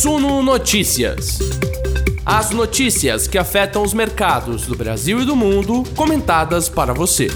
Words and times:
Suno 0.00 0.44
Notícias. 0.44 1.40
As 2.24 2.52
notícias 2.52 3.26
que 3.26 3.36
afetam 3.36 3.82
os 3.82 3.92
mercados 3.92 4.64
do 4.64 4.76
Brasil 4.76 5.20
e 5.20 5.24
do 5.24 5.34
mundo, 5.34 5.82
comentadas 5.96 6.68
para 6.68 6.94
você. 6.94 7.26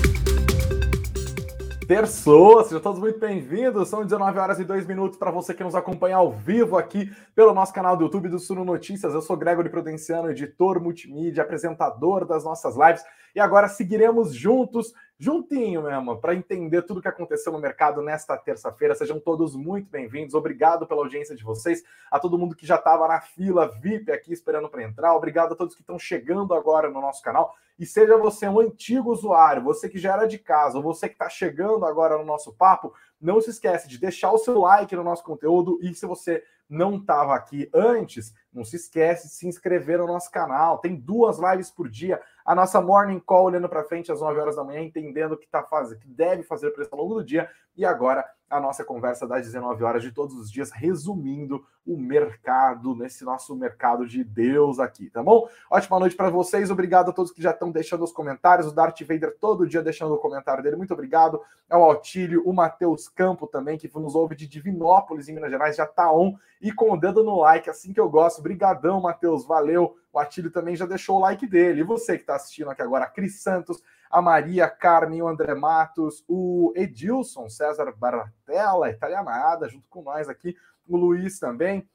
Terçou, 1.88 2.62
sejam 2.62 2.80
todos 2.80 3.00
muito 3.00 3.18
bem-vindos. 3.18 3.88
São 3.88 4.04
19 4.04 4.38
horas 4.38 4.60
e 4.60 4.64
2 4.64 4.86
minutos 4.86 5.18
para 5.18 5.32
você 5.32 5.52
que 5.52 5.64
nos 5.64 5.74
acompanha 5.74 6.14
ao 6.14 6.30
vivo 6.30 6.78
aqui 6.78 7.10
pelo 7.34 7.52
nosso 7.52 7.72
canal 7.72 7.96
do 7.96 8.04
YouTube 8.04 8.28
do 8.28 8.38
Suno 8.38 8.64
Notícias. 8.64 9.12
Eu 9.12 9.22
sou 9.22 9.36
Gregory 9.36 9.68
Prudenciano, 9.68 10.30
editor 10.30 10.80
multimídia, 10.80 11.42
apresentador 11.42 12.24
das 12.24 12.44
nossas 12.44 12.76
lives. 12.76 13.02
E 13.34 13.40
agora 13.40 13.66
seguiremos 13.66 14.32
juntos 14.32 14.92
juntinho 15.22 15.84
mesmo, 15.84 16.16
para 16.18 16.34
entender 16.34 16.82
tudo 16.82 16.98
o 16.98 17.00
que 17.00 17.06
aconteceu 17.06 17.52
no 17.52 17.60
mercado 17.60 18.02
nesta 18.02 18.36
terça-feira. 18.36 18.92
Sejam 18.92 19.20
todos 19.20 19.54
muito 19.54 19.88
bem-vindos. 19.88 20.34
Obrigado 20.34 20.84
pela 20.84 21.00
audiência 21.00 21.36
de 21.36 21.44
vocês, 21.44 21.84
a 22.10 22.18
todo 22.18 22.36
mundo 22.36 22.56
que 22.56 22.66
já 22.66 22.74
estava 22.74 23.06
na 23.06 23.20
fila 23.20 23.68
VIP 23.68 24.10
aqui 24.10 24.32
esperando 24.32 24.68
para 24.68 24.82
entrar. 24.82 25.14
Obrigado 25.14 25.52
a 25.52 25.54
todos 25.54 25.76
que 25.76 25.80
estão 25.80 25.96
chegando 25.96 26.52
agora 26.54 26.90
no 26.90 27.00
nosso 27.00 27.22
canal. 27.22 27.54
E 27.78 27.86
seja 27.86 28.18
você 28.18 28.48
um 28.48 28.58
antigo 28.58 29.12
usuário, 29.12 29.62
você 29.62 29.88
que 29.88 29.96
já 29.96 30.14
era 30.14 30.26
de 30.26 30.40
casa, 30.40 30.78
ou 30.78 30.82
você 30.82 31.08
que 31.08 31.14
está 31.14 31.28
chegando 31.28 31.86
agora 31.86 32.18
no 32.18 32.24
nosso 32.24 32.52
papo, 32.52 32.92
não 33.20 33.40
se 33.40 33.50
esquece 33.50 33.86
de 33.86 33.98
deixar 33.98 34.32
o 34.32 34.38
seu 34.38 34.58
like 34.58 34.96
no 34.96 35.04
nosso 35.04 35.22
conteúdo 35.22 35.78
e 35.80 35.94
se 35.94 36.04
você 36.04 36.42
não 36.68 36.96
estava 36.96 37.34
aqui 37.34 37.70
antes, 37.72 38.34
não 38.52 38.64
se 38.64 38.76
esquece 38.76 39.28
de 39.28 39.34
se 39.34 39.46
inscrever 39.46 39.98
no 39.98 40.06
nosso 40.06 40.30
canal. 40.30 40.78
Tem 40.78 40.96
duas 40.96 41.38
lives 41.38 41.70
por 41.70 41.88
dia. 41.88 42.20
A 42.44 42.54
nossa 42.54 42.80
morning 42.80 43.20
call 43.20 43.44
olhando 43.44 43.68
para 43.68 43.84
frente 43.84 44.10
às 44.10 44.20
9 44.20 44.40
horas 44.40 44.56
da 44.56 44.64
manhã, 44.64 44.80
entendendo 44.80 45.32
o 45.32 45.38
que 45.38 45.48
tá 45.48 45.62
fazendo, 45.62 46.00
que 46.00 46.08
deve 46.08 46.42
fazer 46.42 46.70
preço 46.70 46.94
ao 46.94 47.00
longo 47.00 47.14
do 47.14 47.24
dia. 47.24 47.48
E 47.76 47.84
agora 47.84 48.24
a 48.52 48.60
nossa 48.60 48.84
conversa 48.84 49.26
das 49.26 49.46
19 49.46 49.82
horas 49.82 50.02
de 50.02 50.12
todos 50.12 50.36
os 50.36 50.52
dias, 50.52 50.70
resumindo 50.70 51.64
o 51.86 51.96
mercado, 51.96 52.94
nesse 52.94 53.24
nosso 53.24 53.56
mercado 53.56 54.06
de 54.06 54.22
Deus 54.22 54.78
aqui, 54.78 55.08
tá 55.08 55.22
bom? 55.22 55.48
Ótima 55.70 55.98
noite 55.98 56.14
para 56.14 56.28
vocês, 56.28 56.70
obrigado 56.70 57.08
a 57.08 57.12
todos 57.12 57.32
que 57.32 57.42
já 57.42 57.50
estão 57.50 57.70
deixando 57.72 58.04
os 58.04 58.12
comentários, 58.12 58.68
o 58.68 58.74
Darth 58.74 59.00
Vader 59.00 59.36
todo 59.40 59.66
dia 59.66 59.82
deixando 59.82 60.14
o 60.14 60.18
comentário 60.18 60.62
dele, 60.62 60.76
muito 60.76 60.92
obrigado. 60.92 61.40
Ao 61.68 61.82
Altílio, 61.82 62.42
o 62.44 62.52
Matheus 62.52 63.08
Campo 63.08 63.46
também, 63.46 63.78
que 63.78 63.90
nos 63.98 64.14
ouve 64.14 64.36
de 64.36 64.46
Divinópolis, 64.46 65.28
em 65.28 65.32
Minas 65.32 65.50
Gerais, 65.50 65.74
já 65.74 65.86
tá 65.86 66.12
on, 66.12 66.36
e 66.60 66.70
com 66.70 66.92
o 66.92 66.96
dedo 66.96 67.24
no 67.24 67.40
like, 67.40 67.70
assim 67.70 67.92
que 67.92 68.00
eu 68.00 68.10
gosto, 68.10 68.42
brigadão, 68.42 69.00
Matheus, 69.00 69.46
valeu, 69.46 69.96
o 70.12 70.18
Atílio 70.18 70.50
também 70.50 70.76
já 70.76 70.84
deixou 70.84 71.16
o 71.16 71.20
like 71.20 71.46
dele, 71.46 71.80
e 71.80 71.84
você 71.84 72.16
que 72.16 72.22
está 72.22 72.36
assistindo 72.36 72.70
aqui 72.70 72.82
agora, 72.82 73.06
Cris 73.06 73.40
Santos, 73.40 73.82
a 74.12 74.20
Maria 74.20 74.68
Carmen, 74.68 75.22
o 75.22 75.26
André 75.26 75.54
Matos, 75.54 76.22
o 76.28 76.70
Edilson, 76.76 77.48
César 77.48 77.90
Baratella, 77.96 78.90
italianada, 78.90 79.66
junto 79.70 79.88
com 79.88 80.02
nós 80.02 80.28
aqui, 80.28 80.54
o 80.86 80.98
Luiz 80.98 81.38
também, 81.38 81.88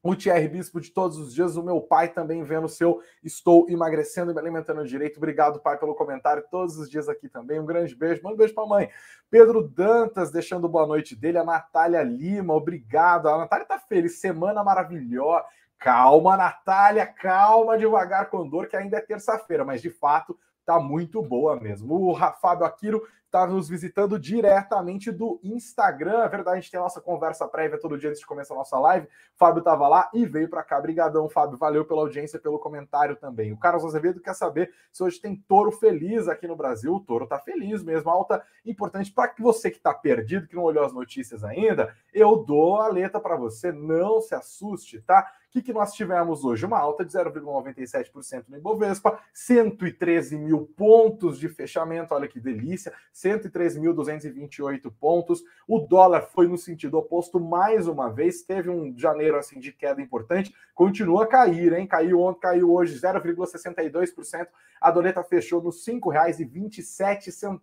o 0.00 0.14
Thierry 0.14 0.46
Bispo 0.46 0.80
de 0.80 0.90
todos 0.90 1.18
os 1.18 1.34
dias, 1.34 1.56
o 1.56 1.64
meu 1.64 1.80
pai 1.80 2.06
também 2.08 2.44
vendo 2.44 2.66
o 2.66 2.68
seu 2.68 3.02
Estou 3.24 3.68
emagrecendo 3.68 4.30
e 4.30 4.34
me 4.34 4.38
alimentando 4.38 4.86
direito. 4.86 5.16
Obrigado, 5.16 5.58
pai, 5.58 5.76
pelo 5.76 5.96
comentário 5.96 6.44
todos 6.48 6.78
os 6.78 6.88
dias 6.88 7.08
aqui 7.08 7.28
também. 7.28 7.58
Um 7.58 7.66
grande 7.66 7.92
beijo. 7.96 8.22
Manda 8.22 8.34
um 8.34 8.38
beijo 8.38 8.54
para 8.54 8.68
mãe. 8.68 8.88
Pedro 9.28 9.66
Dantas 9.66 10.30
deixando 10.30 10.68
boa 10.68 10.86
noite 10.86 11.16
dele. 11.16 11.38
A 11.38 11.44
Natália 11.44 12.04
Lima, 12.04 12.54
obrigado. 12.54 13.28
A 13.28 13.36
Natália 13.36 13.66
tá 13.66 13.80
feliz. 13.80 14.20
Semana 14.20 14.62
maravilhosa. 14.62 15.44
Calma, 15.76 16.36
Natália, 16.36 17.04
calma, 17.04 17.76
devagar 17.76 18.30
com 18.30 18.48
dor, 18.48 18.68
que 18.68 18.76
ainda 18.76 18.98
é 18.98 19.00
terça-feira, 19.00 19.64
mas 19.64 19.82
de 19.82 19.90
fato 19.90 20.38
tá 20.66 20.80
muito 20.80 21.22
boa 21.22 21.58
mesmo. 21.58 22.10
O 22.10 22.14
Fábio 22.42 22.66
Aquiro 22.66 23.06
está 23.36 23.46
nos 23.46 23.68
visitando 23.68 24.18
diretamente 24.18 25.12
do 25.12 25.38
Instagram. 25.42 26.22
É 26.22 26.28
verdade, 26.28 26.56
a 26.56 26.60
gente 26.60 26.70
tem 26.70 26.80
a 26.80 26.82
nossa 26.82 27.02
conversa 27.02 27.46
prévia 27.46 27.78
todo 27.78 27.98
dia 27.98 28.08
antes 28.08 28.20
de 28.20 28.26
começar 28.26 28.54
a 28.54 28.56
nossa 28.56 28.78
live. 28.78 29.06
O 29.06 29.10
Fábio 29.36 29.58
estava 29.58 29.86
lá 29.86 30.08
e 30.14 30.24
veio 30.24 30.48
para 30.48 30.62
cá. 30.62 30.80
Brigadão, 30.80 31.28
Fábio. 31.28 31.58
Valeu 31.58 31.84
pela 31.84 32.00
audiência, 32.00 32.38
pelo 32.38 32.58
comentário 32.58 33.14
também. 33.14 33.52
O 33.52 33.58
Carlos 33.58 33.84
Azevedo 33.84 34.20
quer 34.20 34.34
saber 34.34 34.72
se 34.90 35.02
hoje 35.02 35.20
tem 35.20 35.36
touro 35.36 35.70
feliz 35.70 36.28
aqui 36.28 36.46
no 36.46 36.56
Brasil. 36.56 36.94
O 36.94 37.00
touro 37.00 37.26
tá 37.26 37.38
feliz 37.38 37.82
mesmo. 37.82 38.08
Alta 38.08 38.42
importante 38.64 39.12
para 39.12 39.28
que 39.28 39.42
você 39.42 39.70
que 39.70 39.76
está 39.76 39.92
perdido, 39.92 40.48
que 40.48 40.56
não 40.56 40.62
olhou 40.62 40.84
as 40.84 40.94
notícias 40.94 41.44
ainda, 41.44 41.94
eu 42.14 42.36
dou 42.36 42.80
a 42.80 42.88
letra 42.88 43.20
para 43.20 43.36
você. 43.36 43.70
Não 43.70 44.22
se 44.22 44.34
assuste, 44.34 45.02
tá? 45.02 45.30
que, 45.56 45.62
que 45.62 45.72
nós 45.72 45.94
tivemos 45.94 46.44
hoje? 46.44 46.66
Uma 46.66 46.78
alta 46.78 47.02
de 47.02 47.12
0,97% 47.12 48.44
no 48.48 48.58
Ibovespa, 48.58 49.18
113 49.32 50.36
mil 50.36 50.66
pontos 50.76 51.38
de 51.38 51.48
fechamento, 51.48 52.14
olha 52.14 52.28
que 52.28 52.38
delícia, 52.38 52.92
113.228 53.26 54.92
pontos. 55.00 55.42
O 55.66 55.80
dólar 55.80 56.22
foi 56.22 56.46
no 56.46 56.56
sentido 56.56 56.96
oposto 56.98 57.40
mais 57.40 57.88
uma 57.88 58.08
vez, 58.08 58.42
teve 58.42 58.70
um 58.70 58.96
janeiro 58.96 59.36
assim 59.36 59.58
de 59.58 59.72
queda 59.72 60.00
importante, 60.00 60.54
continua 60.74 61.24
a 61.24 61.26
cair, 61.26 61.72
hein? 61.72 61.86
Caiu 61.86 62.20
ontem, 62.20 62.40
caiu 62.40 62.72
hoje 62.72 62.98
0,62%. 62.98 64.46
A 64.80 64.90
doleta 64.90 65.22
fechou 65.24 65.62
nos 65.62 65.86
R$ 65.86 65.94
5,27, 65.94 67.60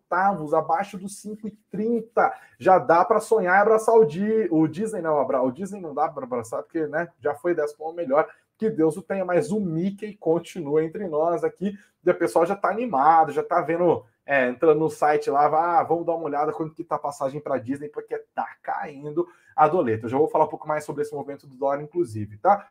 abaixo 0.58 0.98
dos 0.98 1.22
5,30. 1.24 2.34
Já 2.58 2.80
dá 2.80 3.06
para 3.06 3.20
sonhar 3.20 3.58
e 3.58 3.62
abraçar 3.62 3.96
o, 3.96 4.08
o 4.52 4.68
Disney, 4.68 5.02
não, 5.02 5.24
o 5.24 5.52
Disney 5.52 5.80
não 5.80 5.94
dá 5.94 6.10
para 6.10 6.24
abraçar, 6.26 6.64
porque 6.64 6.88
né, 6.88 7.08
já 7.20 7.36
foi 7.36 7.54
10 7.54 7.74
pontos 7.74 7.96
melhor. 7.96 8.28
Que 8.58 8.70
Deus 8.70 8.98
o 8.98 9.02
tenha, 9.02 9.26
mas 9.26 9.52
o 9.52 9.60
Mickey 9.60 10.16
continua 10.16 10.84
entre 10.84 11.08
nós 11.08 11.44
aqui. 11.44 11.78
E 12.06 12.10
o 12.10 12.16
pessoal 12.16 12.46
já 12.46 12.54
está 12.54 12.70
animado, 12.70 13.32
já 13.32 13.42
está 13.42 13.62
vendo 13.62 14.06
é, 14.26 14.48
entrando 14.48 14.80
no 14.80 14.90
site 14.90 15.30
lá, 15.30 15.46
ah, 15.46 15.84
vamos 15.84 16.06
dar 16.06 16.16
uma 16.16 16.26
olhada 16.26 16.54
quanto 16.54 16.74
que 16.74 16.84
tá 16.84 16.96
a 16.96 17.00
passagem 17.00 17.42
para 17.42 17.58
Disney, 17.58 17.90
porque 17.90 18.18
tá 18.34 18.48
caindo 18.62 19.28
a 19.56 19.68
doleta. 19.68 20.06
Eu 20.06 20.10
já 20.10 20.18
vou 20.18 20.28
falar 20.28 20.46
um 20.46 20.50
pouco 20.50 20.68
mais 20.68 20.86
sobre 20.86 21.02
esse 21.02 21.14
movimento 21.14 21.46
do 21.46 21.56
dólar, 21.56 21.82
inclusive, 21.82 22.38
tá? 22.38 22.70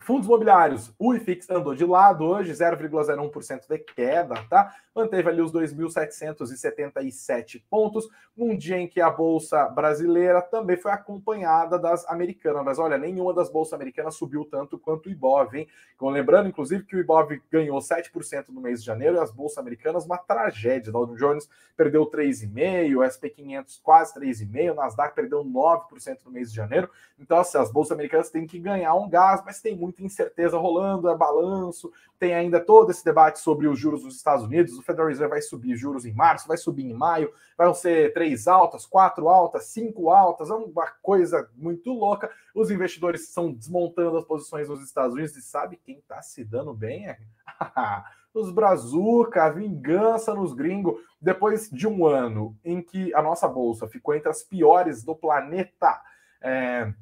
Fundos 0.00 0.26
imobiliários, 0.26 0.94
o 0.98 1.12
IFIX 1.12 1.50
andou 1.50 1.74
de 1.74 1.84
lado 1.84 2.24
hoje, 2.24 2.52
0,01% 2.52 3.68
de 3.68 3.78
queda, 3.78 4.36
tá? 4.48 4.74
Manteve 4.94 5.28
ali 5.28 5.42
os 5.42 5.52
2.777 5.52 7.62
pontos, 7.68 8.08
num 8.36 8.56
dia 8.56 8.78
em 8.78 8.88
que 8.88 9.00
a 9.00 9.10
Bolsa 9.10 9.68
brasileira 9.68 10.40
também 10.40 10.76
foi 10.76 10.92
acompanhada 10.92 11.78
das 11.78 12.08
americanas. 12.08 12.64
Mas 12.64 12.78
olha, 12.78 12.96
nenhuma 12.96 13.34
das 13.34 13.50
bolsas 13.50 13.74
americanas 13.74 14.14
subiu 14.14 14.44
tanto 14.44 14.78
quanto 14.78 15.06
o 15.06 15.10
Ibov, 15.10 15.54
hein? 15.54 15.68
Lembrando, 16.00 16.48
inclusive, 16.48 16.84
que 16.84 16.96
o 16.96 17.00
Ibov 17.00 17.40
ganhou 17.50 17.78
7% 17.78 18.48
no 18.48 18.60
mês 18.60 18.80
de 18.80 18.86
janeiro 18.86 19.16
e 19.16 19.20
as 19.20 19.30
bolsas 19.30 19.58
americanas, 19.58 20.06
uma 20.06 20.16
tragédia. 20.16 20.90
Dow 20.90 21.06
Jones 21.16 21.48
perdeu 21.76 22.06
3,5%, 22.06 22.96
o 22.96 23.00
SP500 23.00 23.80
quase 23.82 24.18
3,5%, 24.18 24.72
o 24.72 24.74
Nasdaq 24.74 25.14
perdeu 25.14 25.44
9% 25.44 26.18
no 26.24 26.30
mês 26.30 26.50
de 26.50 26.56
janeiro. 26.56 26.88
Então, 27.18 27.38
assim, 27.38 27.58
as 27.58 27.70
bolsas 27.70 27.92
americanas 27.92 28.30
têm 28.30 28.46
que 28.46 28.58
ganhar 28.58 28.94
um 28.94 29.08
gás, 29.08 29.42
mas 29.44 29.60
tem 29.60 29.76
muito 29.76 29.87
muita 29.88 30.02
incerteza 30.02 30.58
rolando, 30.58 31.08
é 31.08 31.16
balanço, 31.16 31.90
tem 32.18 32.34
ainda 32.34 32.60
todo 32.60 32.90
esse 32.90 33.04
debate 33.04 33.38
sobre 33.38 33.66
os 33.66 33.78
juros 33.78 34.02
dos 34.02 34.16
Estados 34.16 34.44
Unidos. 34.44 34.78
O 34.78 34.82
Federal 34.82 35.08
Reserve 35.08 35.30
vai 35.30 35.42
subir 35.42 35.76
juros 35.76 36.04
em 36.04 36.12
março, 36.12 36.46
vai 36.46 36.56
subir 36.56 36.84
em 36.84 36.94
maio, 36.94 37.32
vão 37.56 37.74
ser 37.74 38.12
três 38.12 38.46
altas, 38.46 38.86
quatro 38.86 39.28
altas, 39.28 39.64
cinco 39.64 40.10
altas, 40.10 40.50
é 40.50 40.54
uma 40.54 40.86
coisa 41.02 41.48
muito 41.56 41.92
louca. 41.92 42.30
Os 42.54 42.70
investidores 42.70 43.28
estão 43.28 43.52
desmontando 43.52 44.18
as 44.18 44.24
posições 44.24 44.68
nos 44.68 44.82
Estados 44.82 45.14
Unidos 45.14 45.36
e 45.36 45.42
sabe 45.42 45.76
quem 45.76 45.98
está 45.98 46.20
se 46.22 46.44
dando 46.44 46.72
bem? 46.74 47.08
É... 47.08 47.18
os 48.34 48.50
brazuca, 48.50 49.44
a 49.44 49.50
vingança 49.50 50.34
nos 50.34 50.52
gringos. 50.52 51.00
Depois 51.20 51.68
de 51.70 51.88
um 51.88 52.06
ano 52.06 52.56
em 52.64 52.80
que 52.80 53.12
a 53.14 53.22
nossa 53.22 53.48
bolsa 53.48 53.88
ficou 53.88 54.14
entre 54.14 54.28
as 54.28 54.42
piores 54.42 55.02
do 55.02 55.16
planeta, 55.16 56.00
é, 56.40 56.92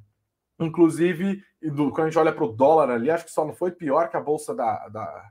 Inclusive, 0.59 1.43
do, 1.63 1.91
quando 1.91 2.07
a 2.07 2.11
gente 2.11 2.19
olha 2.19 2.33
para 2.33 2.45
o 2.45 2.53
dólar 2.53 2.91
ali, 2.91 3.11
acho 3.11 3.25
que 3.25 3.31
só 3.31 3.45
não 3.45 3.55
foi 3.55 3.71
pior 3.71 4.09
que 4.09 4.17
a 4.17 4.21
bolsa 4.21 4.55
da. 4.55 4.89
da 4.89 5.25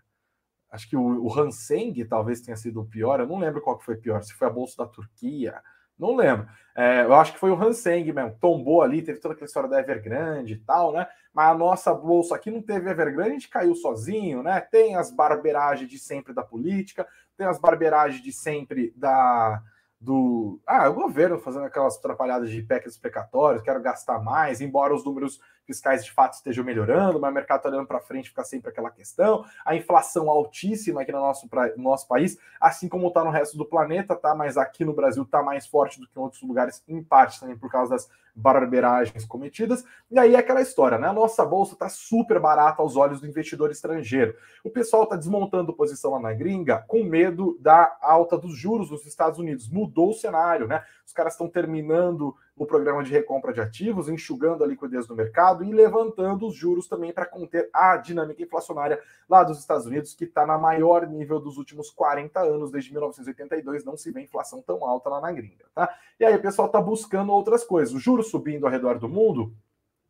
acho 0.71 0.89
que 0.89 0.95
o, 0.95 1.23
o 1.23 1.39
Hanseng 1.39 2.03
talvez 2.05 2.41
tenha 2.41 2.57
sido 2.57 2.81
o 2.81 2.85
pior. 2.85 3.19
Eu 3.19 3.27
não 3.27 3.39
lembro 3.39 3.61
qual 3.61 3.77
que 3.77 3.85
foi 3.85 3.95
pior, 3.95 4.21
se 4.21 4.33
foi 4.33 4.47
a 4.47 4.51
bolsa 4.51 4.77
da 4.77 4.89
Turquia. 4.89 5.61
Não 5.97 6.15
lembro. 6.15 6.47
É, 6.75 7.03
eu 7.03 7.13
acho 7.15 7.33
que 7.33 7.39
foi 7.39 7.49
o 7.51 7.61
Hanseng 7.61 8.11
mesmo. 8.11 8.37
Tombou 8.39 8.81
ali, 8.81 9.01
teve 9.01 9.19
toda 9.19 9.33
aquela 9.33 9.47
história 9.47 9.69
da 9.69 9.79
Evergrande 9.79 10.53
e 10.53 10.57
tal, 10.57 10.91
né? 10.91 11.07
Mas 11.33 11.49
a 11.49 11.57
nossa 11.57 11.93
bolsa 11.93 12.35
aqui 12.35 12.51
não 12.51 12.61
teve 12.61 12.89
Evergrande, 12.89 13.29
a 13.29 13.33
gente 13.33 13.49
caiu 13.49 13.73
sozinho, 13.75 14.43
né? 14.43 14.59
Tem 14.59 14.95
as 14.95 15.09
barberagens 15.09 15.89
de 15.89 15.97
sempre 15.97 16.33
da 16.33 16.43
política, 16.43 17.07
tem 17.37 17.47
as 17.47 17.59
barberagens 17.59 18.21
de 18.21 18.33
sempre 18.33 18.93
da, 18.95 19.61
do 20.05 20.59
ah, 20.67 20.87
o 20.87 20.93
governo 20.93 21.39
fazendo 21.39 21.65
aquelas 21.65 21.97
atrapalhadas 21.97 22.49
de 22.51 22.61
PEC 22.61 22.87
explicatórios, 22.87 23.63
quero 23.63 23.81
gastar 23.81 24.19
mais, 24.19 24.61
embora 24.61 24.93
os 24.93 25.03
números 25.03 25.41
fiscais 25.65 26.05
de 26.05 26.11
fato 26.11 26.33
estejam 26.33 26.63
melhorando, 26.63 27.19
mas 27.19 27.31
o 27.31 27.33
mercado 27.33 27.57
está 27.57 27.69
olhando 27.69 27.87
para 27.87 27.99
frente, 27.99 28.29
fica 28.29 28.43
sempre 28.43 28.69
aquela 28.69 28.91
questão. 28.91 29.43
A 29.65 29.75
inflação 29.75 30.29
altíssima 30.29 31.01
aqui 31.01 31.11
no 31.11 31.19
nosso, 31.19 31.49
no 31.75 31.83
nosso 31.83 32.07
país, 32.07 32.37
assim 32.61 32.87
como 32.87 33.07
está 33.07 33.23
no 33.23 33.31
resto 33.31 33.57
do 33.57 33.65
planeta, 33.65 34.15
tá? 34.15 34.35
Mas 34.35 34.57
aqui 34.57 34.85
no 34.85 34.93
Brasil 34.93 35.23
está 35.23 35.41
mais 35.41 35.65
forte 35.65 35.99
do 35.99 36.07
que 36.07 36.17
em 36.17 36.21
outros 36.21 36.43
lugares, 36.43 36.83
em 36.87 37.03
parte 37.03 37.39
também 37.39 37.57
por 37.57 37.71
causa 37.71 37.95
das 37.95 38.07
barberagens 38.35 39.25
cometidas. 39.25 39.85
E 40.11 40.19
aí 40.19 40.35
é 40.35 40.37
aquela 40.37 40.61
história, 40.61 40.97
né? 40.97 41.07
A 41.07 41.13
nossa 41.13 41.45
bolsa 41.45 41.73
está 41.73 41.87
super 41.87 42.39
barata 42.39 42.81
aos 42.81 42.95
olhos 42.95 43.21
do 43.21 43.27
investidor 43.27 43.71
estrangeiro. 43.71 44.35
O 44.63 44.69
pessoal 44.69 45.03
está 45.03 45.15
desmontando 45.15 45.73
posição 45.73 46.11
lá 46.11 46.19
na 46.19 46.33
gringa 46.33 46.83
com 46.87 47.03
medo 47.03 47.57
da 47.61 47.97
alta 48.01 48.37
dos 48.37 48.57
juros 48.57 48.89
dos 48.89 49.05
Estados 49.05 49.39
Unidos. 49.39 49.69
Mudou 49.69 50.09
o 50.09 50.13
cenário, 50.13 50.67
né? 50.67 50.83
Os 51.05 51.13
caras 51.13 51.33
estão 51.33 51.47
terminando 51.47 52.35
o 52.57 52.65
programa 52.65 53.03
de 53.03 53.11
recompra 53.11 53.51
de 53.51 53.59
ativos, 53.59 54.07
enxugando 54.07 54.63
a 54.63 54.67
liquidez 54.67 55.05
do 55.05 55.15
mercado 55.15 55.63
e 55.63 55.73
levantando 55.73 56.47
os 56.47 56.55
juros 56.55 56.87
também 56.87 57.11
para 57.11 57.25
conter 57.25 57.69
a 57.73 57.97
dinâmica 57.97 58.41
inflacionária 58.41 58.99
lá 59.27 59.43
dos 59.43 59.59
Estados 59.59 59.85
Unidos, 59.85 60.13
que 60.13 60.23
está 60.23 60.45
na 60.45 60.57
maior 60.57 61.05
nível 61.05 61.39
dos 61.39 61.57
últimos 61.57 61.89
40 61.89 62.39
anos, 62.39 62.71
desde 62.71 62.91
1982, 62.91 63.83
não 63.83 63.97
se 63.97 64.09
vê 64.09 64.21
inflação 64.21 64.61
tão 64.61 64.85
alta 64.85 65.09
lá 65.09 65.19
na 65.19 65.31
gringa, 65.31 65.65
tá? 65.73 65.93
E 66.17 66.23
aí 66.23 66.35
o 66.35 66.41
pessoal 66.41 66.67
está 66.67 66.79
buscando 66.79 67.31
outras 67.31 67.63
coisas. 67.65 67.93
O 67.93 67.99
juros 67.99 68.29
subindo 68.29 68.65
ao 68.65 68.71
redor 68.71 68.99
do 68.99 69.09
mundo, 69.09 69.53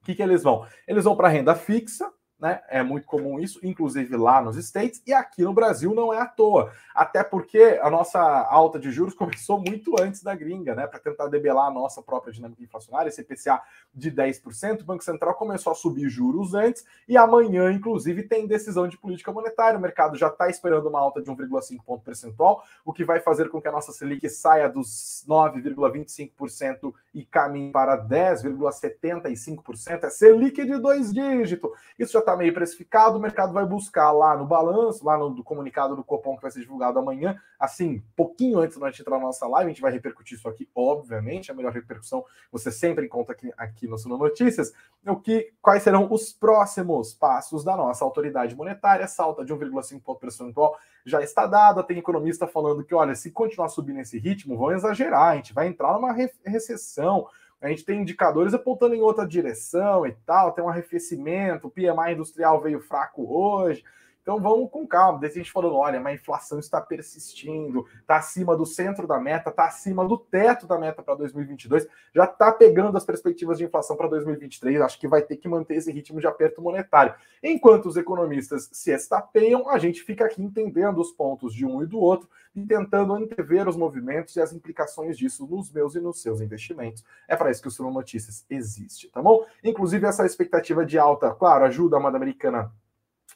o 0.01 0.05
que, 0.05 0.13
que 0.13 0.21
eles 0.21 0.43
vão? 0.43 0.67
Eles 0.87 1.03
vão 1.03 1.15
para 1.15 1.29
renda 1.29 1.55
fixa, 1.55 2.13
né? 2.39 2.61
É 2.69 2.83
muito 2.83 3.07
comum 3.07 3.39
isso, 3.39 3.59
inclusive 3.63 4.15
lá 4.17 4.41
nos 4.41 4.57
States, 4.57 5.01
e 5.07 5.13
aqui 5.13 5.43
no 5.43 5.53
Brasil 5.53 5.93
não 5.93 6.13
é 6.13 6.19
à 6.19 6.25
toa. 6.25 6.71
Até 6.93 7.23
porque 7.23 7.79
a 7.81 7.89
nossa 7.89 8.19
alta 8.19 8.77
de 8.77 8.91
juros 8.91 9.13
começou 9.15 9.59
muito 9.59 9.95
antes 9.99 10.21
da 10.21 10.35
gringa, 10.35 10.75
né? 10.75 10.85
Para 10.85 10.99
tentar 10.99 11.27
debelar 11.27 11.67
a 11.67 11.71
nossa 11.71 12.01
própria 12.01 12.33
dinâmica 12.33 12.61
inflacionária, 12.61 13.09
esse 13.09 13.21
IPCA 13.21 13.61
de 13.93 14.11
10%, 14.11 14.81
o 14.81 14.85
Banco 14.85 15.03
Central 15.03 15.33
começou 15.35 15.71
a 15.71 15.75
subir 15.75 16.09
juros 16.09 16.53
antes, 16.53 16.85
e 17.07 17.17
amanhã, 17.17 17.71
inclusive, 17.71 18.23
tem 18.23 18.45
decisão 18.45 18.87
de 18.87 18.97
política 18.97 19.31
monetária. 19.31 19.79
O 19.79 19.81
mercado 19.81 20.17
já 20.17 20.27
está 20.27 20.49
esperando 20.49 20.89
uma 20.89 20.99
alta 20.99 21.21
de 21.21 21.31
1,5 21.31 21.83
ponto 21.85 22.03
percentual, 22.03 22.63
o 22.83 22.91
que 22.91 23.05
vai 23.05 23.19
fazer 23.19 23.49
com 23.49 23.61
que 23.61 23.67
a 23.67 23.71
nossa 23.71 23.91
Selic 23.91 24.27
saia 24.29 24.67
dos 24.67 25.23
9,25% 25.27 26.93
e 27.13 27.23
caminhe 27.23 27.71
para 27.71 27.97
10,75%. 27.97 30.03
É 30.03 30.09
Selic 30.09 30.65
de 30.65 30.77
dois 30.77 31.13
dígitos. 31.13 31.71
Isso 31.97 32.13
já 32.13 32.24
está 32.25 32.35
meio 32.35 32.53
precificado, 32.53 33.17
o 33.17 33.21
mercado 33.21 33.53
vai 33.53 33.65
buscar 33.65 34.11
lá 34.11 34.35
no 34.35 34.45
balanço, 34.45 35.05
lá 35.05 35.17
no 35.17 35.29
do 35.29 35.43
comunicado 35.43 35.95
do 35.95 36.03
Copom 36.03 36.35
que 36.35 36.41
vai 36.41 36.51
ser 36.51 36.61
divulgado 36.61 36.99
amanhã, 36.99 37.39
assim, 37.59 38.03
pouquinho 38.15 38.59
antes 38.59 38.77
da 38.77 38.89
gente 38.89 39.01
entrar 39.01 39.17
na 39.17 39.25
nossa 39.25 39.47
live, 39.47 39.69
a 39.69 39.73
gente 39.73 39.81
vai 39.81 39.91
repercutir 39.91 40.37
isso 40.37 40.49
aqui, 40.49 40.67
obviamente, 40.75 41.51
a 41.51 41.55
melhor 41.55 41.71
repercussão 41.71 42.25
você 42.51 42.71
sempre 42.71 43.05
encontra 43.05 43.33
aqui, 43.33 43.51
aqui 43.57 43.87
no 43.87 43.97
Suno 43.97 44.17
Notícias, 44.17 44.73
o 45.05 45.15
que, 45.15 45.53
quais 45.61 45.83
serão 45.83 46.07
os 46.11 46.33
próximos 46.33 47.13
passos 47.13 47.63
da 47.63 47.77
nossa 47.77 48.03
autoridade 48.03 48.55
monetária, 48.55 49.07
salta 49.07 49.45
de 49.45 49.53
1,5 49.53 50.01
ponto 50.01 50.19
percentual 50.19 50.77
já 51.05 51.21
está 51.21 51.45
dada, 51.45 51.83
tem 51.83 51.99
economista 51.99 52.47
falando 52.47 52.83
que, 52.83 52.95
olha, 52.95 53.13
se 53.13 53.29
continuar 53.29 53.69
subindo 53.69 53.99
esse 53.99 54.17
ritmo, 54.17 54.57
vão 54.57 54.71
exagerar, 54.71 55.33
a 55.33 55.35
gente 55.35 55.53
vai 55.53 55.67
entrar 55.67 55.93
numa 55.93 56.11
recessão, 56.43 57.27
a 57.61 57.69
gente 57.69 57.85
tem 57.85 58.01
indicadores 58.01 58.53
apontando 58.53 58.95
em 58.95 59.01
outra 59.01 59.25
direção 59.27 60.05
e 60.05 60.11
tal, 60.25 60.51
tem 60.51 60.63
um 60.63 60.69
arrefecimento, 60.69 61.67
o 61.67 61.71
PMI 61.71 62.13
industrial 62.13 62.61
veio 62.61 62.79
fraco 62.79 63.25
hoje. 63.27 63.83
Então 64.25 64.41
vamos 64.41 64.71
com 64.71 64.87
calma. 64.87 65.19
Daí 65.19 65.29
a 65.29 65.33
gente 65.33 65.51
falando, 65.51 65.75
olha, 65.75 65.99
mas 65.99 66.13
a 66.13 66.15
inflação 66.15 66.57
está 66.57 66.81
persistindo, 66.81 67.85
está 68.01 68.17
acima 68.17 68.57
do 68.57 68.65
centro 68.65 69.05
da 69.05 69.19
meta, 69.19 69.51
está 69.51 69.65
acima 69.65 70.03
do 70.03 70.17
teto 70.17 70.65
da 70.65 70.79
meta 70.79 71.03
para 71.03 71.13
2022, 71.13 71.87
já 72.11 72.23
está 72.23 72.51
pegando 72.51 72.97
as 72.97 73.05
perspectivas 73.05 73.59
de 73.59 73.65
inflação 73.65 73.95
para 73.95 74.07
2023. 74.07 74.81
Acho 74.81 74.99
que 74.99 75.07
vai 75.07 75.21
ter 75.21 75.37
que 75.37 75.47
manter 75.47 75.75
esse 75.75 75.91
ritmo 75.91 76.19
de 76.19 76.25
aperto 76.25 76.59
monetário. 76.59 77.13
Enquanto 77.43 77.85
os 77.85 77.97
economistas 77.97 78.67
se 78.73 78.91
estapeiam, 78.91 79.69
a 79.69 79.77
gente 79.77 80.01
fica 80.01 80.25
aqui 80.25 80.41
entendendo 80.41 80.99
os 80.99 81.11
pontos 81.11 81.53
de 81.53 81.63
um 81.63 81.83
e 81.83 81.85
do 81.85 81.99
outro 81.99 82.27
e 82.55 82.65
tentando 82.65 83.13
antever 83.13 83.67
os 83.67 83.77
movimentos 83.77 84.35
e 84.37 84.41
as 84.41 84.51
implicações 84.51 85.19
disso 85.19 85.45
nos 85.45 85.71
meus 85.71 85.93
e 85.93 85.99
nos 85.99 86.19
seus 86.19 86.41
investimentos. 86.41 87.05
É 87.27 87.35
para 87.35 87.51
isso 87.51 87.61
que 87.61 87.67
o 87.67 87.71
Suno 87.71 87.91
Notícias 87.91 88.43
existe, 88.49 89.07
tá 89.09 89.21
bom? 89.21 89.45
Inclusive, 89.63 90.07
essa 90.07 90.25
expectativa 90.25 90.83
de 90.83 90.97
alta, 90.97 91.29
claro, 91.29 91.65
ajuda 91.65 91.97
a 91.97 91.99
moeda 91.99 92.17
americana 92.17 92.73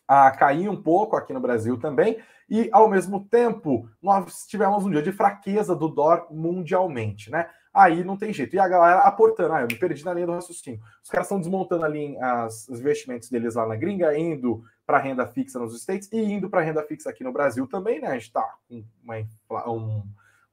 a 0.10 0.32
cair 0.32 0.68
um 0.68 0.82
pouco 0.82 1.16
aqui 1.16 1.32
no 1.32 1.40
Brasil 1.40 1.80
também, 1.80 2.18
e 2.50 2.68
ao 2.72 2.90
mesmo 2.90 3.28
tempo 3.30 3.88
nós 4.02 4.48
tivemos 4.48 4.84
um 4.84 4.90
dia 4.90 5.04
de 5.04 5.12
fraqueza 5.12 5.76
do 5.76 5.88
dólar 5.88 6.26
mundialmente, 6.32 7.30
né? 7.30 7.48
Aí 7.72 8.04
não 8.04 8.18
tem 8.18 8.34
jeito. 8.34 8.56
E 8.56 8.60
a 8.60 8.68
galera 8.68 9.02
aportando, 9.02 9.54
ah, 9.54 9.62
eu 9.62 9.68
me 9.68 9.76
perdi 9.76 10.04
na 10.04 10.12
linha 10.12 10.26
do 10.26 10.34
raciocínio. 10.34 10.80
Os 11.04 11.10
caras 11.12 11.28
estão 11.28 11.40
desmontando 11.40 11.86
ali 11.86 12.18
as, 12.18 12.68
os 12.68 12.80
investimentos 12.80 13.30
deles 13.30 13.54
lá 13.54 13.68
na 13.68 13.76
gringa, 13.76 14.18
indo 14.18 14.64
para 14.84 14.98
renda 14.98 15.28
fixa 15.28 15.60
nos 15.60 15.80
States 15.80 16.10
e 16.12 16.18
indo 16.18 16.50
para 16.50 16.62
renda 16.62 16.82
fixa 16.82 17.12
aqui 17.12 17.24
no 17.24 17.32
Brasil 17.32 17.68
também, 17.68 18.02
né? 18.02 18.08
A 18.08 18.14
gente 18.14 18.24
está 18.24 18.56
com 18.68 18.84
uma, 19.04 19.70
um, 19.70 20.02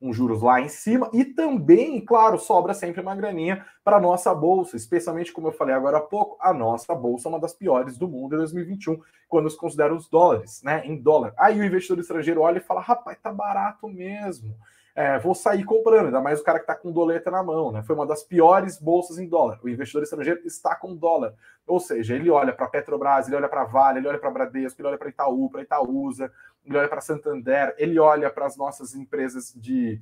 um 0.01 0.13
juros 0.13 0.43
lá 0.43 0.61
em 0.61 0.69
cima 0.69 1.11
e 1.13 1.25
também, 1.25 2.05
claro, 2.05 2.39
sobra 2.39 2.75
sempre 2.75 3.01
uma 3.01 3.17
graninha 3.17 3.65
para 3.83 3.97
a 3.97 4.01
nossa 4.01 4.35
bolsa, 4.35 4.77
especialmente 4.77 5.33
como 5.33 5.49
eu 5.49 5.53
falei 5.53 5.75
agora 5.75 5.99
há 5.99 6.01
pouco, 6.01 6.37
a 6.41 6.53
nossa 6.53 6.95
bolsa 6.95 7.29
é 7.29 7.31
uma 7.31 7.41
das 7.41 7.55
piores 7.55 7.97
do 7.97 8.07
mundo 8.07 8.35
em 8.35 8.39
2021, 8.39 9.01
quando 9.29 9.49
se 9.49 9.57
considera 9.57 9.95
os 9.95 10.09
dólares, 10.09 10.63
né, 10.63 10.83
em 10.85 10.97
dólar. 10.97 11.33
Aí 11.39 11.59
o 11.59 11.65
investidor 11.65 12.01
estrangeiro 12.01 12.43
olha 12.43 12.59
e 12.59 12.63
fala: 12.63 12.81
"Rapaz, 12.81 13.19
tá 13.23 13.33
barato 13.33 13.89
mesmo" 13.89 14.55
é, 14.97 15.19
vou 15.19 15.35
sair 15.35 15.63
comprando, 15.63 16.07
ainda 16.07 16.23
mais 16.23 16.41
o 16.41 16.43
cara 16.43 16.59
que 16.59 16.63
está 16.63 16.75
com 16.75 16.91
doleta 16.91 17.31
na 17.31 17.43
mão, 17.43 17.71
né? 17.71 17.83
Foi 17.83 17.95
uma 17.95 18.07
das 18.07 18.23
piores 18.23 18.81
bolsas 18.81 19.19
em 19.19 19.29
dólar. 19.29 19.61
O 19.63 19.69
investidor 19.69 20.03
estrangeiro 20.03 20.41
está 20.47 20.75
com 20.75 20.97
dólar. 20.97 21.35
Ou 21.67 21.79
seja, 21.79 22.15
ele 22.15 22.31
olha 22.31 22.51
para 22.55 22.67
Petrobras, 22.67 23.27
ele 23.27 23.37
olha 23.37 23.49
para 23.49 23.65
Vale, 23.65 23.99
ele 23.99 24.09
olha 24.09 24.19
para 24.19 24.31
Bradesco, 24.31 24.81
ele 24.81 24.89
olha 24.89 24.97
para 24.97 25.11
Itaú, 25.11 25.51
para 25.51 25.61
Itaúsa, 25.61 26.33
ele 26.67 26.77
olha 26.79 26.89
para 26.89 27.01
Santander, 27.01 27.75
ele 27.79 27.99
olha 27.99 28.31
para 28.31 28.47
as 28.47 28.57
nossas 28.57 28.95
empresas 28.95 29.53
de 29.55 30.01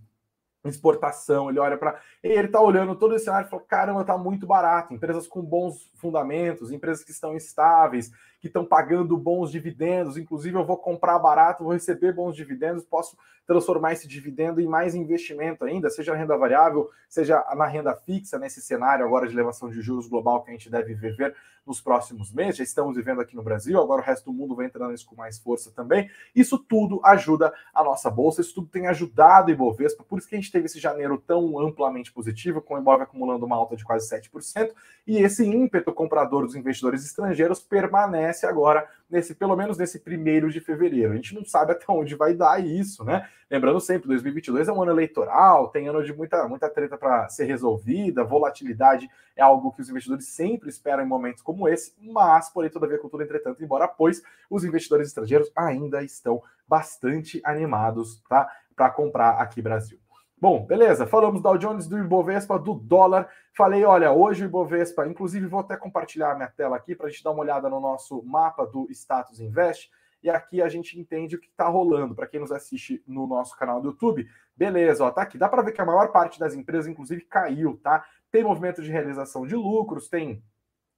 exportação, 0.64 1.50
ele 1.50 1.58
olha 1.58 1.76
para. 1.76 2.00
Ele 2.22 2.46
está 2.46 2.60
olhando 2.60 2.96
todo 2.96 3.14
esse 3.14 3.26
cenário 3.26 3.46
e 3.46 3.50
fala: 3.50 3.62
caramba, 3.68 4.00
está 4.00 4.16
muito 4.16 4.46
barato. 4.46 4.94
Empresas 4.94 5.26
com 5.26 5.42
bons 5.42 5.90
fundamentos, 5.96 6.72
empresas 6.72 7.04
que 7.04 7.10
estão 7.10 7.36
estáveis, 7.36 8.10
que 8.44 8.48
estão 8.48 8.62
pagando 8.62 9.16
bons 9.16 9.50
dividendos. 9.50 10.18
Inclusive, 10.18 10.54
eu 10.54 10.66
vou 10.66 10.76
comprar 10.76 11.18
barato, 11.18 11.64
vou 11.64 11.72
receber 11.72 12.12
bons 12.12 12.36
dividendos, 12.36 12.84
posso 12.84 13.16
transformar 13.46 13.94
esse 13.94 14.06
dividendo 14.06 14.60
em 14.60 14.66
mais 14.66 14.94
investimento 14.94 15.64
ainda, 15.64 15.88
seja 15.88 16.12
na 16.12 16.18
renda 16.18 16.36
variável, 16.36 16.90
seja 17.08 17.42
na 17.56 17.66
renda 17.66 17.94
fixa, 17.94 18.38
nesse 18.38 18.60
cenário 18.60 19.04
agora 19.04 19.26
de 19.26 19.34
elevação 19.34 19.70
de 19.70 19.80
juros 19.80 20.06
global 20.06 20.42
que 20.42 20.50
a 20.50 20.52
gente 20.52 20.70
deve 20.70 20.94
viver 20.94 21.34
nos 21.66 21.80
próximos 21.80 22.32
meses. 22.32 22.56
Já 22.56 22.64
estamos 22.64 22.96
vivendo 22.96 23.20
aqui 23.20 23.34
no 23.34 23.42
Brasil, 23.42 23.80
agora 23.80 24.02
o 24.02 24.04
resto 24.04 24.26
do 24.26 24.32
mundo 24.32 24.54
vai 24.54 24.66
entrando 24.66 24.90
nisso 24.90 25.06
com 25.06 25.16
mais 25.16 25.38
força 25.38 25.70
também. 25.70 26.10
Isso 26.34 26.58
tudo 26.58 27.00
ajuda 27.04 27.52
a 27.72 27.82
nossa 27.82 28.10
bolsa, 28.10 28.40
isso 28.40 28.54
tudo 28.54 28.68
tem 28.68 28.86
ajudado 28.86 29.48
o 29.48 29.50
Ibovespa, 29.50 30.04
por 30.04 30.18
isso 30.18 30.28
que 30.28 30.34
a 30.34 30.38
gente 30.38 30.52
teve 30.52 30.66
esse 30.66 30.78
janeiro 30.78 31.22
tão 31.26 31.58
amplamente 31.58 32.12
positivo, 32.12 32.60
com 32.60 32.74
o 32.74 32.78
Ibov 32.78 33.02
acumulando 33.02 33.46
uma 33.46 33.56
alta 33.56 33.76
de 33.76 33.84
quase 33.84 34.08
7%, 34.08 34.72
e 35.06 35.18
esse 35.18 35.44
ímpeto 35.46 35.92
comprador 35.92 36.44
dos 36.44 36.54
investidores 36.54 37.04
estrangeiros 37.04 37.60
permanece 37.60 38.33
agora 38.42 38.88
nesse, 39.08 39.34
pelo 39.34 39.54
menos 39.54 39.78
nesse 39.78 40.00
primeiro 40.00 40.50
de 40.50 40.60
fevereiro. 40.60 41.12
A 41.12 41.16
gente 41.16 41.34
não 41.34 41.44
sabe 41.44 41.72
até 41.72 41.84
onde 41.88 42.14
vai 42.14 42.34
dar 42.34 42.64
isso, 42.64 43.04
né? 43.04 43.28
Lembrando 43.50 43.80
sempre, 43.80 44.08
2022 44.08 44.68
é 44.68 44.72
um 44.72 44.82
ano 44.82 44.92
eleitoral, 44.92 45.68
tem 45.68 45.88
ano 45.88 46.02
de 46.02 46.12
muita, 46.12 46.48
muita 46.48 46.68
treta 46.68 46.96
para 46.96 47.28
ser 47.28 47.44
resolvida, 47.44 48.24
volatilidade 48.24 49.08
é 49.36 49.42
algo 49.42 49.72
que 49.72 49.82
os 49.82 49.88
investidores 49.88 50.26
sempre 50.26 50.68
esperam 50.68 51.04
em 51.04 51.08
momentos 51.08 51.42
como 51.42 51.68
esse, 51.68 51.94
mas, 52.00 52.50
porém, 52.50 52.70
todavia, 52.70 52.98
contudo, 52.98 53.22
entretanto, 53.22 53.62
embora 53.62 53.86
pois, 53.86 54.22
os 54.50 54.64
investidores 54.64 55.08
estrangeiros 55.08 55.50
ainda 55.54 56.02
estão 56.02 56.42
bastante 56.66 57.40
animados, 57.44 58.22
tá? 58.28 58.50
Para 58.74 58.90
comprar 58.90 59.40
aqui 59.40 59.62
Brasil. 59.62 60.03
Bom, 60.44 60.66
beleza. 60.66 61.06
Falamos 61.06 61.40
do 61.40 61.42
Dow 61.42 61.56
Jones, 61.56 61.88
do 61.88 61.98
Ibovespa, 61.98 62.58
do 62.58 62.74
dólar. 62.74 63.30
Falei, 63.56 63.82
olha, 63.82 64.12
hoje 64.12 64.44
o 64.44 64.46
Ibovespa, 64.46 65.06
inclusive 65.06 65.46
vou 65.46 65.60
até 65.60 65.74
compartilhar 65.74 66.34
minha 66.34 66.50
tela 66.50 66.76
aqui 66.76 66.94
para 66.94 67.06
a 67.06 67.08
gente 67.08 67.24
dar 67.24 67.30
uma 67.30 67.40
olhada 67.40 67.66
no 67.70 67.80
nosso 67.80 68.22
mapa 68.24 68.66
do 68.66 68.86
Status 68.90 69.40
Invest. 69.40 69.90
E 70.22 70.28
aqui 70.28 70.60
a 70.60 70.68
gente 70.68 71.00
entende 71.00 71.34
o 71.34 71.40
que 71.40 71.48
está 71.48 71.66
rolando. 71.66 72.14
Para 72.14 72.26
quem 72.26 72.40
nos 72.40 72.52
assiste 72.52 73.02
no 73.06 73.26
nosso 73.26 73.56
canal 73.56 73.80
do 73.80 73.88
YouTube, 73.88 74.28
beleza, 74.54 75.02
ó, 75.06 75.10
tá 75.10 75.22
aqui. 75.22 75.38
Dá 75.38 75.48
para 75.48 75.62
ver 75.62 75.72
que 75.72 75.80
a 75.80 75.86
maior 75.86 76.12
parte 76.12 76.38
das 76.38 76.54
empresas, 76.54 76.88
inclusive, 76.88 77.22
caiu, 77.22 77.80
tá? 77.82 78.04
Tem 78.30 78.44
movimento 78.44 78.82
de 78.82 78.92
realização 78.92 79.46
de 79.46 79.56
lucros, 79.56 80.10
tem 80.10 80.42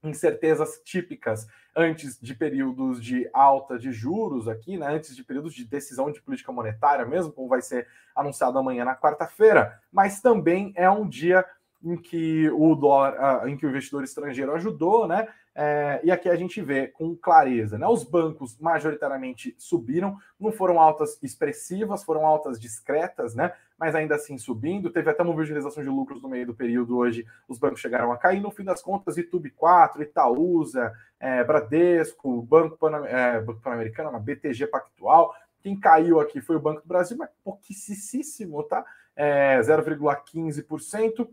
incertezas 0.02 0.80
típicas 0.84 1.46
antes 1.74 2.18
de 2.20 2.34
períodos 2.34 3.02
de 3.02 3.28
alta 3.32 3.78
de 3.78 3.92
juros 3.92 4.48
aqui, 4.48 4.78
né, 4.78 4.86
antes 4.88 5.14
de 5.14 5.22
períodos 5.22 5.54
de 5.54 5.64
decisão 5.64 6.10
de 6.10 6.22
política 6.22 6.52
monetária 6.52 7.04
mesmo, 7.04 7.32
como 7.32 7.48
vai 7.48 7.60
ser 7.60 7.86
anunciado 8.14 8.58
amanhã 8.58 8.84
na 8.84 8.96
quarta-feira, 8.96 9.80
mas 9.92 10.20
também 10.20 10.72
é 10.74 10.88
um 10.88 11.06
dia 11.06 11.44
em 11.84 11.96
que 11.96 12.48
o 12.50 12.74
dólar, 12.74 13.44
uh, 13.44 13.48
em 13.48 13.56
que 13.56 13.66
o 13.66 13.68
investidor 13.68 14.02
estrangeiro 14.02 14.52
ajudou, 14.54 15.06
né? 15.06 15.28
É, 15.58 16.00
e 16.04 16.10
aqui 16.10 16.28
a 16.28 16.36
gente 16.36 16.60
vê 16.60 16.88
com 16.88 17.16
clareza, 17.16 17.78
né? 17.78 17.86
Os 17.86 18.04
bancos 18.04 18.58
majoritariamente 18.58 19.54
subiram, 19.56 20.18
não 20.38 20.52
foram 20.52 20.78
altas 20.78 21.18
expressivas, 21.22 22.04
foram 22.04 22.26
altas 22.26 22.60
discretas, 22.60 23.34
né? 23.34 23.52
Mas 23.78 23.94
ainda 23.94 24.14
assim 24.14 24.38
subindo. 24.38 24.90
Teve 24.90 25.10
até 25.10 25.22
uma 25.22 25.32
mobilização 25.32 25.82
de 25.82 25.88
lucros 25.88 26.22
no 26.22 26.28
meio 26.28 26.46
do 26.46 26.54
período 26.54 26.96
hoje, 26.96 27.26
os 27.48 27.58
bancos 27.58 27.80
chegaram 27.80 28.10
a 28.12 28.16
cair. 28.16 28.40
No 28.40 28.50
fim 28.50 28.64
das 28.64 28.82
contas, 28.82 29.16
YouTube 29.16 29.50
4, 29.50 30.02
Itaúsa, 30.02 30.92
é, 31.20 31.44
Bradesco, 31.44 32.42
Banco, 32.42 32.78
é, 33.06 33.40
Pan-Americano, 33.62 34.18
BTG 34.18 34.66
Pactual. 34.66 35.34
Quem 35.60 35.78
caiu 35.78 36.20
aqui 36.20 36.40
foi 36.40 36.56
o 36.56 36.60
Banco 36.60 36.80
do 36.82 36.88
Brasil, 36.88 37.16
mas 37.16 37.28
pouquíssimo, 37.42 38.62
tá? 38.62 38.84
É, 39.14 39.60
0,15%. 39.60 41.28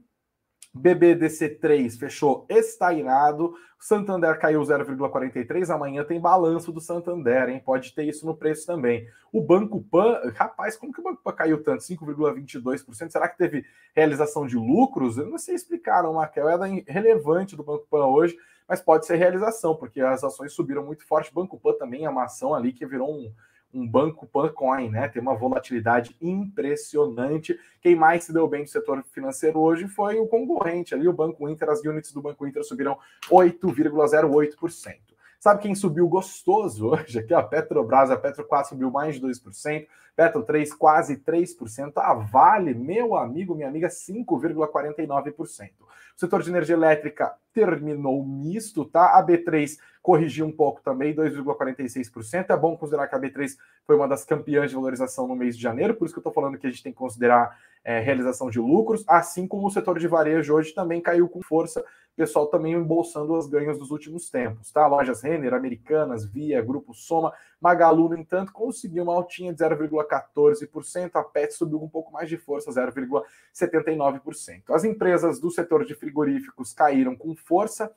BBDC3 0.76 1.98
fechou 1.98 2.46
estagnado, 2.50 3.54
Santander 3.78 4.40
caiu 4.40 4.62
0,43, 4.62 5.70
amanhã 5.70 6.06
tem 6.06 6.20
balanço 6.20 6.72
do 6.72 6.80
Santander, 6.80 7.50
hein? 7.50 7.62
Pode 7.64 7.94
ter 7.94 8.06
isso 8.06 8.26
no 8.26 8.34
preço 8.34 8.66
também. 8.66 9.06
O 9.32 9.42
Banco 9.42 9.84
Pan, 9.84 10.22
rapaz, 10.36 10.78
como 10.78 10.94
que 10.94 11.02
o 11.02 11.04
Banco 11.04 11.22
Pan 11.22 11.34
caiu 11.34 11.62
tanto? 11.62 11.84
5,22%? 11.84 13.10
Será 13.12 13.28
que 13.28 13.38
teve 13.38 13.66
realização 13.94 14.48
de 14.48 14.56
lucros? 14.56 15.18
Eu 15.18 15.28
não 15.28 15.38
sei 15.38 15.54
explicar, 15.54 16.06
uma 16.06 16.26
queda 16.28 16.66
relevante 16.88 17.58
do 17.58 17.64
Banco 17.64 17.86
Pan 17.90 18.06
hoje, 18.06 18.38
mas 18.68 18.80
pode 18.80 19.06
ser 19.06 19.18
realização, 19.18 19.76
porque 19.76 20.00
as 20.00 20.24
ações 20.24 20.54
subiram 20.54 20.86
muito 20.86 21.06
forte. 21.06 21.34
Banco 21.34 21.60
Pan 21.60 21.74
também 21.74 22.06
é 22.06 22.10
uma 22.10 22.24
ação 22.24 22.56
ali 22.56 22.72
que 22.72 22.86
virou 22.86 23.14
um 23.14 23.34
um 23.74 23.88
banco 23.88 24.28
Pancoin, 24.28 24.90
né? 24.90 25.08
Tem 25.08 25.22
uma 25.22 25.36
volatilidade 25.36 26.16
impressionante. 26.22 27.58
Quem 27.82 27.96
mais 27.96 28.26
se 28.26 28.34
deu 28.34 28.48
bem 28.48 28.62
no 28.62 28.68
setor 28.68 29.04
financeiro 29.12 29.60
hoje 29.60 29.88
foi 29.88 30.20
o 30.20 30.28
concorrente 30.28 30.94
ali, 30.94 31.08
o 31.08 31.14
Banco 31.14 31.50
Inter. 31.50 31.70
As 31.70 31.82
units 31.82 32.12
do 32.12 32.22
Banco 32.22 32.46
Inter 32.46 32.64
subiram 32.64 32.98
8,08%. 33.30 35.14
Sabe 35.44 35.62
quem 35.62 35.76
subiu 35.76 36.08
gostoso 36.08 36.88
hoje? 36.88 37.20
Aqui 37.20 37.34
a 37.34 37.44
Petrobras, 37.44 38.10
a 38.10 38.16
Petro 38.16 38.46
4 38.46 38.70
subiu 38.70 38.90
mais 38.90 39.16
de 39.16 39.22
2%, 39.28 39.88
Petro 40.16 40.42
3 40.44 40.74
quase 40.74 41.18
3%, 41.18 41.92
a 41.98 42.14
Vale, 42.14 42.74
meu 42.74 43.14
amigo, 43.18 43.54
minha 43.54 43.68
amiga, 43.68 43.90
5,49%. 43.90 45.72
O 46.16 46.20
setor 46.20 46.42
de 46.44 46.50
energia 46.50 46.76
elétrica 46.76 47.36
terminou 47.54 48.26
misto, 48.26 48.86
tá? 48.86 49.20
A 49.20 49.26
B3 49.26 49.78
corrigiu 50.04 50.46
um 50.46 50.52
pouco 50.52 50.82
também, 50.82 51.16
2,46%. 51.16 52.50
É 52.50 52.58
bom 52.58 52.76
considerar 52.76 53.08
que 53.08 53.16
a 53.16 53.20
B3 53.20 53.58
foi 53.88 53.96
uma 53.96 54.08
das 54.08 54.26
campeãs 54.26 54.70
de 54.70 54.76
valorização 54.76 55.26
no 55.28 55.36
mês 55.36 55.56
de 55.56 55.64
janeiro, 55.64 55.96
por 55.96 56.04
isso 56.06 56.14
que 56.14 56.20
eu 56.20 56.22
estou 56.22 56.34
falando 56.34 56.58
que 56.58 56.68
a 56.68 56.70
gente 56.70 56.84
tem 56.84 56.92
que 56.92 56.98
considerar 56.98 57.58
é, 57.86 58.00
realização 58.00 58.50
de 58.50 58.60
lucros, 58.60 59.04
assim 59.08 59.48
como 59.48 59.68
o 59.68 59.72
setor 59.72 59.98
de 59.98 60.08
varejo 60.08 60.54
hoje 60.54 60.74
também 60.74 61.02
caiu 61.02 61.30
com 61.30 61.42
força, 61.42 61.80
o 61.82 62.16
pessoal 62.16 62.48
também 62.48 62.74
embolsando 62.74 63.34
os 63.34 63.48
ganhos 63.48 63.80
dos 63.80 63.92
últimos 63.92 64.30
tempos, 64.30 64.72
tá? 64.72 64.86
Lojas 64.86 65.22
Renner, 65.22 65.54
Americanas, 65.54 66.26
Via, 66.26 66.62
Grupo 66.62 66.94
Soma, 66.94 67.34
Magalu, 67.60 68.10
no 68.10 68.18
entanto, 68.18 68.52
conseguiu 68.52 69.04
uma 69.04 69.14
altinha 69.14 69.54
de 69.54 69.64
0,14%, 69.64 71.12
a 71.16 71.24
PET 71.24 71.54
subiu 71.54 71.82
um 71.82 71.90
pouco 71.90 72.12
mais 72.12 72.30
de 72.30 72.38
força, 72.38 72.70
0,79%. 72.72 74.64
As 74.70 74.84
empresas 74.84 75.40
do 75.40 75.50
setor 75.50 75.86
de 75.86 75.96
frigoríficos 75.96 76.74
caíram 76.74 77.16
com 77.16 77.36
força, 77.36 77.92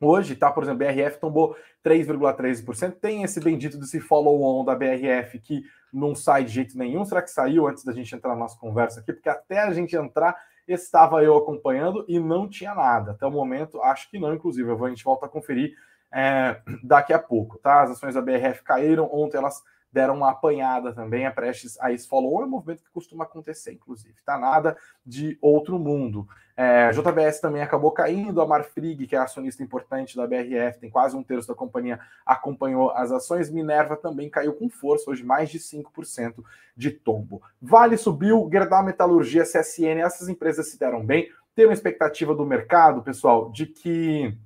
Hoje, 0.00 0.34
tá? 0.34 0.50
Por 0.50 0.62
exemplo, 0.62 0.86
BRF 0.86 1.18
tombou 1.18 1.56
3,13%. 1.84 2.92
Tem 3.00 3.22
esse 3.22 3.40
bendito 3.40 3.78
desse 3.78 4.00
follow-on 4.00 4.64
da 4.64 4.74
BRF 4.74 5.38
que 5.38 5.62
não 5.92 6.14
sai 6.14 6.44
de 6.44 6.52
jeito 6.52 6.76
nenhum. 6.76 7.04
Será 7.04 7.22
que 7.22 7.30
saiu 7.30 7.66
antes 7.66 7.84
da 7.84 7.92
gente 7.92 8.14
entrar 8.14 8.30
na 8.30 8.40
nossa 8.40 8.58
conversa 8.58 9.00
aqui? 9.00 9.12
Porque 9.12 9.28
até 9.28 9.60
a 9.60 9.72
gente 9.72 9.94
entrar, 9.96 10.36
estava 10.66 11.22
eu 11.22 11.36
acompanhando 11.36 12.04
e 12.08 12.18
não 12.18 12.48
tinha 12.48 12.74
nada. 12.74 13.12
Até 13.12 13.24
o 13.26 13.30
momento, 13.30 13.80
acho 13.82 14.10
que 14.10 14.18
não, 14.18 14.34
inclusive. 14.34 14.70
A 14.70 14.88
gente 14.88 15.04
volta 15.04 15.26
a 15.26 15.28
conferir 15.28 15.74
é, 16.12 16.60
daqui 16.82 17.12
a 17.12 17.18
pouco, 17.18 17.58
tá? 17.58 17.82
As 17.82 17.92
ações 17.92 18.14
da 18.14 18.22
BRF 18.22 18.62
caíram. 18.64 19.08
Ontem 19.12 19.38
elas 19.38 19.62
deram 19.94 20.16
uma 20.16 20.32
apanhada 20.32 20.92
também, 20.92 21.24
a 21.24 21.30
prestes 21.30 21.78
a 21.80 21.92
esse 21.92 22.08
é 22.12 22.16
um 22.16 22.48
movimento 22.48 22.82
que 22.82 22.90
costuma 22.90 23.22
acontecer, 23.22 23.72
inclusive, 23.72 24.16
tá? 24.26 24.36
Nada 24.36 24.76
de 25.06 25.38
outro 25.40 25.78
mundo. 25.78 26.26
É, 26.56 26.90
JBS 26.90 27.40
também 27.40 27.62
acabou 27.62 27.92
caindo, 27.92 28.40
a 28.40 28.46
Marfrig, 28.46 29.06
que 29.06 29.14
é 29.14 29.18
acionista 29.20 29.62
importante 29.62 30.16
da 30.16 30.26
BRF, 30.26 30.80
tem 30.80 30.90
quase 30.90 31.16
um 31.16 31.22
terço 31.22 31.46
da 31.46 31.54
companhia, 31.54 32.00
acompanhou 32.26 32.90
as 32.90 33.12
ações. 33.12 33.48
Minerva 33.50 33.96
também 33.96 34.28
caiu 34.28 34.52
com 34.54 34.68
força, 34.68 35.08
hoje 35.08 35.22
mais 35.22 35.48
de 35.48 35.60
5% 35.60 36.42
de 36.76 36.90
tombo. 36.90 37.40
Vale 37.62 37.96
subiu, 37.96 38.48
Gerdau 38.50 38.82
Metalurgia, 38.84 39.44
CSN, 39.44 40.00
essas 40.00 40.28
empresas 40.28 40.68
se 40.68 40.76
deram 40.76 41.06
bem. 41.06 41.30
Tem 41.54 41.66
uma 41.66 41.72
expectativa 41.72 42.34
do 42.34 42.44
mercado, 42.44 43.00
pessoal, 43.00 43.48
de 43.52 43.66
que 43.66 44.36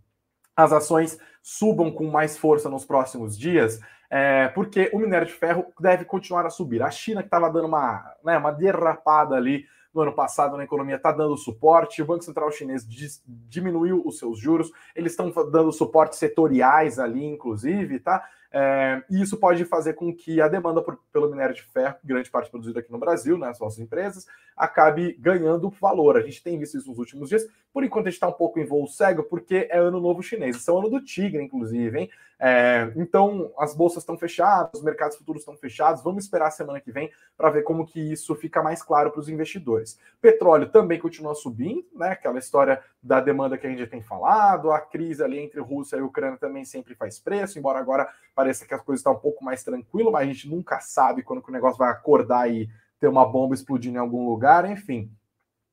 as 0.55 0.73
ações 0.73 1.19
subam 1.43 1.91
com 1.91 2.05
mais 2.05 2.37
força 2.37 2.69
nos 2.69 2.85
próximos 2.85 3.39
dias 3.39 3.81
é, 4.11 4.49
porque 4.49 4.91
o 4.93 4.99
minério 4.99 5.27
de 5.27 5.33
ferro 5.33 5.67
deve 5.79 6.05
continuar 6.05 6.47
a 6.47 6.51
subir. 6.51 6.83
A 6.83 6.91
China, 6.91 7.23
que 7.23 7.27
estava 7.27 7.51
dando 7.51 7.67
uma, 7.67 8.15
né, 8.25 8.39
uma 8.39 8.51
derrapada 8.51 9.35
ali 9.35 9.67
no 9.93 10.03
ano 10.03 10.13
passado 10.13 10.57
na 10.57 10.65
economia, 10.65 10.97
está 10.97 11.13
dando 11.13 11.37
suporte. 11.37 12.03
O 12.03 12.07
Banco 12.07 12.25
Central 12.25 12.51
Chinês 12.53 12.87
diminuiu 13.27 14.03
os 14.05 14.19
seus 14.19 14.39
juros, 14.39 14.71
eles 14.95 15.13
estão 15.13 15.31
dando 15.51 15.73
suporte 15.73 16.17
setoriais 16.17 16.99
ali, 16.99 17.25
inclusive, 17.25 17.99
tá? 17.99 18.25
É, 18.51 19.03
e 19.11 19.21
isso 19.21 19.37
pode 19.37 19.63
fazer 19.67 19.93
com 19.93 20.15
que 20.15 20.41
a 20.41 20.49
demanda 20.49 20.81
por, 20.81 20.99
pelo 21.13 21.29
minério 21.29 21.55
de 21.55 21.63
ferro, 21.63 21.97
grande 22.03 22.31
parte 22.31 22.51
produzido 22.51 22.79
aqui 22.79 22.91
no 22.91 22.99
Brasil, 22.99 23.37
né, 23.37 23.49
as 23.49 23.61
nossas 23.61 23.79
empresas, 23.79 24.27
acabe 24.57 25.15
ganhando 25.21 25.69
valor. 25.69 26.17
A 26.17 26.23
gente 26.23 26.43
tem 26.43 26.59
visto 26.59 26.79
isso 26.79 26.89
nos 26.89 26.99
últimos 26.99 27.29
dias. 27.29 27.47
Por 27.73 27.85
enquanto, 27.85 28.07
a 28.07 28.11
gente 28.11 28.17
está 28.17 28.29
um 28.29 28.33
pouco 28.33 28.59
em 28.59 28.65
voo 28.65 28.87
cego, 28.87 29.25
porque 29.25 29.69
é 29.71 29.79
ano 29.79 30.01
novo 30.01 30.23
chinês. 30.23 30.57
Isso 30.57 30.71
é 30.71 30.75
o 30.75 30.79
ano 30.79 30.89
do 30.89 31.05
tigre, 31.05 31.43
inclusive, 31.43 31.99
hein? 31.99 32.11
É, 32.41 32.93
então, 32.95 33.53
as 33.59 33.75
bolsas 33.75 34.03
estão 34.03 34.17
fechadas, 34.17 34.71
os 34.75 34.83
mercados 34.83 35.17
futuros 35.17 35.43
estão 35.43 35.57
fechados. 35.57 36.03
Vamos 36.03 36.25
esperar 36.25 36.49
a 36.49 36.51
semana 36.51 36.81
que 36.81 36.93
vem 36.93 37.11
para 37.37 37.51
ver 37.51 37.63
como 37.63 37.85
que 37.85 38.01
isso 38.01 38.35
fica 38.37 38.63
mais 38.63 38.83
claro 38.83 39.11
para 39.11 39.21
os 39.21 39.29
investidores. 39.29 39.99
Petróleo 40.21 40.69
também 40.69 40.99
continua 40.99 41.35
subindo, 41.35 41.85
né? 41.95 42.11
Aquela 42.11 42.39
história 42.39 42.83
da 43.03 43.21
demanda 43.21 43.59
que 43.59 43.67
a 43.67 43.71
gente 43.71 43.87
tem 43.87 44.03
falado, 44.03 44.71
a 44.71 44.81
crise 44.81 45.23
ali 45.23 45.39
entre 45.39 45.61
Rússia 45.61 45.97
e 45.97 46.03
Ucrânia 46.03 46.39
também 46.39 46.65
sempre 46.65 46.95
faz 46.95 47.19
preço, 47.19 47.59
embora 47.59 47.79
agora 47.79 48.09
pareça 48.35 48.67
que 48.67 48.75
as 48.75 48.83
coisas 48.83 49.01
estão 49.01 49.15
um 49.15 49.19
pouco 49.19 49.45
mais 49.45 49.65
tranquilo, 49.65 50.13
mas 50.13 50.23
a 50.23 50.33
gente 50.33 50.49
nunca 50.49 50.79
sabe 50.81 51.23
quando 51.23 51.43
que 51.43 51.51
o 51.51 51.53
negócio 51.53 51.79
vai 51.79 51.91
acordar 51.91 52.51
e 52.51 52.69
ter 53.01 53.09
uma 53.09 53.27
bomba 53.27 53.55
explodindo 53.55 53.97
em 53.97 54.01
algum 54.01 54.29
lugar, 54.29 54.69
enfim. 54.71 55.11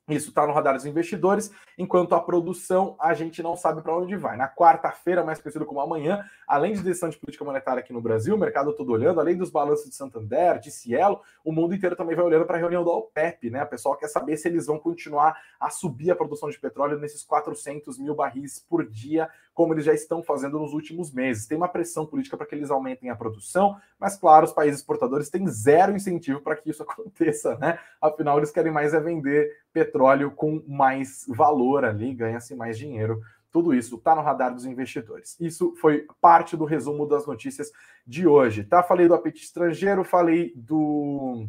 Isso 0.07 0.29
está 0.29 0.45
no 0.45 0.53
radar 0.53 0.75
dos 0.75 0.85
investidores, 0.85 1.51
enquanto 1.79 2.13
a 2.13 2.19
produção 2.19 2.95
a 2.99 3.15
gente 3.15 3.41
não 3.41 3.55
sabe 3.55 3.81
para 3.81 3.97
onde 3.97 4.15
vai. 4.15 4.37
Na 4.37 4.47
quarta-feira, 4.47 5.23
mais 5.23 5.41
conhecido 5.41 5.65
como 5.65 5.81
amanhã, 5.81 6.23
além 6.47 6.73
de 6.73 6.83
decisão 6.83 7.09
de 7.09 7.17
política 7.17 7.43
monetária 7.43 7.79
aqui 7.79 7.91
no 7.91 7.99
Brasil, 7.99 8.35
o 8.35 8.37
mercado 8.37 8.71
todo 8.73 8.91
olhando, 8.91 9.19
além 9.19 9.35
dos 9.35 9.49
balanços 9.49 9.89
de 9.89 9.95
Santander, 9.95 10.59
de 10.59 10.69
Cielo, 10.69 11.21
o 11.43 11.51
mundo 11.51 11.73
inteiro 11.73 11.95
também 11.95 12.15
vai 12.15 12.23
olhando 12.23 12.45
para 12.45 12.55
a 12.55 12.59
reunião 12.59 12.83
do 12.83 12.91
OPEP, 12.91 13.49
né? 13.49 13.63
O 13.63 13.67
pessoal 13.67 13.97
quer 13.97 14.07
saber 14.07 14.37
se 14.37 14.47
eles 14.47 14.67
vão 14.67 14.77
continuar 14.77 15.35
a 15.59 15.71
subir 15.71 16.11
a 16.11 16.15
produção 16.15 16.51
de 16.51 16.59
petróleo 16.59 16.99
nesses 16.99 17.23
400 17.23 17.97
mil 17.97 18.13
barris 18.13 18.59
por 18.59 18.87
dia, 18.87 19.27
como 19.55 19.73
eles 19.73 19.85
já 19.85 19.93
estão 19.93 20.21
fazendo 20.21 20.59
nos 20.59 20.73
últimos 20.73 21.11
meses. 21.11 21.47
Tem 21.47 21.57
uma 21.57 21.69
pressão 21.69 22.05
política 22.05 22.35
para 22.35 22.45
que 22.45 22.53
eles 22.53 22.69
aumentem 22.69 23.09
a 23.09 23.15
produção, 23.15 23.77
mas 23.97 24.17
claro, 24.17 24.45
os 24.45 24.51
países 24.51 24.81
exportadores 24.81 25.29
têm 25.29 25.47
zero 25.47 25.95
incentivo 25.95 26.41
para 26.41 26.57
que 26.57 26.69
isso 26.69 26.83
aconteça, 26.83 27.57
né? 27.57 27.79
Afinal, 28.01 28.37
eles 28.37 28.51
querem 28.51 28.71
mais 28.71 28.93
é 28.93 28.99
vender 28.99 29.49
petróleo 29.71 30.29
com 30.29 30.61
mais 30.67 31.25
valor 31.29 31.85
ali, 31.85 32.13
ganha-se 32.13 32.53
mais 32.53 32.77
dinheiro. 32.77 33.21
Tudo 33.49 33.73
isso 33.73 33.95
está 33.95 34.13
no 34.13 34.21
radar 34.21 34.53
dos 34.53 34.65
investidores. 34.65 35.39
Isso 35.39 35.73
foi 35.77 36.05
parte 36.19 36.57
do 36.57 36.65
resumo 36.65 37.07
das 37.07 37.25
notícias 37.25 37.71
de 38.05 38.27
hoje, 38.27 38.65
tá? 38.65 38.83
Falei 38.83 39.07
do 39.07 39.13
apetite 39.13 39.45
estrangeiro, 39.45 40.03
falei 40.03 40.51
do 40.53 41.47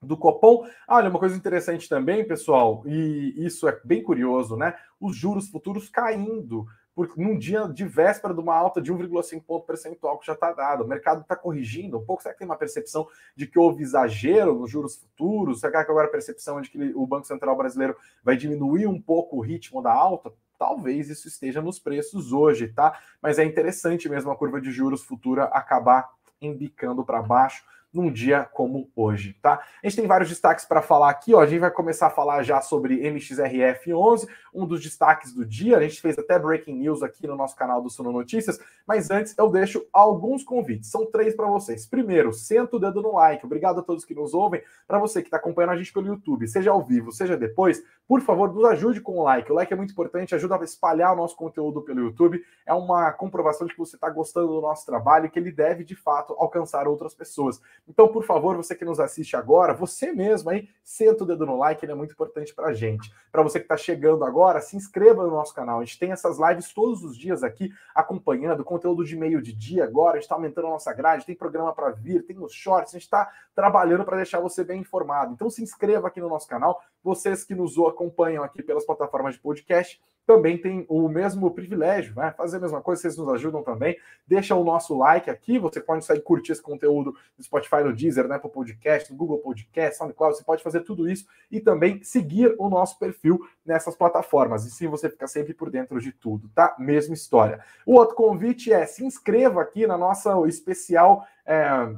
do 0.00 0.16
Copom. 0.16 0.66
Ah, 0.86 0.96
olha, 0.96 1.08
uma 1.08 1.18
coisa 1.18 1.36
interessante 1.36 1.88
também, 1.88 2.26
pessoal, 2.26 2.82
e 2.86 3.34
isso 3.36 3.68
é 3.68 3.80
bem 3.84 4.02
curioso, 4.02 4.56
né? 4.56 4.74
Os 5.00 5.16
juros 5.16 5.48
futuros 5.48 5.88
caindo 5.88 6.66
porque 6.94 7.20
num 7.20 7.38
dia 7.38 7.66
de 7.68 7.84
véspera 7.84 8.34
de 8.34 8.40
uma 8.40 8.54
alta 8.54 8.80
de 8.80 8.92
1,5 8.92 9.42
ponto 9.42 9.66
percentual 9.66 10.18
que 10.18 10.26
já 10.26 10.34
está 10.34 10.52
dado. 10.52 10.84
O 10.84 10.88
mercado 10.88 11.22
está 11.22 11.34
corrigindo 11.34 11.98
um 11.98 12.04
pouco. 12.04 12.22
Será 12.22 12.34
que 12.34 12.38
tem 12.38 12.46
uma 12.46 12.56
percepção 12.56 13.08
de 13.34 13.46
que 13.46 13.58
houve 13.58 13.82
exagero 13.82 14.54
nos 14.54 14.70
juros 14.70 14.96
futuros? 14.96 15.60
Será 15.60 15.84
que 15.84 15.90
agora 15.90 16.08
a 16.08 16.10
percepção 16.10 16.58
é 16.58 16.62
de 16.62 16.70
que 16.70 16.92
o 16.94 17.06
Banco 17.06 17.26
Central 17.26 17.56
brasileiro 17.56 17.96
vai 18.22 18.36
diminuir 18.36 18.86
um 18.86 19.00
pouco 19.00 19.36
o 19.36 19.40
ritmo 19.40 19.82
da 19.82 19.92
alta? 19.92 20.32
Talvez 20.58 21.08
isso 21.08 21.26
esteja 21.26 21.60
nos 21.60 21.78
preços 21.78 22.32
hoje, 22.32 22.68
tá? 22.68 22.98
Mas 23.20 23.38
é 23.38 23.44
interessante 23.44 24.08
mesmo 24.08 24.30
a 24.30 24.36
curva 24.36 24.60
de 24.60 24.70
juros 24.70 25.02
futura 25.02 25.44
acabar 25.44 26.10
embicando 26.40 27.04
para 27.04 27.22
baixo 27.22 27.64
num 27.92 28.10
dia 28.10 28.48
como 28.52 28.90
hoje, 28.96 29.36
tá? 29.42 29.62
A 29.82 29.88
gente 29.88 30.00
tem 30.00 30.06
vários 30.06 30.30
destaques 30.30 30.64
para 30.64 30.80
falar 30.80 31.10
aqui, 31.10 31.34
ó. 31.34 31.40
A 31.40 31.46
gente 31.46 31.60
vai 31.60 31.70
começar 31.70 32.06
a 32.06 32.10
falar 32.10 32.42
já 32.42 32.60
sobre 32.60 33.02
MXRF11, 33.02 34.28
um 34.54 34.66
dos 34.66 34.82
destaques 34.82 35.32
do 35.34 35.44
dia. 35.44 35.76
A 35.76 35.82
gente 35.82 36.00
fez 36.00 36.18
até 36.18 36.38
breaking 36.38 36.76
news 36.76 37.02
aqui 37.02 37.26
no 37.26 37.36
nosso 37.36 37.54
canal 37.54 37.82
do 37.82 37.90
Suno 37.90 38.10
Notícias, 38.10 38.58
mas 38.86 39.10
antes 39.10 39.36
eu 39.36 39.50
deixo 39.50 39.84
alguns 39.92 40.42
convites. 40.42 40.90
São 40.90 41.04
três 41.06 41.34
para 41.34 41.46
vocês. 41.46 41.86
Primeiro, 41.86 42.32
senta 42.32 42.76
o 42.76 42.80
dedo 42.80 43.02
no 43.02 43.14
like. 43.14 43.44
Obrigado 43.44 43.80
a 43.80 43.82
todos 43.82 44.04
que 44.04 44.14
nos 44.14 44.32
ouvem. 44.32 44.62
Para 44.86 44.98
você 44.98 45.20
que 45.20 45.28
está 45.28 45.36
acompanhando 45.36 45.72
a 45.72 45.76
gente 45.76 45.92
pelo 45.92 46.06
YouTube, 46.06 46.48
seja 46.48 46.70
ao 46.70 46.82
vivo, 46.82 47.12
seja 47.12 47.36
depois, 47.36 47.82
por 48.06 48.20
favor, 48.20 48.52
nos 48.52 48.64
ajude 48.64 49.00
com 49.00 49.18
o 49.18 49.22
like. 49.22 49.50
O 49.50 49.54
like 49.54 49.72
é 49.72 49.76
muito 49.76 49.92
importante, 49.92 50.34
ajuda 50.34 50.56
a 50.56 50.64
espalhar 50.64 51.12
o 51.12 51.16
nosso 51.16 51.36
conteúdo 51.36 51.82
pelo 51.82 52.00
YouTube. 52.00 52.42
É 52.66 52.74
uma 52.74 53.10
comprovação 53.12 53.66
de 53.66 53.72
que 53.72 53.78
você 53.78 53.96
está 53.96 54.10
gostando 54.10 54.48
do 54.48 54.60
nosso 54.60 54.84
trabalho 54.84 55.26
e 55.26 55.30
que 55.30 55.38
ele 55.38 55.50
deve, 55.50 55.84
de 55.84 55.94
fato, 55.94 56.34
alcançar 56.38 56.86
outras 56.86 57.14
pessoas. 57.14 57.60
Então, 57.88 58.08
por 58.08 58.24
favor, 58.24 58.56
você 58.56 58.74
que 58.74 58.84
nos 58.84 59.00
assiste 59.00 59.36
agora, 59.36 59.72
você 59.72 60.12
mesmo 60.12 60.50
aí, 60.50 60.68
senta 60.82 61.24
o 61.24 61.26
dedo 61.26 61.46
no 61.46 61.56
like, 61.56 61.84
ele 61.84 61.92
é 61.92 61.94
muito 61.94 62.12
importante 62.12 62.54
para 62.54 62.68
a 62.68 62.74
gente. 62.74 63.10
Para 63.30 63.42
você 63.42 63.58
que 63.58 63.64
está 63.64 63.76
chegando 63.76 64.24
agora, 64.24 64.60
se 64.60 64.76
inscreva 64.76 65.24
no 65.24 65.30
nosso 65.30 65.54
canal. 65.54 65.80
A 65.80 65.84
gente 65.84 65.98
tem 65.98 66.12
essas 66.12 66.38
lives 66.38 66.72
todos 66.72 67.02
os 67.02 67.16
dias 67.16 67.42
aqui 67.42 67.70
acompanhando, 67.94 68.64
conteúdo 68.64 69.04
de 69.04 69.16
meio 69.16 69.40
de 69.40 69.52
dia 69.52 69.84
agora, 69.84 70.12
a 70.12 70.14
gente 70.16 70.24
está 70.24 70.34
aumentando 70.34 70.66
a 70.66 70.70
nossa 70.70 70.92
grade, 70.92 71.24
tem 71.24 71.34
programa 71.34 71.72
para 71.72 71.90
vir, 71.90 72.24
tem 72.24 72.38
os 72.38 72.52
shorts, 72.52 72.94
a 72.94 72.98
gente 72.98 73.04
está 73.04 73.30
trabalhando 73.54 74.04
para 74.04 74.16
deixar 74.16 74.40
você 74.40 74.64
bem 74.64 74.80
informado. 74.80 75.32
Então, 75.32 75.48
se 75.48 75.62
inscreva 75.62 76.08
aqui 76.08 76.20
no 76.20 76.28
nosso 76.28 76.48
canal, 76.48 76.82
Vocês 77.02 77.44
que 77.44 77.54
nos 77.54 77.76
acompanham 77.78 78.44
aqui 78.44 78.62
pelas 78.62 78.84
plataformas 78.84 79.34
de 79.34 79.40
podcast, 79.40 80.00
também 80.26 80.56
tem 80.56 80.86
o 80.88 81.08
mesmo 81.08 81.50
privilégio, 81.50 82.14
né? 82.14 82.32
Fazer 82.36 82.58
a 82.58 82.60
mesma 82.60 82.80
coisa, 82.80 83.02
vocês 83.02 83.16
nos 83.16 83.28
ajudam 83.28 83.62
também. 83.62 83.98
Deixa 84.26 84.54
o 84.54 84.62
nosso 84.62 84.96
like 84.96 85.28
aqui, 85.28 85.58
você 85.58 85.80
pode 85.80 86.04
sair 86.04 86.20
curtir 86.20 86.52
esse 86.52 86.62
conteúdo 86.62 87.14
no 87.36 87.44
Spotify, 87.44 87.82
no 87.82 87.92
Deezer, 87.92 88.28
né? 88.28 88.38
Pro 88.38 88.48
podcast, 88.48 89.10
no 89.10 89.18
Google 89.18 89.38
Podcast, 89.38 89.98
SoundCloud, 89.98 90.36
você 90.36 90.44
pode 90.44 90.62
fazer 90.62 90.82
tudo 90.82 91.08
isso 91.08 91.26
e 91.50 91.60
também 91.60 92.02
seguir 92.04 92.54
o 92.58 92.68
nosso 92.68 92.98
perfil 92.98 93.40
nessas 93.66 93.96
plataformas. 93.96 94.64
E 94.64 94.70
sim, 94.70 94.86
você 94.86 95.10
fica 95.10 95.26
sempre 95.26 95.52
por 95.54 95.70
dentro 95.70 96.00
de 96.00 96.12
tudo, 96.12 96.48
tá? 96.54 96.76
Mesma 96.78 97.14
história. 97.14 97.60
O 97.84 97.94
outro 97.94 98.14
convite 98.14 98.72
é 98.72 98.86
se 98.86 99.04
inscreva 99.04 99.60
aqui 99.60 99.86
na 99.86 99.98
nossa 99.98 100.34
especial. 100.46 101.26
É 101.44 101.92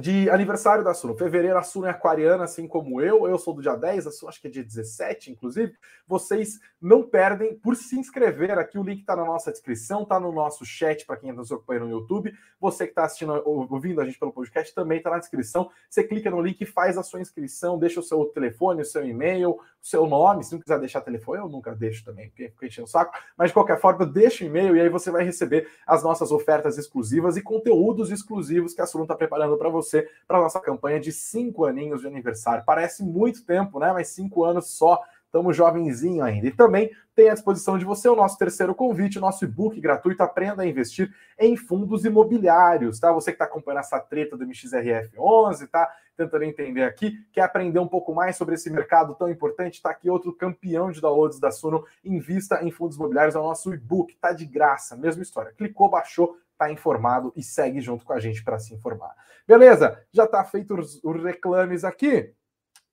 de 0.00 0.30
aniversário 0.30 0.82
da 0.82 0.94
Suno. 0.94 1.14
Fevereiro 1.14 1.58
a 1.58 1.62
Suno 1.62 1.86
é 1.86 1.90
aquariana, 1.90 2.44
assim 2.44 2.66
como 2.66 3.00
eu. 3.02 3.28
Eu 3.28 3.38
sou 3.38 3.52
do 3.52 3.60
dia 3.60 3.76
10, 3.76 4.06
a 4.06 4.10
Suno 4.10 4.30
acho 4.30 4.40
que 4.40 4.46
é 4.46 4.50
dia 4.50 4.64
17, 4.64 5.30
inclusive. 5.30 5.74
Vocês 6.06 6.58
não 6.80 7.02
perdem 7.02 7.54
por 7.58 7.76
se 7.76 7.98
inscrever 7.98 8.58
aqui. 8.58 8.78
O 8.78 8.82
link 8.82 9.00
está 9.00 9.14
na 9.14 9.24
nossa 9.24 9.52
descrição, 9.52 10.02
está 10.02 10.18
no 10.18 10.32
nosso 10.32 10.64
chat 10.64 11.04
para 11.04 11.18
quem 11.18 11.28
está 11.28 11.40
nos 11.40 11.52
acompanhando 11.52 11.88
no 11.88 11.90
YouTube. 11.90 12.32
Você 12.58 12.86
que 12.86 12.92
está 12.92 13.04
assistindo, 13.04 13.42
ouvindo 13.44 14.00
a 14.00 14.04
gente 14.06 14.18
pelo 14.18 14.32
podcast, 14.32 14.74
também 14.74 14.96
está 14.96 15.10
na 15.10 15.18
descrição. 15.18 15.70
Você 15.90 16.02
clica 16.02 16.30
no 16.30 16.40
link, 16.40 16.64
faz 16.64 16.96
a 16.96 17.02
sua 17.02 17.20
inscrição, 17.20 17.78
deixa 17.78 18.00
o 18.00 18.02
seu 18.02 18.24
telefone, 18.26 18.80
o 18.80 18.86
seu 18.86 19.06
e-mail, 19.06 19.50
o 19.50 19.60
seu 19.80 20.06
nome. 20.06 20.42
Se 20.42 20.54
não 20.54 20.60
quiser 20.60 20.78
deixar 20.78 21.02
telefone, 21.02 21.42
eu 21.42 21.48
nunca 21.50 21.74
deixo 21.74 22.02
também, 22.02 22.30
porque 22.30 22.48
fica 22.48 22.66
enchendo 22.66 22.86
o 22.86 22.90
saco. 22.90 23.12
Mas 23.36 23.50
de 23.50 23.54
qualquer 23.54 23.78
forma, 23.78 24.06
deixa 24.06 24.42
o 24.42 24.46
e-mail 24.46 24.74
e 24.74 24.80
aí 24.80 24.88
você 24.88 25.10
vai 25.10 25.22
receber 25.22 25.68
as 25.86 26.02
nossas 26.02 26.32
ofertas 26.32 26.78
exclusivas 26.78 27.36
e 27.36 27.42
conteúdos 27.42 28.10
exclusivos 28.10 28.72
que 28.72 28.80
a 28.80 28.86
Suno 28.86 29.04
está 29.04 29.14
preparando 29.14 29.58
para 29.58 29.68
você 29.68 29.81
você 29.82 30.08
para 30.26 30.40
nossa 30.40 30.60
campanha 30.60 31.00
de 31.00 31.12
cinco 31.12 31.64
aninhos 31.64 32.02
de 32.02 32.06
aniversário. 32.06 32.64
Parece 32.64 33.02
muito 33.02 33.44
tempo, 33.44 33.78
né? 33.78 33.92
Mas 33.92 34.08
cinco 34.08 34.44
anos 34.44 34.70
só. 34.70 35.00
Estamos 35.32 35.56
jovenzinho 35.56 36.22
ainda. 36.22 36.46
E 36.46 36.50
também 36.50 36.90
tem 37.14 37.30
à 37.30 37.32
disposição 37.32 37.78
de 37.78 37.86
você 37.86 38.06
o 38.06 38.14
nosso 38.14 38.36
terceiro 38.36 38.74
convite, 38.74 39.16
o 39.16 39.20
nosso 39.20 39.46
e-book 39.46 39.80
gratuito 39.80 40.22
Aprenda 40.22 40.62
a 40.62 40.66
Investir 40.66 41.10
em 41.38 41.56
Fundos 41.56 42.04
Imobiliários, 42.04 43.00
tá? 43.00 43.10
Você 43.12 43.30
que 43.30 43.36
está 43.36 43.46
acompanhando 43.46 43.80
essa 43.80 43.98
treta 43.98 44.36
do 44.36 44.46
MXRF11, 44.46 45.68
tá? 45.68 45.90
Tentando 46.18 46.44
entender 46.44 46.82
aqui, 46.82 47.24
quer 47.32 47.40
aprender 47.40 47.78
um 47.78 47.88
pouco 47.88 48.14
mais 48.14 48.36
sobre 48.36 48.56
esse 48.56 48.68
mercado 48.68 49.14
tão 49.14 49.30
importante, 49.30 49.76
está 49.76 49.88
aqui 49.88 50.10
outro 50.10 50.34
campeão 50.34 50.90
de 50.90 51.00
downloads 51.00 51.40
da 51.40 51.50
Suno, 51.50 51.86
Invista 52.04 52.62
em 52.62 52.70
Fundos 52.70 52.98
Imobiliários, 52.98 53.34
é 53.34 53.38
o 53.38 53.42
nosso 53.42 53.72
e-book, 53.72 54.14
tá 54.20 54.32
de 54.32 54.44
graça, 54.44 54.94
mesma 54.98 55.22
história. 55.22 55.54
Clicou, 55.56 55.88
baixou, 55.88 56.36
está 56.52 56.70
informado 56.70 57.32
e 57.36 57.42
segue 57.42 57.80
junto 57.80 58.04
com 58.04 58.12
a 58.12 58.20
gente 58.20 58.44
para 58.44 58.58
se 58.58 58.74
informar. 58.74 59.14
Beleza? 59.46 60.00
Já 60.12 60.24
está 60.24 60.44
feito 60.44 60.74
os, 60.74 61.02
os 61.02 61.22
reclames 61.22 61.84
aqui. 61.84 62.32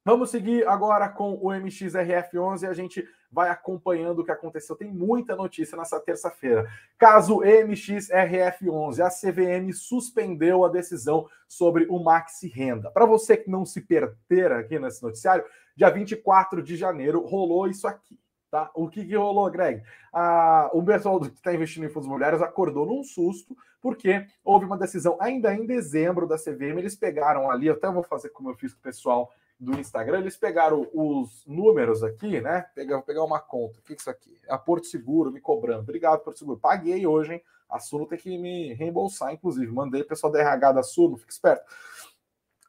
Vamos 0.04 0.32
seguir 0.32 0.68
agora 0.68 1.08
com 1.10 1.34
o 1.34 1.50
MXRF11 1.50 2.63
e 2.63 2.66
a 2.66 2.74
gente 2.74 3.08
vai 3.32 3.50
acompanhando 3.50 4.20
o 4.20 4.25
que 4.25 4.32
aconteceu. 4.32 4.75
Tem 4.75 4.92
muita 4.92 5.36
notícia 5.36 5.78
nessa 5.78 6.00
terça-feira. 6.00 6.68
Caso 6.98 7.42
MXRF11, 7.42 9.01
a 9.01 9.10
CVM 9.10 9.72
suspendeu 9.74 10.66
a 10.66 10.70
decisão 10.70 11.28
sobre 11.48 11.86
o 11.89 12.00
Maxi 12.00 12.48
Renda. 12.48 12.89
Para 12.89 13.06
você 13.06 13.38
que 13.38 13.51
não 13.51 13.66
se 13.66 13.82
perder 13.82 14.51
aqui 14.51 14.80
nesse 14.80 15.04
noticiário, 15.04 15.46
dia 15.75 15.89
24 15.89 16.63
de 16.63 16.75
janeiro 16.75 17.24
rolou 17.25 17.68
isso 17.68 17.88
aqui. 17.88 18.18
Tá? 18.50 18.72
O 18.74 18.89
que, 18.89 19.06
que 19.06 19.15
rolou, 19.15 19.50
Greg? 19.51 19.84
Ah, 20.12 20.70
o 20.74 20.84
pessoal 20.84 21.20
que 21.20 21.27
está 21.27 21.53
investindo 21.53 21.86
em 21.86 21.89
fundos 21.89 22.08
imobiliários 22.08 22.41
acordou 22.41 22.86
num 22.86 23.03
susto, 23.03 23.56
porque 23.79 24.25
houve 24.44 24.65
uma 24.65 24.77
decisão 24.77 25.18
ainda 25.20 25.53
em 25.53 25.65
dezembro 25.65 26.27
da 26.27 26.36
CVM. 26.36 26.79
Eles 26.79 26.96
pegaram 26.96 27.51
ali, 27.51 27.70
até 27.70 27.89
vou 27.91 28.03
fazer 28.03 28.29
como 28.29 28.50
eu 28.50 28.56
fiz 28.56 28.74
com 28.74 28.79
o 28.79 28.84
pessoal 28.84 29.32
do 29.60 29.77
Instagram, 29.77 30.20
eles 30.20 30.38
pegaram 30.38 30.88
os 30.94 31.46
números 31.46 32.01
aqui, 32.01 32.39
né? 32.39 32.65
Pegar, 32.74 33.01
pegar 33.01 33.24
uma 33.25 33.39
conta. 33.39 33.79
O 33.79 33.82
que 33.84 33.91
é 33.91 33.96
isso 33.96 34.10
aqui? 34.10 34.38
A 34.48 34.58
Porto 34.58 34.88
Seguro 34.88 35.32
me 35.32 35.41
cobrando. 35.41 35.82
Obrigado, 35.82 36.22
Porto 36.22 36.39
Seguro. 36.39 36.58
Paguei 36.58 37.06
hoje, 37.06 37.34
hein? 37.34 37.44
A 37.70 37.77
Suno 37.77 38.06
tem 38.06 38.18
que 38.18 38.38
me 38.38 38.74
reembolsar, 38.74 39.34
inclusive. 39.34 39.72
Mandei 39.72 40.01
o 40.01 40.08
pessoal 40.08 40.32
da 40.32 40.39
RH 40.39 40.72
da 40.72 40.82
Suno, 40.82 41.18
fica 41.18 41.32
esperto. 41.32 41.65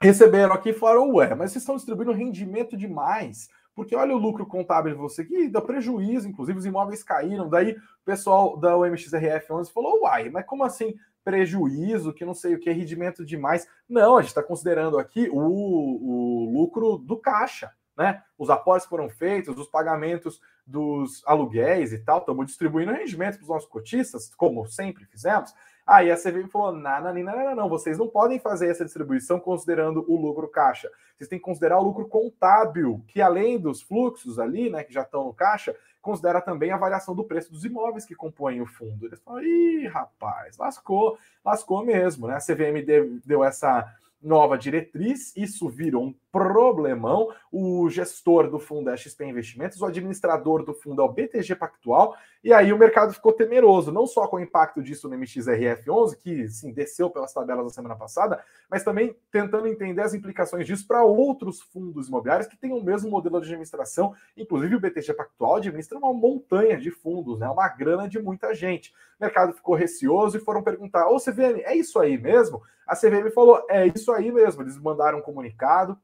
Receberam 0.03 0.53
aqui 0.53 0.71
e 0.71 0.75
falaram, 0.75 1.15
ué, 1.15 1.35
mas 1.35 1.53
vocês 1.53 1.63
estão 1.63 1.77
distribuindo 1.77 2.13
rendimento 2.13 2.77
demais 2.77 3.49
porque 3.75 3.95
olha 3.95 4.15
o 4.15 4.19
lucro 4.19 4.47
contábil 4.47 4.93
de 4.93 4.99
você 4.99 5.25
que 5.25 5.49
dá 5.49 5.61
prejuízo, 5.61 6.29
inclusive 6.29 6.59
os 6.59 6.67
imóveis 6.67 7.03
caíram. 7.03 7.49
Daí 7.49 7.73
o 7.73 8.05
pessoal 8.05 8.57
da 8.57 8.75
OMXRF11 8.75 9.73
falou: 9.73 10.03
uai, 10.03 10.29
mas 10.29 10.45
como 10.47 10.65
assim 10.65 10.95
prejuízo, 11.25 12.13
que 12.13 12.25
não 12.25 12.35
sei 12.35 12.55
o 12.55 12.59
que, 12.59 12.71
rendimento 12.71 13.25
demais? 13.25 13.67
Não, 13.89 14.17
a 14.17 14.21
gente 14.21 14.31
está 14.31 14.43
considerando 14.43 14.99
aqui 14.99 15.29
o, 15.31 15.39
o 15.39 16.53
lucro 16.53 16.99
do 16.99 17.17
caixa. 17.17 17.71
Né? 17.97 18.23
Os 18.39 18.49
aportes 18.49 18.89
foram 18.89 19.11
feitos, 19.11 19.59
os 19.59 19.69
pagamentos 19.69 20.41
dos 20.67 21.23
aluguéis 21.27 21.93
e 21.93 21.99
tal, 21.99 22.21
estamos 22.21 22.47
distribuindo 22.47 22.93
rendimento 22.93 23.35
para 23.37 23.43
os 23.43 23.49
nossos 23.49 23.69
cotistas, 23.69 24.35
como 24.35 24.67
sempre 24.67 25.05
fizemos. 25.05 25.53
Aí 25.91 26.09
a 26.09 26.17
CVM 26.17 26.49
falou: 26.49 26.71
não, 26.71 27.03
não, 27.03 27.13
não, 27.13 27.57
não, 27.57 27.69
vocês 27.69 27.99
não 27.99 28.07
podem 28.07 28.39
fazer 28.39 28.71
essa 28.71 28.85
distribuição 28.85 29.41
considerando 29.41 30.05
o 30.07 30.17
lucro 30.17 30.47
caixa. 30.47 30.89
Vocês 31.17 31.29
têm 31.29 31.37
que 31.37 31.45
considerar 31.45 31.81
o 31.81 31.83
lucro 31.83 32.07
contábil, 32.07 33.03
que 33.09 33.21
além 33.21 33.59
dos 33.59 33.83
fluxos 33.83 34.39
ali, 34.39 34.71
né, 34.71 34.85
que 34.85 34.93
já 34.93 35.03
estão 35.03 35.25
no 35.25 35.35
caixa, 35.35 35.75
considera 36.01 36.41
também 36.41 36.71
a 36.71 36.77
variação 36.77 37.13
do 37.13 37.25
preço 37.25 37.51
dos 37.51 37.65
imóveis 37.65 38.07
que 38.07 38.15
compõem 38.15 38.61
o 38.61 38.67
fundo. 38.67 39.05
Eles 39.05 39.19
falam: 39.19 39.43
ih, 39.43 39.89
rapaz, 39.89 40.57
lascou, 40.59 41.19
lascou 41.45 41.85
mesmo, 41.85 42.29
né? 42.29 42.37
A 42.37 42.39
CVM 42.39 42.87
deu, 42.87 43.19
deu 43.27 43.43
essa 43.43 43.93
nova 44.23 44.57
diretriz, 44.57 45.35
isso 45.37 45.69
virou 45.69 46.05
um 46.05 46.15
problemão. 46.31 47.35
O 47.51 47.89
gestor 47.91 48.49
do 48.49 48.61
fundo 48.61 48.91
é 48.91 48.97
XP 48.97 49.25
Investimentos, 49.25 49.81
o 49.81 49.87
administrador 49.87 50.63
do 50.63 50.73
fundo 50.73 51.03
é 51.03 51.05
o 51.05 51.13
BTG 51.13 51.57
Pactual, 51.57 52.15
e 52.43 52.53
aí 52.55 52.73
o 52.73 52.79
mercado 52.79 53.13
ficou 53.13 53.33
temeroso, 53.33 53.93
não 53.93 54.07
só 54.07 54.27
com 54.27 54.37
o 54.37 54.41
impacto 54.41 54.83
disso 54.83 55.09
no 55.09 55.17
MXRF11, 55.17 56.17
que 56.17 56.49
sim, 56.49 56.73
desceu 56.73 57.11
pelas 57.11 57.35
tabelas 57.35 57.67
da 57.67 57.71
semana 57.71 57.95
passada, 57.95 58.43
mas 58.71 58.83
também 58.83 59.15
tentando 59.31 59.67
entender 59.67 60.01
as 60.01 60.15
implicações 60.15 60.67
disso 60.67 60.87
para 60.87 61.05
outros 61.05 61.61
fundos 61.61 62.09
imobiliários 62.09 62.49
que 62.49 62.57
têm 62.57 62.73
o 62.73 62.83
mesmo 62.83 63.11
modelo 63.11 63.41
de 63.41 63.47
administração. 63.47 64.15
Inclusive, 64.37 64.77
o 64.77 64.81
BTG 64.81 65.13
Pactual 65.13 65.57
administra 65.57 65.99
uma 65.99 66.15
montanha 66.15 66.79
de 66.79 66.91
fundos, 66.91 67.39
né? 67.39 67.49
uma 67.49 67.69
grana 67.69 68.09
de 68.09 68.19
muita 68.19 68.55
gente. 68.55 68.91
O 69.19 69.23
mercado 69.23 69.53
ficou 69.53 69.75
receoso 69.75 70.39
e 70.39 70.41
foram 70.41 70.63
perguntar: 70.63 71.09
Ô 71.09 71.19
CVM, 71.19 71.61
é 71.65 71.77
isso 71.77 71.99
aí 71.99 72.17
mesmo? 72.17 72.63
A 72.87 72.97
CVM 72.97 73.31
falou: 73.33 73.65
é 73.69 73.87
isso 73.87 74.11
aí 74.13 74.33
mesmo. 74.33 74.63
Eles 74.63 74.79
mandaram 74.79 75.19
um 75.19 75.23
comunicado 75.23 75.97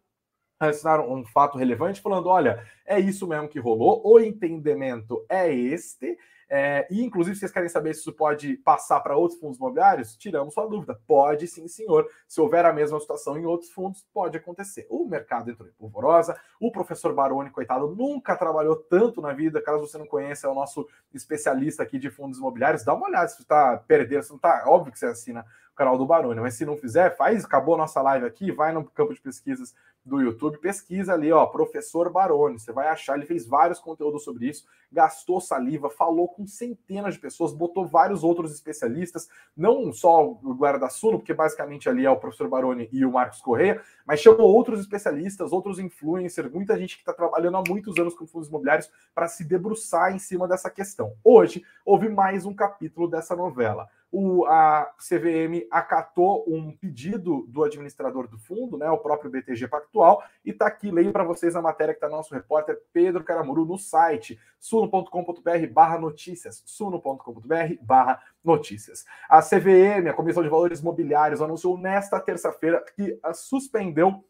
assinaram 0.59 1.13
um 1.13 1.25
fato 1.25 1.59
relevante 1.59 2.01
falando: 2.01 2.29
olha, 2.29 2.63
é 2.85 2.99
isso 2.99 3.27
mesmo 3.27 3.49
que 3.49 3.59
rolou, 3.59 4.03
o 4.05 4.19
entendimento 4.19 5.25
é 5.29 5.53
este, 5.53 6.17
é, 6.49 6.87
e, 6.91 7.03
inclusive, 7.03 7.37
vocês 7.37 7.51
querem 7.51 7.69
saber 7.69 7.93
se 7.95 8.01
isso 8.01 8.13
pode 8.13 8.57
passar 8.59 9.01
para 9.01 9.17
outros 9.17 9.39
fundos 9.41 9.59
imobiliários? 9.59 10.17
Tiramos 10.17 10.55
sua 10.55 10.67
dúvida. 10.67 10.99
Pode 11.07 11.47
sim, 11.49 11.67
senhor. 11.67 12.09
Se 12.29 12.41
houver 12.41 12.65
a 12.65 12.73
mesma 12.73 13.01
situação 13.01 13.37
em 13.37 13.45
outros 13.45 13.71
fundos, 13.71 14.07
pode 14.13 14.37
acontecer. 14.37 14.87
O 14.89 15.05
mercado 15.07 15.51
entrou 15.51 15.69
em 15.69 15.73
polvorosa. 15.73 16.39
O 16.61 16.71
professor 16.71 17.13
Baroni, 17.13 17.51
coitado, 17.51 17.89
nunca 17.95 18.37
trabalhou 18.37 18.77
tanto 18.77 19.21
na 19.21 19.33
vida. 19.33 19.61
Caso 19.61 19.87
você 19.87 19.99
não 19.99 20.07
conheça, 20.07 20.47
é 20.47 20.51
o 20.51 20.55
nosso 20.55 20.87
especialista 21.13 21.83
aqui 21.83 21.99
de 21.99 22.11
fundos 22.11 22.39
imobiliários. 22.39 22.85
Dá 22.85 22.95
uma 22.95 23.09
olhada 23.09 23.29
se 23.29 23.43
está 23.43 23.77
perdendo. 23.79 24.23
Se 24.23 24.31
não 24.31 24.37
está, 24.37 24.65
óbvio 24.67 24.93
que 24.93 24.99
você 24.99 25.07
assina 25.07 25.45
o 25.73 25.77
canal 25.77 25.99
do 25.99 26.07
Baroni, 26.07 26.41
mas 26.41 26.55
se 26.55 26.65
não 26.65 26.77
fizer, 26.77 27.15
faz, 27.17 27.45
acabou 27.45 27.75
a 27.75 27.79
nossa 27.79 28.01
live 28.01 28.25
aqui, 28.25 28.51
vai 28.51 28.73
no 28.73 28.83
campo 28.83 29.13
de 29.13 29.21
pesquisas 29.21 29.75
do 30.07 30.21
YouTube, 30.21 30.59
pesquisa 30.59 31.13
ali, 31.13 31.33
ó, 31.33 31.45
professor 31.47 32.09
Baroni, 32.11 32.61
você 32.61 32.73
vai 32.73 32.87
achar, 32.87 33.17
ele 33.17 33.27
fez 33.27 33.45
vários 33.45 33.81
conteúdos 33.81 34.23
sobre 34.23 34.49
isso, 34.49 34.65
gastou 34.91 35.41
saliva, 35.41 35.91
falou 35.91 36.29
com 36.29 36.47
centenas 36.47 37.15
de 37.15 37.21
pessoas, 37.21 37.53
botou 37.53 37.85
vários 37.85 38.23
outros 38.23 38.53
especialistas, 38.53 39.29
não 39.57 39.93
só 39.93 40.25
o 40.25 40.55
Guarda 40.55 40.89
Suno, 40.89 41.19
porque 41.19 41.35
basicamente 41.35 41.89
ali 41.89 42.07
é 42.07 42.11
o 42.11 42.17
professor 42.17 42.49
Baroni 42.49 42.89
e 42.93 43.05
o 43.05 43.11
Marcos 43.11 43.41
Correia, 43.41 43.83
mas 44.07 44.21
chamou 44.21 44.47
outros 44.47 44.79
especialistas, 44.79 45.51
outros 45.51 45.81
influencers, 45.81 46.53
muita 46.53 46.79
gente 46.79 46.95
que 46.95 47.03
está 47.03 47.13
trabalhando 47.13 47.57
há 47.57 47.63
muitos 47.69 47.99
anos 47.99 48.15
com 48.15 48.29
fundos 48.29 48.49
imobiliários 48.49 48.89
para 49.13 49.27
se 49.27 49.43
debruçar 49.43 50.15
em 50.15 50.21
cima 50.21 50.47
dessa 50.47 50.71
questão. 50.71 51.15
Hoje, 51.25 51.65
houve 51.85 52.09
mais 52.09 52.47
um 52.47 52.55
capítulo 52.55 53.09
dessa 53.09 53.35
novela 53.35 53.89
o, 54.11 54.47
a 54.47 54.91
CVM 54.99 55.67
acatou 55.71 56.45
um 56.47 56.75
pedido 56.77 57.45
do 57.49 57.63
administrador 57.65 58.29
do 58.29 58.39
fundo, 58.39 58.79
né, 58.79 58.89
o 58.91 58.99
próprio 58.99 59.31
BTG 59.31 59.69
Pactual, 59.69 60.23
e 60.45 60.51
está 60.51 60.67
aqui, 60.67 60.91
leio 60.91 61.13
para 61.13 61.25
vocês 61.25 61.57
a 61.57 61.63
matéria 61.63 61.93
que 61.93 61.99
está 61.99 62.09
nosso 62.09 62.35
repórter 62.35 62.81
Pedro 62.93 63.25
Caramuru 63.25 63.65
no 63.65 63.79
site 63.79 64.39
suno.com.br 64.59 65.67
barra 65.73 65.99
notícias, 65.99 66.63
suno.com.br 66.67 67.75
barra 67.83 68.23
notícias. 68.43 69.05
A 69.29 69.43
CVM, 69.43 70.09
a 70.09 70.15
Comissão 70.15 70.43
de 70.43 70.49
Valores 70.49 70.81
Mobiliários, 70.81 71.43
anunciou 71.43 71.77
nesta 71.77 72.19
terça-feira 72.21 72.85
que 72.95 73.19
suspendeu 73.35 74.25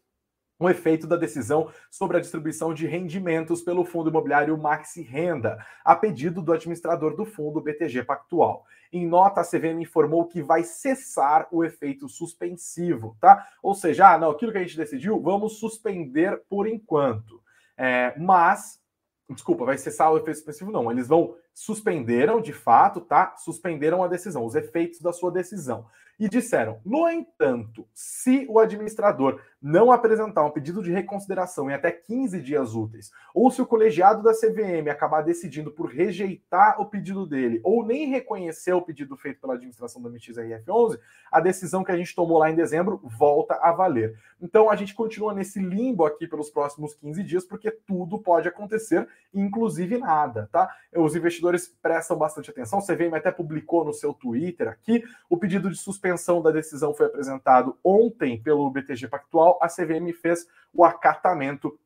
um 0.59 0.69
efeito 0.69 1.05
da 1.05 1.15
decisão 1.15 1.69
sobre 1.89 2.17
a 2.17 2.19
distribuição 2.19 2.73
de 2.73 2.87
rendimentos 2.87 3.61
pelo 3.61 3.85
fundo 3.85 4.09
imobiliário 4.09 4.57
Maxi 4.57 5.01
Renda, 5.01 5.63
a 5.83 5.95
pedido 5.95 6.41
do 6.41 6.51
administrador 6.51 7.15
do 7.15 7.25
fundo 7.25 7.61
BTG 7.61 8.03
Pactual. 8.03 8.65
Em 8.91 9.05
nota, 9.05 9.41
a 9.41 9.43
CVM 9.43 9.81
informou 9.81 10.25
que 10.25 10.41
vai 10.41 10.63
cessar 10.63 11.47
o 11.51 11.63
efeito 11.63 12.07
suspensivo, 12.07 13.17
tá? 13.19 13.47
Ou 13.61 13.75
seja, 13.75 14.13
ah, 14.13 14.17
não, 14.17 14.31
aquilo 14.31 14.51
que 14.51 14.57
a 14.57 14.61
gente 14.61 14.77
decidiu, 14.77 15.21
vamos 15.21 15.59
suspender 15.59 16.41
por 16.49 16.67
enquanto. 16.67 17.41
É, 17.77 18.13
mas, 18.17 18.81
desculpa, 19.29 19.65
vai 19.65 19.77
cessar 19.77 20.11
o 20.11 20.17
efeito 20.17 20.37
suspensivo? 20.37 20.71
Não, 20.71 20.89
eles 20.89 21.07
vão 21.07 21.35
suspenderam 21.53 22.39
de 22.39 22.53
fato, 22.53 23.01
tá? 23.01 23.35
Suspenderam 23.37 24.03
a 24.03 24.07
decisão, 24.07 24.45
os 24.45 24.55
efeitos 24.55 25.01
da 25.01 25.11
sua 25.11 25.31
decisão 25.31 25.85
e 26.19 26.27
disseram: 26.27 26.79
no 26.85 27.09
entanto, 27.09 27.87
se 27.93 28.45
o 28.49 28.59
administrador 28.59 29.39
não 29.61 29.91
apresentar 29.91 30.43
um 30.43 30.51
pedido 30.51 30.81
de 30.81 30.91
reconsideração 30.91 31.69
em 31.69 31.73
até 31.73 31.91
15 31.91 32.41
dias 32.41 32.73
úteis, 32.73 33.11
ou 33.33 33.51
se 33.51 33.61
o 33.61 33.65
colegiado 33.65 34.23
da 34.23 34.33
CVM 34.33 34.89
acabar 34.89 35.21
decidindo 35.21 35.71
por 35.71 35.89
rejeitar 35.89 36.79
o 36.79 36.85
pedido 36.85 37.25
dele, 37.25 37.59
ou 37.63 37.85
nem 37.85 38.07
reconhecer 38.07 38.73
o 38.73 38.81
pedido 38.81 39.15
feito 39.15 39.41
pela 39.41 39.55
administração 39.55 40.01
da 40.01 40.09
MXRF11, 40.09 40.99
a 41.31 41.39
decisão 41.39 41.83
que 41.83 41.91
a 41.91 41.97
gente 41.97 42.15
tomou 42.15 42.37
lá 42.37 42.49
em 42.49 42.55
dezembro 42.55 42.99
volta 43.03 43.55
a 43.55 43.71
valer. 43.71 44.17
Então 44.41 44.69
a 44.69 44.75
gente 44.75 44.93
continua 44.93 45.33
nesse 45.33 45.59
limbo 45.59 46.05
aqui 46.05 46.27
pelos 46.27 46.49
próximos 46.49 46.93
15 46.93 47.23
dias, 47.23 47.43
porque 47.43 47.71
tudo 47.71 48.19
pode 48.19 48.47
acontecer, 48.47 49.07
inclusive 49.33 49.97
nada, 49.97 50.47
tá? 50.51 50.69
Os 50.95 51.15
investidores 51.15 51.67
prestam 51.81 52.17
bastante 52.17 52.49
atenção. 52.51 52.79
A 52.79 52.81
CVM 52.81 53.15
até 53.15 53.31
publicou 53.31 53.83
no 53.83 53.93
seu 53.93 54.13
Twitter 54.13 54.67
aqui 54.67 55.03
o 55.29 55.37
pedido 55.37 55.69
de 55.69 55.77
suspensão 55.77 56.06
suspensão 56.07 56.41
da 56.41 56.51
decisão 56.51 56.93
foi 56.93 57.07
apresentado 57.07 57.77
ontem 57.83 58.41
pelo 58.41 58.69
BTG 58.69 59.07
Pactual, 59.07 59.59
a 59.61 59.67
CVM 59.67 60.13
fez 60.13 60.47
o 60.73 60.85
acatamento 60.85 61.77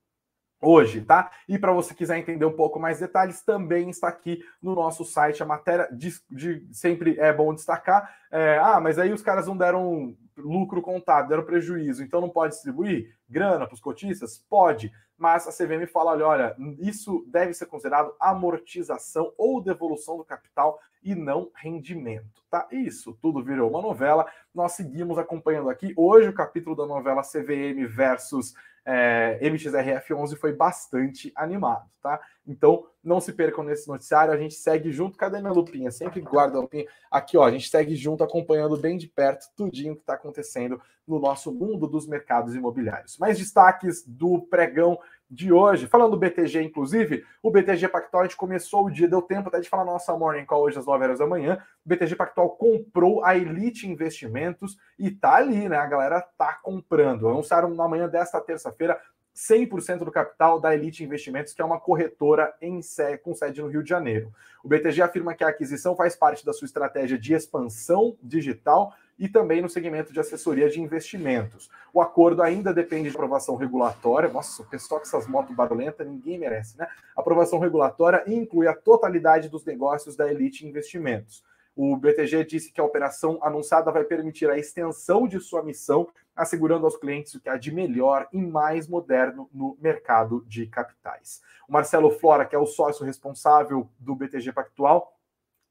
hoje, 0.62 1.02
tá? 1.02 1.32
E 1.50 1.58
para 1.58 1.74
você 1.74 1.94
quiser 1.94 2.18
entender 2.18 2.46
um 2.46 2.56
pouco 2.56 2.80
mais 2.80 3.00
detalhes, 3.00 3.42
também 3.42 3.90
está 3.90 4.08
aqui 4.08 4.44
no 4.62 4.76
nosso 4.76 5.04
site 5.04 5.42
a 5.42 5.46
matéria 5.46 5.90
de, 5.92 6.14
de 6.30 6.68
sempre 6.72 7.20
é 7.20 7.34
bom 7.34 7.54
destacar. 7.54 8.16
É, 8.32 8.60
ah, 8.60 8.80
mas 8.80 9.00
aí 9.00 9.12
os 9.12 9.24
caras 9.24 9.48
não 9.48 9.58
deram 9.58 10.16
lucro 10.38 10.82
contado, 10.82 11.28
deram 11.28 11.44
prejuízo, 11.44 12.04
então 12.04 12.22
não 12.22 12.30
pode 12.30 12.54
distribuir 12.54 13.16
grana 13.28 13.66
para 13.66 13.74
os 13.74 13.82
cotistas? 13.82 14.38
Pode, 14.50 14.92
mas 15.18 15.48
a 15.48 15.52
CVM 15.52 15.86
fala: 15.88 16.12
olha, 16.12 16.28
olha, 16.28 16.56
isso 16.80 17.26
deve 17.28 17.54
ser 17.54 17.66
considerado 17.66 18.14
amortização 18.20 19.34
ou 19.38 19.62
devolução 19.62 20.18
do 20.18 20.26
capital 20.26 20.80
e 21.04 21.16
não 21.16 21.50
rendimento, 21.56 22.44
tá? 22.50 22.68
Isso 22.72 23.18
tudo 23.22 23.44
virou 23.44 23.70
uma 23.70 23.82
novela. 23.82 24.26
Nós 24.54 24.74
seguimos 24.74 25.18
acompanhando 25.18 25.70
aqui. 25.70 25.94
Hoje, 25.98 26.30
o 26.30 26.34
capítulo 26.34 26.76
da 26.76 26.86
novela 26.86 27.24
CVM 27.24 27.88
versus 27.88 28.54
é, 28.86 29.40
MXRF11 29.42 30.38
foi 30.38 30.54
bastante 30.54 31.32
animado, 31.36 31.90
tá? 32.02 32.20
Então, 32.48 32.88
não 33.04 33.20
se 33.20 33.34
percam 33.34 33.64
nesse 33.64 33.88
noticiário, 33.88 34.34
a 34.34 34.38
gente 34.38 34.56
segue 34.56 34.92
junto. 34.92 35.18
Cadê 35.18 35.40
minha 35.40 35.54
lupinha? 35.54 35.92
Sempre 35.92 36.22
guarda 36.22 36.58
a 36.58 36.62
lupinha. 36.62 36.86
Aqui, 37.10 37.38
ó, 37.38 37.44
a 37.44 37.52
gente 37.52 37.70
segue 37.70 37.96
junto, 37.96 38.24
acompanhando 38.24 38.78
bem 38.78 38.98
de 38.98 39.08
perto 39.08 39.46
tudinho 39.56 39.96
que 39.96 40.02
está 40.02 40.14
acontecendo 40.14 40.82
no 41.08 41.20
nosso 41.20 41.52
mundo 41.52 41.88
dos 41.88 42.08
mercados 42.08 42.56
imobiliários. 42.56 43.18
Mais 43.18 43.38
destaques 43.38 44.04
do 44.06 44.42
pregão 44.42 45.00
de 45.32 45.54
hoje. 45.54 45.88
Falando 45.88 46.12
do 46.12 46.18
BTG, 46.18 46.62
inclusive, 46.62 47.26
o 47.42 47.50
BTG 47.50 47.88
Pactual, 47.88 48.24
a 48.24 48.26
gente 48.26 48.36
começou 48.36 48.86
o 48.86 48.92
dia, 48.92 49.08
deu 49.08 49.22
tempo 49.22 49.48
até 49.48 49.62
de 49.62 49.70
falar 49.70 49.86
nossa 49.86 50.16
morning 50.18 50.46
call 50.46 50.64
hoje 50.64 50.78
às 50.78 50.86
9 50.86 51.06
horas 51.06 51.20
da 51.20 51.26
manhã. 51.26 51.64
O 51.86 51.90
BTG 51.90 52.18
Pactual 52.18 52.50
comprou 52.50 53.24
a 53.24 53.38
Elite 53.38 53.88
Investimentos 53.88 54.78
e 55.00 55.10
tá 55.10 55.36
ali, 55.36 55.70
né? 55.70 55.78
A 55.78 55.86
galera 55.86 56.20
tá 56.38 56.60
comprando. 56.62 57.30
Anunciaram 57.30 57.74
na 57.74 57.88
manhã 57.88 58.10
desta 58.10 58.42
terça-feira 58.42 59.00
100% 59.50 60.00
do 60.00 60.12
capital 60.12 60.60
da 60.60 60.76
Elite 60.76 61.04
Investimentos, 61.04 61.52
que 61.52 61.62
é 61.62 61.66
uma 61.66 61.80
corretora 61.80 62.54
em 62.62 62.80
com 63.24 63.34
sede 63.34 63.62
no 63.62 63.68
Rio 63.68 63.82
de 63.82 63.90
Janeiro. 63.90 64.32
O 64.64 64.68
BTG 64.68 65.02
afirma 65.02 65.34
que 65.34 65.44
a 65.44 65.48
aquisição 65.48 65.96
faz 65.96 66.16
parte 66.16 66.46
da 66.46 66.54
sua 66.54 66.68
estratégia 66.68 67.18
de 67.18 67.34
expansão 67.34 68.16
digital 68.22 68.94
e 69.18 69.28
também 69.28 69.62
no 69.62 69.70
segmento 69.70 70.14
de 70.14 70.20
assessoria 70.20 70.70
de 70.70 70.80
investimentos. 70.80 71.70
O 71.92 72.02
acordo 72.02 72.44
ainda 72.44 72.72
depende 72.72 73.10
de 73.10 73.16
aprovação 73.16 73.56
regulatória. 73.56 74.30
Nossa, 74.30 74.62
o 74.62 74.66
pessoal 74.66 75.00
com 75.00 75.08
essas 75.08 75.28
motos 75.28 75.56
barulhentas, 75.56 76.08
ninguém 76.08 76.38
merece, 76.38 76.78
né? 76.78 76.88
aprovação 77.16 77.60
regulatória 77.60 78.24
inclui 78.28 78.68
a 78.68 78.76
totalidade 78.76 79.50
dos 79.50 79.66
negócios 79.66 80.16
da 80.16 80.32
Elite 80.32 80.68
Investimentos. 80.68 81.44
O 81.84 81.98
BTG 81.98 82.46
disse 82.46 82.72
que 82.72 82.80
a 82.80 82.84
operação 82.84 83.40
anunciada 83.42 83.92
vai 83.92 84.04
permitir 84.04 84.48
a 84.48 84.56
extensão 84.56 85.28
de 85.28 85.40
sua 85.40 85.64
missão, 85.64 86.08
assegurando 86.36 86.86
aos 86.86 86.96
clientes 86.96 87.34
o 87.34 87.42
que 87.42 87.50
há 87.50 87.58
de 87.58 87.72
melhor 87.72 88.28
e 88.32 88.40
mais 88.40 88.88
moderno 88.88 89.50
no 89.52 89.76
mercado 89.82 90.46
de 90.48 90.68
capitais. 90.68 91.42
O 91.68 91.74
Marcelo 91.74 92.12
Flora, 92.12 92.46
que 92.46 92.56
é 92.56 92.60
o 92.60 92.68
sócio 92.68 93.04
responsável 93.04 93.90
do 93.98 94.14
BTG 94.14 94.52
Pactual, 94.54 95.18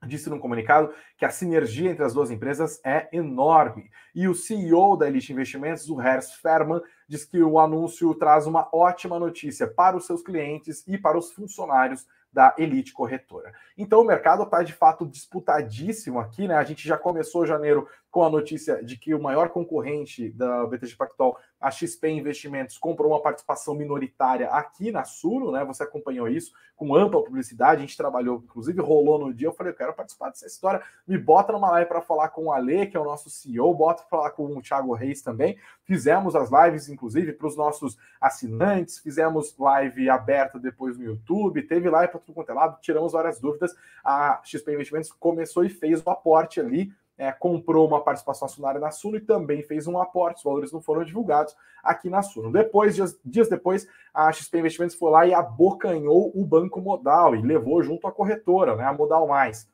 disse 0.05 0.29
num 0.29 0.40
comunicado 0.40 0.92
que 1.16 1.25
a 1.25 1.31
sinergia 1.31 1.92
entre 1.92 2.03
as 2.03 2.12
duas 2.12 2.33
empresas 2.33 2.81
é 2.85 3.09
enorme. 3.12 3.88
E 4.12 4.27
o 4.27 4.35
CEO 4.35 4.96
da 4.96 5.07
Elite 5.07 5.33
Investimentos, 5.33 5.88
o 5.88 6.03
Hers 6.03 6.33
Ferman, 6.35 6.83
diz 7.07 7.25
que 7.25 7.40
o 7.40 7.57
anúncio 7.61 8.12
traz 8.16 8.49
uma 8.49 8.68
ótima 8.73 9.16
notícia 9.16 9.68
para 9.68 9.96
os 9.96 10.07
seus 10.07 10.25
clientes 10.25 10.83
e 10.88 10.99
para 10.99 11.16
os 11.16 11.31
funcionários 11.33 12.05
da 12.33 12.55
Elite 12.59 12.93
Corretora. 12.93 13.53
Então 13.77 14.01
o 14.01 14.05
mercado 14.05 14.43
está 14.43 14.62
de 14.62 14.73
fato 14.73 15.07
disputadíssimo 15.07 16.19
aqui, 16.19 16.47
né? 16.47 16.55
A 16.55 16.64
gente 16.64 16.87
já 16.87 16.97
começou 16.97 17.47
janeiro 17.47 17.88
com 18.11 18.25
a 18.25 18.31
notícia 18.31 18.85
de 18.85 18.97
que 18.97 19.14
o 19.14 19.23
maior 19.23 19.51
concorrente 19.51 20.31
da 20.31 20.66
BTG 20.66 20.97
Pactual, 20.97 21.38
a 21.61 21.71
XP 21.71 22.09
Investimentos, 22.09 22.77
comprou 22.77 23.12
uma 23.12 23.23
participação 23.23 23.75
minoritária 23.75 24.49
aqui 24.51 24.90
na 24.90 25.05
Suno, 25.05 25.53
né? 25.53 25.64
Você 25.64 25.83
acompanhou 25.83 26.29
isso 26.29 26.53
com 26.75 26.95
ampla 26.95 27.23
publicidade, 27.23 27.77
a 27.77 27.81
gente 27.87 27.97
trabalhou, 27.97 28.43
inclusive 28.43 28.81
rolou 28.81 29.19
no 29.19 29.35
dia. 29.35 29.49
Eu 29.49 29.53
falei, 29.53 29.73
eu 29.73 29.77
quero 29.77 29.93
participar 29.93 30.31
dessa 30.31 30.47
história, 30.47 30.83
me 31.07 31.19
bota 31.19 31.53
numa 31.53 31.71
live 31.73 31.88
para 31.88 32.01
falar 32.01 32.31
com 32.31 32.47
o 32.47 32.53
Ale, 32.53 32.87
que 32.87 32.97
é 32.97 33.01
o 33.01 33.05
nosso 33.05 33.29
CEO, 33.29 33.75
bota 33.75 34.03
para 34.03 34.09
falar 34.09 34.31
com 34.31 34.47
o 34.47 34.62
Thiago 34.62 34.95
Reis 34.95 35.21
também. 35.21 35.59
Fizemos 35.85 36.35
as 36.35 36.51
lives, 36.51 36.88
inclusive, 36.88 37.35
para 37.35 37.47
os 37.47 37.57
nossos 37.57 37.99
assinantes, 38.21 38.99
fizemos 38.99 39.57
live 39.59 40.09
aberta 40.09 40.59
depois 40.59 40.97
no 40.97 41.05
YouTube, 41.05 41.62
teve 41.62 41.90
live 41.90 42.11
para 42.11 42.19
tudo 42.20 42.35
quanto 42.35 42.50
é 42.50 42.54
lado, 42.54 42.78
tiramos 42.80 43.12
várias 43.12 43.40
dúvidas. 43.40 43.74
A 44.04 44.40
XP 44.44 44.72
Investimentos 44.72 45.12
começou 45.12 45.64
e 45.64 45.68
fez 45.68 46.02
o 46.04 46.11
aporte 46.11 46.61
ali 46.61 46.92
é, 47.20 47.30
comprou 47.30 47.87
uma 47.87 48.00
participação 48.02 48.46
acionária 48.46 48.80
na 48.80 48.90
Suno 48.90 49.18
e 49.18 49.20
também 49.20 49.62
fez 49.62 49.87
um 49.87 50.00
aporte. 50.00 50.38
Os 50.38 50.42
valores 50.42 50.72
não 50.72 50.80
foram 50.80 51.04
divulgados 51.04 51.54
aqui 51.85 52.09
na 52.09 52.22
Suno. 52.22 52.50
Depois, 52.50 52.94
dias, 52.94 53.20
dias 53.22 53.46
depois, 53.46 53.87
a 54.14 54.33
XP 54.33 54.59
Investimentos 54.59 54.96
foi 54.96 55.11
lá 55.11 55.26
e 55.26 55.35
abocanhou 55.35 56.33
o 56.35 56.46
Banco 56.46 56.80
Modal 56.80 57.37
e 57.37 57.42
levou 57.42 57.83
junto 57.83 58.06
a 58.06 58.12
corretora, 58.12 58.74
né, 58.74 58.85
a 58.85 58.94
Modal 58.94 59.28
Mais. 59.28 59.68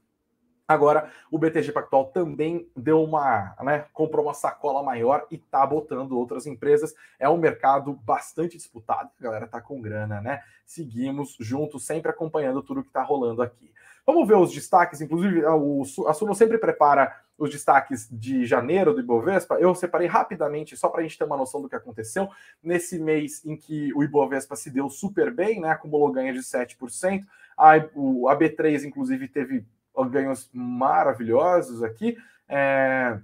Agora, 0.68 1.10
o 1.30 1.38
BTG 1.38 1.70
Pactual 1.70 2.06
também 2.06 2.68
deu 2.76 3.02
uma, 3.02 3.54
né, 3.62 3.86
comprou 3.92 4.24
uma 4.24 4.34
sacola 4.34 4.82
maior 4.82 5.24
e 5.30 5.38
tá 5.38 5.64
botando 5.64 6.18
outras 6.18 6.44
empresas. 6.44 6.92
É 7.20 7.28
um 7.28 7.36
mercado 7.36 7.92
bastante 7.92 8.56
disputado, 8.56 9.10
a 9.18 9.22
galera 9.22 9.46
tá 9.46 9.60
com 9.60 9.80
grana, 9.80 10.20
né? 10.20 10.42
Seguimos 10.64 11.36
juntos, 11.38 11.86
sempre 11.86 12.10
acompanhando 12.10 12.62
tudo 12.62 12.82
que 12.82 12.90
tá 12.90 13.02
rolando 13.02 13.42
aqui. 13.42 13.72
Vamos 14.04 14.26
ver 14.26 14.36
os 14.36 14.52
destaques, 14.52 15.00
inclusive 15.00 15.44
o, 15.44 15.82
a 16.06 16.14
Suno 16.14 16.34
sempre 16.34 16.58
prepara 16.58 17.20
os 17.38 17.50
destaques 17.50 18.08
de 18.10 18.46
janeiro 18.46 18.94
do 18.94 19.00
Ibovespa. 19.00 19.56
Eu 19.56 19.74
separei 19.74 20.08
rapidamente, 20.08 20.76
só 20.76 20.88
para 20.88 21.00
a 21.00 21.02
gente 21.02 21.18
ter 21.18 21.24
uma 21.24 21.36
noção 21.36 21.60
do 21.60 21.68
que 21.68 21.76
aconteceu. 21.76 22.28
Nesse 22.62 22.98
mês 22.98 23.44
em 23.44 23.56
que 23.56 23.92
o 23.94 24.02
Ibovespa 24.02 24.56
se 24.56 24.70
deu 24.70 24.88
super 24.88 25.32
bem, 25.32 25.60
né, 25.60 25.70
acumulou 25.70 26.10
ganhos 26.12 26.36
de 26.36 26.42
7%, 26.42 27.24
a, 27.56 27.72
o, 27.94 28.28
a 28.28 28.38
B3, 28.38 28.84
inclusive, 28.84 29.28
teve 29.28 29.64
ganhos 30.04 30.50
maravilhosos 30.52 31.82
aqui. 31.82 32.16
É, 32.48 33.18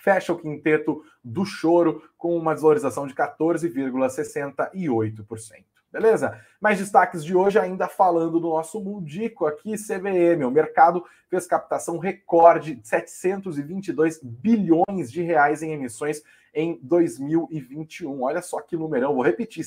fecha 0.00 0.32
o 0.32 0.38
quinteto 0.38 1.04
do 1.22 1.44
choro 1.44 2.02
com 2.16 2.34
uma 2.36 2.54
desvalorização 2.54 3.06
de 3.06 3.14
14,68%. 3.14 5.64
Beleza? 5.92 6.40
Mais 6.60 6.78
destaques 6.78 7.24
de 7.24 7.34
hoje, 7.34 7.58
ainda 7.58 7.88
falando 7.88 8.38
do 8.38 8.48
nosso 8.48 8.80
Mundico 8.80 9.44
aqui, 9.44 9.74
CVM. 9.74 10.46
O 10.46 10.50
mercado 10.50 11.04
fez 11.28 11.48
captação 11.48 11.98
recorde 11.98 12.76
de 12.76 12.86
722 12.86 14.20
bilhões 14.22 15.10
de 15.10 15.20
reais 15.20 15.64
em 15.64 15.72
emissões 15.72 16.22
em 16.54 16.78
2021. 16.82 18.22
Olha 18.22 18.40
só 18.40 18.60
que 18.60 18.76
numerão, 18.76 19.14
vou 19.14 19.24
repetir, 19.24 19.64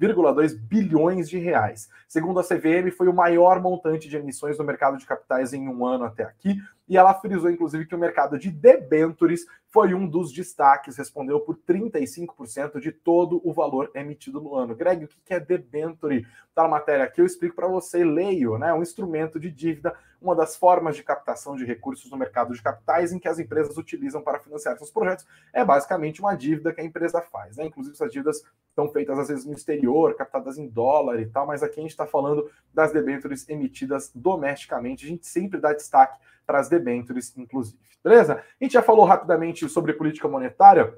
722,2 0.00 0.58
bilhões 0.58 1.28
de 1.28 1.38
reais. 1.38 1.88
Segundo 2.08 2.40
a 2.40 2.44
CVM, 2.44 2.90
foi 2.96 3.08
o 3.08 3.14
maior 3.14 3.60
montante 3.60 4.08
de 4.08 4.16
emissões 4.16 4.58
no 4.58 4.64
mercado 4.64 4.96
de 4.96 5.06
capitais 5.06 5.52
em 5.52 5.68
um 5.68 5.86
ano 5.86 6.04
até 6.04 6.24
aqui, 6.24 6.56
e 6.88 6.98
ela 6.98 7.14
frisou, 7.14 7.50
inclusive, 7.50 7.86
que 7.86 7.94
o 7.94 7.98
mercado 7.98 8.38
de 8.38 8.50
debentures 8.50 9.46
foi 9.74 9.94
um 9.94 10.06
dos 10.06 10.32
destaques, 10.32 10.96
respondeu 10.96 11.40
por 11.40 11.56
35% 11.56 12.78
de 12.78 12.92
todo 12.92 13.40
o 13.42 13.52
valor 13.52 13.90
emitido 13.94 14.40
no 14.40 14.54
ano. 14.54 14.76
Greg, 14.76 15.04
o 15.04 15.08
que 15.08 15.34
é 15.34 15.40
debenture? 15.40 16.26
Tá 16.54 16.62
na 16.62 16.68
matéria 16.68 17.04
aqui, 17.04 17.20
eu 17.20 17.26
explico 17.26 17.56
para 17.56 17.66
você, 17.66 18.04
leio, 18.04 18.58
né? 18.58 18.72
Um 18.72 18.82
instrumento 18.82 19.40
de 19.40 19.50
dívida, 19.50 19.92
uma 20.20 20.36
das 20.36 20.54
formas 20.54 20.94
de 20.94 21.02
captação 21.02 21.56
de 21.56 21.64
recursos 21.64 22.10
no 22.10 22.16
mercado 22.16 22.54
de 22.54 22.62
capitais 22.62 23.12
em 23.12 23.18
que 23.18 23.26
as 23.26 23.38
empresas 23.38 23.76
utilizam 23.76 24.22
para 24.22 24.38
financiar 24.38 24.76
seus 24.76 24.90
projetos. 24.90 25.26
É 25.52 25.64
basicamente 25.64 26.20
uma 26.20 26.36
dívida 26.36 26.72
que 26.72 26.80
a 26.80 26.84
empresa 26.84 27.20
faz, 27.20 27.56
né? 27.56 27.66
Inclusive, 27.66 27.94
essas 27.94 28.12
dívidas 28.12 28.44
estão 28.74 28.88
feitas 28.88 29.16
às 29.18 29.28
vezes 29.28 29.46
no 29.46 29.52
exterior, 29.52 30.14
captadas 30.14 30.58
em 30.58 30.68
dólar 30.68 31.20
e 31.20 31.26
tal, 31.26 31.46
mas 31.46 31.62
aqui 31.62 31.78
a 31.78 31.82
gente 31.82 31.92
está 31.92 32.06
falando 32.06 32.50
das 32.72 32.92
debentures 32.92 33.48
emitidas 33.48 34.10
domesticamente. 34.12 35.06
A 35.06 35.08
gente 35.08 35.26
sempre 35.26 35.60
dá 35.60 35.72
destaque 35.72 36.18
para 36.44 36.58
as 36.58 36.68
debêntures, 36.68 37.32
inclusive. 37.38 37.78
Beleza? 38.02 38.34
A 38.60 38.64
gente 38.64 38.72
já 38.72 38.82
falou 38.82 39.04
rapidamente 39.04 39.68
sobre 39.68 39.94
política 39.94 40.28
monetária. 40.28 40.92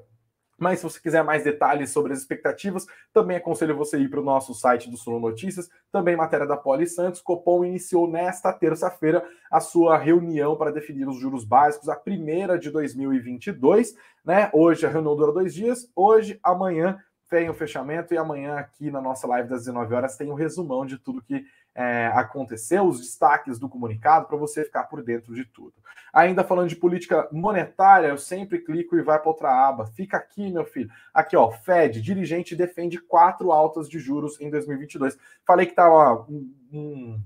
Mas 0.59 0.79
se 0.79 0.85
você 0.85 0.99
quiser 0.99 1.23
mais 1.23 1.43
detalhes 1.43 1.91
sobre 1.91 2.11
as 2.11 2.19
expectativas, 2.19 2.87
também 3.13 3.37
aconselho 3.37 3.77
você 3.77 3.99
ir 3.99 4.09
para 4.09 4.19
o 4.19 4.23
nosso 4.23 4.55
site 4.55 4.89
do 4.89 4.97
Suno 4.97 5.19
Notícias, 5.19 5.69
também 5.91 6.15
matéria 6.15 6.47
da 6.47 6.57
Poli 6.57 6.87
Santos. 6.87 7.21
Copom 7.21 7.63
iniciou 7.63 8.09
nesta 8.09 8.51
terça-feira 8.51 9.23
a 9.51 9.59
sua 9.59 9.99
reunião 9.99 10.55
para 10.57 10.71
definir 10.71 11.07
os 11.07 11.19
juros 11.19 11.45
básicos, 11.45 11.89
a 11.89 11.95
primeira 11.95 12.57
de 12.57 12.71
2022. 12.71 13.95
Né? 14.25 14.49
Hoje 14.51 14.87
a 14.87 14.89
reunião 14.89 15.15
dura 15.15 15.31
dois 15.31 15.53
dias, 15.53 15.91
hoje, 15.95 16.39
amanhã 16.41 16.97
tem 17.29 17.49
o 17.49 17.53
fechamento 17.53 18.13
e 18.13 18.17
amanhã 18.17 18.55
aqui 18.57 18.89
na 18.89 19.01
nossa 19.01 19.27
live 19.27 19.49
das 19.49 19.61
19 19.61 19.93
horas 19.93 20.15
tem 20.15 20.29
o 20.29 20.31
um 20.31 20.35
resumão 20.35 20.85
de 20.85 20.97
tudo 20.97 21.21
que 21.21 21.45
é, 21.75 22.07
aconteceu, 22.07 22.87
os 22.87 22.99
destaques 22.99 23.59
do 23.59 23.69
comunicado, 23.69 24.25
para 24.25 24.35
você 24.35 24.63
ficar 24.63 24.85
por 24.85 25.03
dentro 25.03 25.35
de 25.35 25.45
tudo. 25.45 25.73
Ainda 26.11 26.43
falando 26.43 26.69
de 26.69 26.75
política 26.75 27.27
monetária, 27.31 28.07
eu 28.07 28.17
sempre 28.17 28.59
clico 28.59 28.97
e 28.97 29.03
vai 29.03 29.19
para 29.19 29.29
outra 29.29 29.67
aba. 29.67 29.85
Fica 29.85 30.17
aqui, 30.17 30.51
meu 30.51 30.65
filho. 30.65 30.89
Aqui, 31.13 31.37
ó, 31.37 31.51
Fed, 31.51 32.01
dirigente 32.01 32.55
defende 32.55 32.97
quatro 32.97 33.51
altas 33.51 33.87
de 33.87 33.99
juros 33.99 34.41
em 34.41 34.49
2022. 34.49 35.19
Falei 35.45 35.67
que 35.67 35.73
estava 35.73 36.25
um, 36.27 36.51
um, 36.73 37.21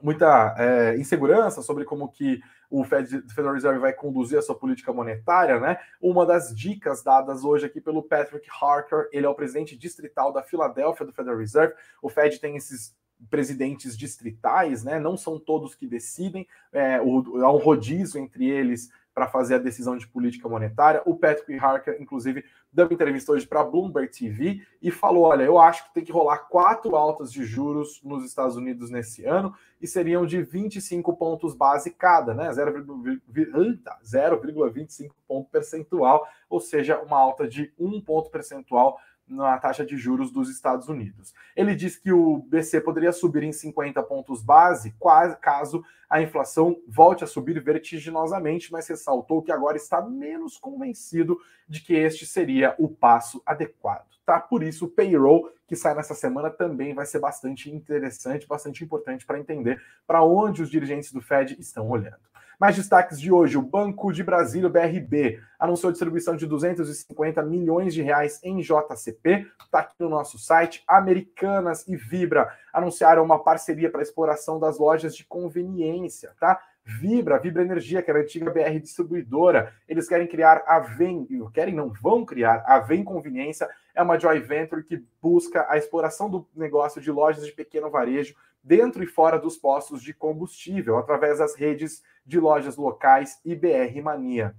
muita 0.00 0.54
é, 0.56 0.96
insegurança 0.96 1.60
sobre 1.60 1.84
como 1.84 2.08
que 2.08 2.40
o 2.80 2.82
Fed, 2.82 3.22
Federal 3.28 3.54
Reserve 3.54 3.78
vai 3.78 3.92
conduzir 3.92 4.36
a 4.36 4.42
sua 4.42 4.56
política 4.56 4.92
monetária, 4.92 5.60
né? 5.60 5.78
Uma 6.00 6.26
das 6.26 6.52
dicas 6.52 7.04
dadas 7.04 7.44
hoje 7.44 7.66
aqui 7.66 7.80
pelo 7.80 8.02
Patrick 8.02 8.48
Harker, 8.60 9.08
ele 9.12 9.26
é 9.26 9.28
o 9.28 9.34
presidente 9.34 9.76
distrital 9.76 10.32
da 10.32 10.42
Filadélfia 10.42 11.06
do 11.06 11.12
Federal 11.12 11.38
Reserve. 11.38 11.74
O 12.02 12.08
Fed 12.08 12.40
tem 12.40 12.56
esses 12.56 12.92
presidentes 13.30 13.96
distritais, 13.96 14.82
né? 14.82 14.98
Não 14.98 15.16
são 15.16 15.38
todos 15.38 15.76
que 15.76 15.86
decidem, 15.86 16.48
é, 16.72 17.00
o, 17.00 17.44
há 17.44 17.52
um 17.52 17.58
rodízio 17.58 18.20
entre 18.20 18.50
eles 18.50 18.90
para 19.14 19.28
fazer 19.28 19.54
a 19.54 19.58
decisão 19.58 19.96
de 19.96 20.08
política 20.08 20.48
monetária. 20.48 21.00
O 21.06 21.16
Patrick 21.16 21.56
Harker, 21.56 21.96
inclusive, 22.00 22.44
deu 22.74 22.86
uma 22.86 22.92
entrevista 22.92 23.30
hoje 23.30 23.46
para 23.46 23.60
a 23.60 23.64
Bloomberg 23.64 24.10
TV 24.10 24.66
e 24.82 24.90
falou: 24.90 25.22
olha, 25.24 25.44
eu 25.44 25.58
acho 25.58 25.84
que 25.84 25.94
tem 25.94 26.04
que 26.04 26.10
rolar 26.10 26.48
quatro 26.48 26.96
altas 26.96 27.32
de 27.32 27.44
juros 27.44 28.02
nos 28.02 28.24
Estados 28.24 28.56
Unidos 28.56 28.90
nesse 28.90 29.24
ano 29.24 29.54
e 29.80 29.86
seriam 29.86 30.26
de 30.26 30.42
25 30.42 31.16
pontos 31.16 31.54
base 31.54 31.92
cada, 31.92 32.34
né? 32.34 32.50
0,25 32.50 35.12
ponto 35.26 35.50
percentual, 35.50 36.28
ou 36.50 36.60
seja, 36.60 37.00
uma 37.00 37.18
alta 37.18 37.48
de 37.48 37.72
um 37.78 37.98
ponto 38.00 38.30
percentual 38.30 38.98
na 39.26 39.58
taxa 39.58 39.84
de 39.84 39.96
juros 39.96 40.30
dos 40.30 40.50
Estados 40.50 40.88
Unidos. 40.88 41.34
Ele 41.56 41.74
diz 41.74 41.96
que 41.96 42.12
o 42.12 42.38
BC 42.38 42.80
poderia 42.80 43.12
subir 43.12 43.42
em 43.42 43.52
50 43.52 44.02
pontos 44.02 44.42
base 44.42 44.94
caso 45.40 45.84
a 46.08 46.22
inflação 46.22 46.76
volte 46.86 47.24
a 47.24 47.26
subir 47.26 47.60
vertiginosamente, 47.60 48.70
mas 48.70 48.86
ressaltou 48.86 49.42
que 49.42 49.50
agora 49.50 49.76
está 49.76 50.00
menos 50.02 50.56
convencido 50.56 51.38
de 51.68 51.80
que 51.80 51.94
este 51.94 52.26
seria 52.26 52.74
o 52.78 52.88
passo 52.88 53.42
adequado. 53.44 54.06
Tá? 54.24 54.40
Por 54.40 54.62
isso, 54.62 54.86
o 54.86 54.88
payroll 54.88 55.50
que 55.66 55.74
sai 55.74 55.94
nessa 55.94 56.14
semana 56.14 56.50
também 56.50 56.94
vai 56.94 57.06
ser 57.06 57.18
bastante 57.18 57.70
interessante, 57.70 58.46
bastante 58.46 58.84
importante 58.84 59.24
para 59.24 59.38
entender 59.38 59.82
para 60.06 60.22
onde 60.22 60.62
os 60.62 60.70
dirigentes 60.70 61.10
do 61.10 61.20
Fed 61.20 61.56
estão 61.58 61.88
olhando. 61.88 62.33
Mais 62.58 62.76
destaques 62.76 63.20
de 63.20 63.32
hoje: 63.32 63.58
o 63.58 63.62
Banco 63.62 64.12
de 64.12 64.22
Brasília, 64.22 64.68
o 64.68 64.72
BRB, 64.72 65.40
anunciou 65.58 65.92
distribuição 65.92 66.36
de 66.36 66.46
250 66.46 67.42
milhões 67.42 67.94
de 67.94 68.02
reais 68.02 68.40
em 68.42 68.60
JCP. 68.60 69.46
Está 69.64 69.80
aqui 69.80 69.94
no 69.98 70.08
nosso 70.08 70.38
site. 70.38 70.82
Americanas 70.86 71.86
e 71.88 71.96
Vibra 71.96 72.52
anunciaram 72.72 73.24
uma 73.24 73.42
parceria 73.42 73.90
para 73.90 74.02
exploração 74.02 74.58
das 74.58 74.78
lojas 74.78 75.16
de 75.16 75.24
conveniência, 75.24 76.32
tá? 76.38 76.60
Vibra, 76.86 77.38
Vibra 77.38 77.62
Energia, 77.62 78.02
que 78.02 78.10
era 78.10 78.20
a 78.20 78.22
antiga 78.22 78.50
BR 78.50 78.78
distribuidora, 78.78 79.72
eles 79.88 80.06
querem 80.06 80.26
criar 80.26 80.62
a 80.66 80.78
Vem, 80.80 81.26
querem 81.54 81.74
não 81.74 81.90
vão 81.90 82.26
criar 82.26 82.62
a 82.66 82.78
Vem 82.78 83.02
Conveniência, 83.02 83.66
é 83.94 84.02
uma 84.02 84.18
joint 84.18 84.44
venture 84.44 84.82
que 84.82 85.02
busca 85.22 85.66
a 85.70 85.78
exploração 85.78 86.28
do 86.28 86.46
negócio 86.54 87.00
de 87.00 87.10
lojas 87.10 87.46
de 87.46 87.52
pequeno 87.52 87.88
varejo 87.90 88.34
dentro 88.64 89.04
e 89.04 89.06
fora 89.06 89.38
dos 89.38 89.58
postos 89.58 90.02
de 90.02 90.14
combustível, 90.14 90.96
através 90.96 91.38
das 91.38 91.54
redes 91.54 92.02
de 92.24 92.40
lojas 92.40 92.76
locais 92.76 93.38
e 93.44 93.54
BR 93.54 94.00
Mania. 94.02 94.56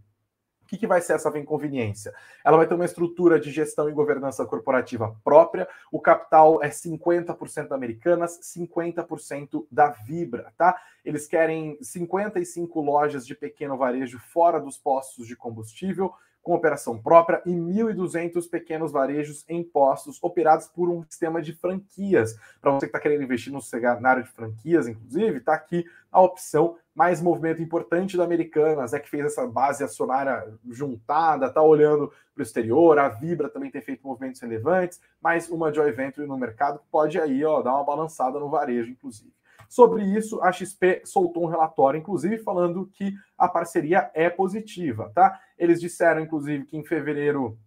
O 0.62 0.68
que, 0.68 0.78
que, 0.78 0.88
vai 0.88 1.00
ser 1.00 1.14
essa 1.14 1.30
Vem 1.30 1.46
Conveniência? 1.46 2.12
Ela 2.44 2.58
vai 2.58 2.66
ter 2.66 2.74
uma 2.74 2.86
estrutura 2.86 3.40
de 3.40 3.52
gestão 3.52 3.88
e 3.88 3.94
governança 3.94 4.44
corporativa 4.48 5.16
própria. 5.24 5.68
O 5.92 6.02
capital 6.02 6.62
é 6.64 6.70
50% 6.70 7.72
Americanas, 7.72 8.40
50% 8.42 9.68
da 9.70 9.90
Vibra, 9.90 10.52
tá? 10.58 10.76
Eles 11.04 11.28
querem 11.28 11.78
55 11.84 12.82
lojas 12.82 13.28
de 13.28 13.36
pequeno 13.36 13.78
varejo 13.78 14.18
fora 14.18 14.60
dos 14.60 14.76
postos 14.76 15.28
de 15.28 15.36
combustível, 15.36 16.12
com 16.46 16.54
operação 16.54 16.96
própria 16.96 17.42
e 17.44 17.50
1.200 17.50 18.48
pequenos 18.48 18.92
varejos 18.92 19.44
em 19.50 19.64
postos 19.64 20.20
operados 20.22 20.68
por 20.68 20.88
um 20.88 21.02
sistema 21.02 21.42
de 21.42 21.54
franquias. 21.54 22.40
Para 22.62 22.70
você 22.70 22.86
que 22.86 22.92
está 22.92 23.00
querendo 23.00 23.24
investir 23.24 23.52
no 23.52 23.60
cenário 23.60 24.22
de 24.22 24.30
franquias, 24.30 24.88
inclusive, 24.88 25.40
está 25.40 25.56
aqui 25.56 25.84
a 26.12 26.22
opção 26.22 26.78
mais 26.94 27.20
movimento 27.20 27.64
importante 27.64 28.16
da 28.16 28.24
Americanas, 28.24 28.94
é 28.94 29.00
que 29.00 29.10
fez 29.10 29.26
essa 29.26 29.48
base 29.48 29.84
acionária 29.84 30.48
juntada, 30.70 31.48
está 31.48 31.64
olhando 31.64 32.14
para 32.36 32.42
o 32.42 32.44
exterior, 32.44 33.00
a 33.00 33.10
Vibra 33.10 33.50
também 33.50 33.72
tem 33.72 33.82
feito 33.82 34.06
movimentos 34.06 34.40
relevantes, 34.40 35.02
mas 35.20 35.50
uma 35.50 35.74
joint 35.74 35.96
venture 35.96 36.28
no 36.28 36.38
mercado 36.38 36.80
pode 36.92 37.20
aí 37.20 37.44
ó, 37.44 37.64
dar 37.64 37.74
uma 37.74 37.84
balançada 37.84 38.40
no 38.40 38.50
varejo, 38.52 38.92
inclusive. 38.92 39.34
Sobre 39.70 40.04
isso, 40.04 40.42
a 40.42 40.52
XP 40.52 41.02
soltou 41.06 41.44
um 41.44 41.50
relatório, 41.50 42.00
inclusive 42.00 42.38
falando 42.40 42.90
que 42.94 43.14
a 43.38 43.48
parceria 43.48 44.10
é 44.14 44.30
positiva, 44.30 45.12
tá? 45.14 45.40
Eles 45.58 45.80
disseram, 45.80 46.22
inclusive, 46.22 46.66
que 46.66 46.78
em 46.78 46.84
fevereiro. 46.84 47.58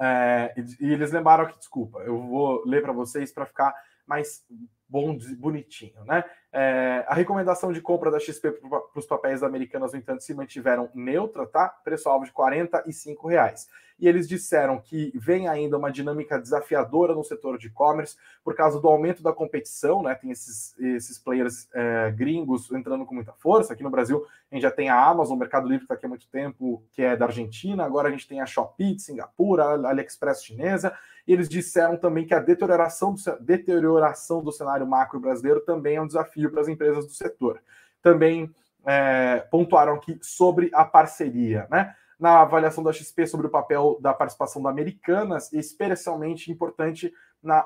É, 0.00 0.54
e 0.80 0.92
eles 0.92 1.10
lembraram 1.10 1.46
que, 1.46 1.58
desculpa, 1.58 1.98
eu 2.00 2.20
vou 2.20 2.62
ler 2.64 2.82
para 2.82 2.92
vocês 2.92 3.32
para 3.32 3.46
ficar 3.46 3.74
mais 4.06 4.44
bom, 4.88 5.16
bonitinho, 5.36 6.04
né? 6.04 6.24
É, 6.50 7.04
a 7.06 7.14
recomendação 7.14 7.72
de 7.72 7.80
compra 7.80 8.10
da 8.10 8.18
XP 8.18 8.52
para 8.52 8.80
os 8.94 9.06
papéis 9.06 9.42
americanos, 9.42 9.92
no 9.92 9.98
entanto, 9.98 10.22
se 10.22 10.32
mantiveram 10.32 10.88
neutra, 10.94 11.46
tá? 11.46 11.68
Preço-alvo 11.68 12.24
de 12.24 12.32
R$ 12.32 13.16
reais. 13.28 13.68
E 14.00 14.06
eles 14.06 14.28
disseram 14.28 14.80
que 14.80 15.12
vem 15.14 15.48
ainda 15.48 15.76
uma 15.76 15.90
dinâmica 15.90 16.38
desafiadora 16.38 17.14
no 17.14 17.24
setor 17.24 17.58
de 17.58 17.66
e-commerce 17.66 18.16
por 18.44 18.54
causa 18.54 18.80
do 18.80 18.86
aumento 18.86 19.22
da 19.22 19.32
competição, 19.32 20.02
né? 20.02 20.14
Tem 20.14 20.30
esses, 20.30 20.78
esses 20.78 21.18
players 21.18 21.68
é, 21.74 22.10
gringos 22.12 22.70
entrando 22.70 23.04
com 23.04 23.14
muita 23.14 23.32
força. 23.32 23.72
Aqui 23.72 23.82
no 23.82 23.90
Brasil, 23.90 24.24
a 24.50 24.54
gente 24.54 24.62
já 24.62 24.70
tem 24.70 24.88
a 24.88 25.04
Amazon, 25.04 25.36
o 25.36 25.40
Mercado 25.40 25.68
Livre 25.68 25.84
está 25.84 25.94
aqui 25.94 26.06
há 26.06 26.08
muito 26.08 26.28
tempo, 26.28 26.82
que 26.92 27.02
é 27.02 27.16
da 27.16 27.26
Argentina. 27.26 27.84
Agora 27.84 28.08
a 28.08 28.10
gente 28.10 28.28
tem 28.28 28.40
a 28.40 28.46
Shopee 28.46 28.94
de 28.94 29.02
Singapura, 29.02 29.64
a 29.64 29.90
AliExpress 29.90 30.44
chinesa. 30.44 30.96
Eles 31.28 31.48
disseram 31.48 31.98
também 31.98 32.26
que 32.26 32.32
a 32.32 32.40
deterioração 32.40 33.14
do, 33.14 33.20
deterioração 33.38 34.42
do 34.42 34.50
cenário 34.50 34.86
macro 34.86 35.20
brasileiro 35.20 35.60
também 35.60 35.96
é 35.96 36.00
um 36.00 36.06
desafio 36.06 36.50
para 36.50 36.62
as 36.62 36.68
empresas 36.68 37.04
do 37.04 37.12
setor. 37.12 37.60
Também 38.02 38.50
é, 38.86 39.40
pontuaram 39.50 39.94
aqui 39.94 40.18
sobre 40.22 40.70
a 40.72 40.86
parceria, 40.86 41.68
né? 41.70 41.94
na 42.18 42.40
avaliação 42.40 42.82
da 42.82 42.92
XP 42.92 43.26
sobre 43.26 43.46
o 43.46 43.50
papel 43.50 43.98
da 44.00 44.12
participação 44.12 44.60
da 44.62 44.70
Americanas, 44.70 45.52
especialmente 45.52 46.50
importante 46.50 47.12
na, 47.42 47.64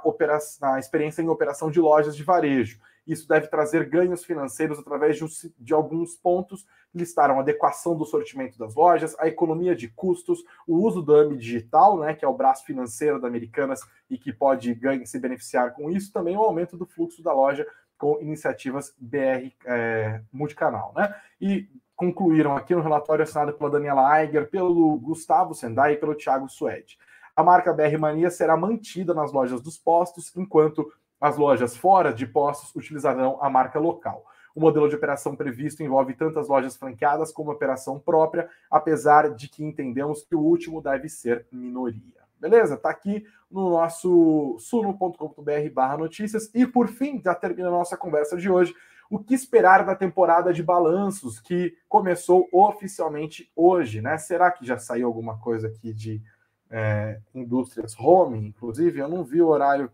na 0.61 0.79
experiência 0.79 1.22
em 1.22 1.29
operação 1.29 1.70
de 1.70 1.81
lojas 1.81 2.14
de 2.14 2.22
varejo. 2.22 2.79
Isso 3.07 3.27
deve 3.27 3.49
trazer 3.49 3.88
ganhos 3.88 4.25
financeiros 4.25 4.79
através 4.79 5.17
de, 5.17 5.25
de 5.59 5.75
alguns 5.75 6.17
pontos. 6.17 6.65
Listaram 6.95 7.38
a 7.38 7.41
adequação 7.41 7.97
do 7.97 8.05
sortimento 8.05 8.59
das 8.59 8.75
lojas, 8.75 9.17
a 9.19 9.27
economia 9.27 9.75
de 9.75 9.88
custos, 9.88 10.45
o 10.67 10.77
uso 10.77 11.03
do 11.03 11.15
AMI 11.15 11.37
digital, 11.37 11.99
né, 11.99 12.15
que 12.15 12.25
é 12.25 12.29
o 12.29 12.37
braço 12.37 12.65
financeiro 12.65 13.21
da 13.21 13.29
Americanas 13.29 13.81
e 14.09 14.19
que 14.19 14.33
pode 14.33 14.79
se 15.05 15.19
beneficiar 15.19 15.73
com 15.73 15.91
isso, 15.91 16.12
também 16.12 16.37
o 16.37 16.43
aumento 16.43 16.77
do 16.77 16.87
fluxo 16.87 17.23
da 17.23 17.33
loja 17.33 17.67
com 17.99 18.21
iniciativas 18.21 18.95
BR 18.99 19.53
é, 19.65 20.21
multicanal. 20.33 20.93
Né? 20.97 21.15
E 21.41 21.69
concluíram 21.95 22.57
aqui 22.57 22.75
no 22.75 22.83
relatório 22.83 23.23
assinado 23.23 23.53
pela 23.53 23.71
Daniela 23.71 24.21
Eiger, 24.21 24.51
pelo 24.51 24.99
Gustavo 24.99 25.55
Sendai 25.55 25.93
e 25.93 25.97
pelo 25.97 26.17
Thiago 26.17 26.49
Suede. 26.49 26.99
A 27.35 27.43
marca 27.43 27.73
BR 27.73 27.97
Mania 27.99 28.29
será 28.29 28.57
mantida 28.57 29.15
nas 29.15 29.33
lojas 29.33 29.61
dos 29.62 29.79
postos, 29.79 30.37
enquanto 30.37 30.93
as 31.22 31.37
lojas 31.37 31.76
fora 31.76 32.12
de 32.12 32.26
postos 32.26 32.74
utilizarão 32.74 33.38
a 33.40 33.48
marca 33.48 33.78
local. 33.78 34.26
O 34.54 34.61
modelo 34.61 34.88
de 34.88 34.96
operação 34.96 35.37
previsto 35.37 35.82
envolve 35.82 36.14
tanto 36.14 36.38
as 36.38 36.48
lojas 36.48 36.76
franqueadas 36.76 37.32
como 37.32 37.52
operação 37.52 37.98
própria, 37.98 38.50
apesar 38.68 39.32
de 39.32 39.48
que 39.48 39.64
entendemos 39.64 40.24
que 40.24 40.35
o 40.35 40.40
último 40.40 40.82
deve 40.82 41.08
ser 41.08 41.46
minoria. 41.52 42.20
Beleza? 42.40 42.76
Tá 42.76 42.90
aqui 42.90 43.24
no 43.48 43.70
nosso 43.70 44.56
suno.com.br 44.58 45.70
barra 45.72 45.96
notícias. 45.96 46.50
E 46.52 46.66
por 46.66 46.88
fim, 46.88 47.22
já 47.22 47.37
termina 47.37 47.68
a 47.68 47.70
nossa 47.70 47.96
conversa 47.96 48.37
de 48.37 48.50
hoje. 48.50 48.74
O 49.08 49.18
que 49.18 49.32
esperar 49.32 49.87
da 49.87 49.94
temporada 49.94 50.52
de 50.52 50.62
balanços 50.62 51.38
que 51.38 51.76
começou 51.88 52.48
oficialmente 52.50 53.48
hoje, 53.54 54.00
né? 54.00 54.18
Será 54.18 54.50
que 54.50 54.66
já 54.66 54.76
saiu 54.76 55.06
alguma 55.06 55.38
coisa 55.38 55.68
aqui 55.68 55.92
de 55.92 56.20
é, 56.68 57.20
indústrias 57.32 57.94
home, 57.96 58.48
inclusive? 58.48 58.98
Eu 58.98 59.08
não 59.08 59.22
vi 59.22 59.40
o 59.40 59.48
horário 59.48 59.88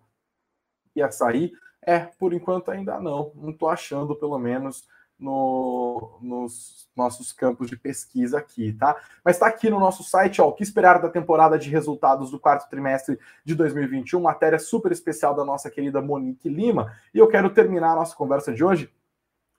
ia 0.94 1.10
sair. 1.10 1.52
É, 1.82 2.00
por 2.00 2.32
enquanto 2.32 2.70
ainda 2.70 3.00
não. 3.00 3.32
Não 3.34 3.50
estou 3.50 3.68
achando, 3.68 4.14
pelo 4.16 4.38
menos, 4.38 4.86
no, 5.18 6.18
nos 6.22 6.88
nossos 6.94 7.32
campos 7.32 7.68
de 7.68 7.76
pesquisa 7.76 8.38
aqui, 8.38 8.72
tá? 8.72 8.96
Mas 9.24 9.36
está 9.36 9.48
aqui 9.48 9.68
no 9.68 9.80
nosso 9.80 10.04
site, 10.04 10.40
ó, 10.40 10.48
o 10.48 10.52
que 10.52 10.62
esperar 10.62 11.00
da 11.00 11.08
temporada 11.08 11.58
de 11.58 11.68
resultados 11.68 12.30
do 12.30 12.38
quarto 12.38 12.68
trimestre 12.68 13.18
de 13.44 13.54
2021, 13.54 14.20
matéria 14.20 14.58
super 14.58 14.92
especial 14.92 15.34
da 15.34 15.44
nossa 15.44 15.70
querida 15.70 16.00
Monique 16.00 16.48
Lima. 16.48 16.92
E 17.12 17.18
eu 17.18 17.26
quero 17.26 17.50
terminar 17.50 17.92
a 17.92 17.96
nossa 17.96 18.14
conversa 18.14 18.52
de 18.52 18.62
hoje 18.62 18.90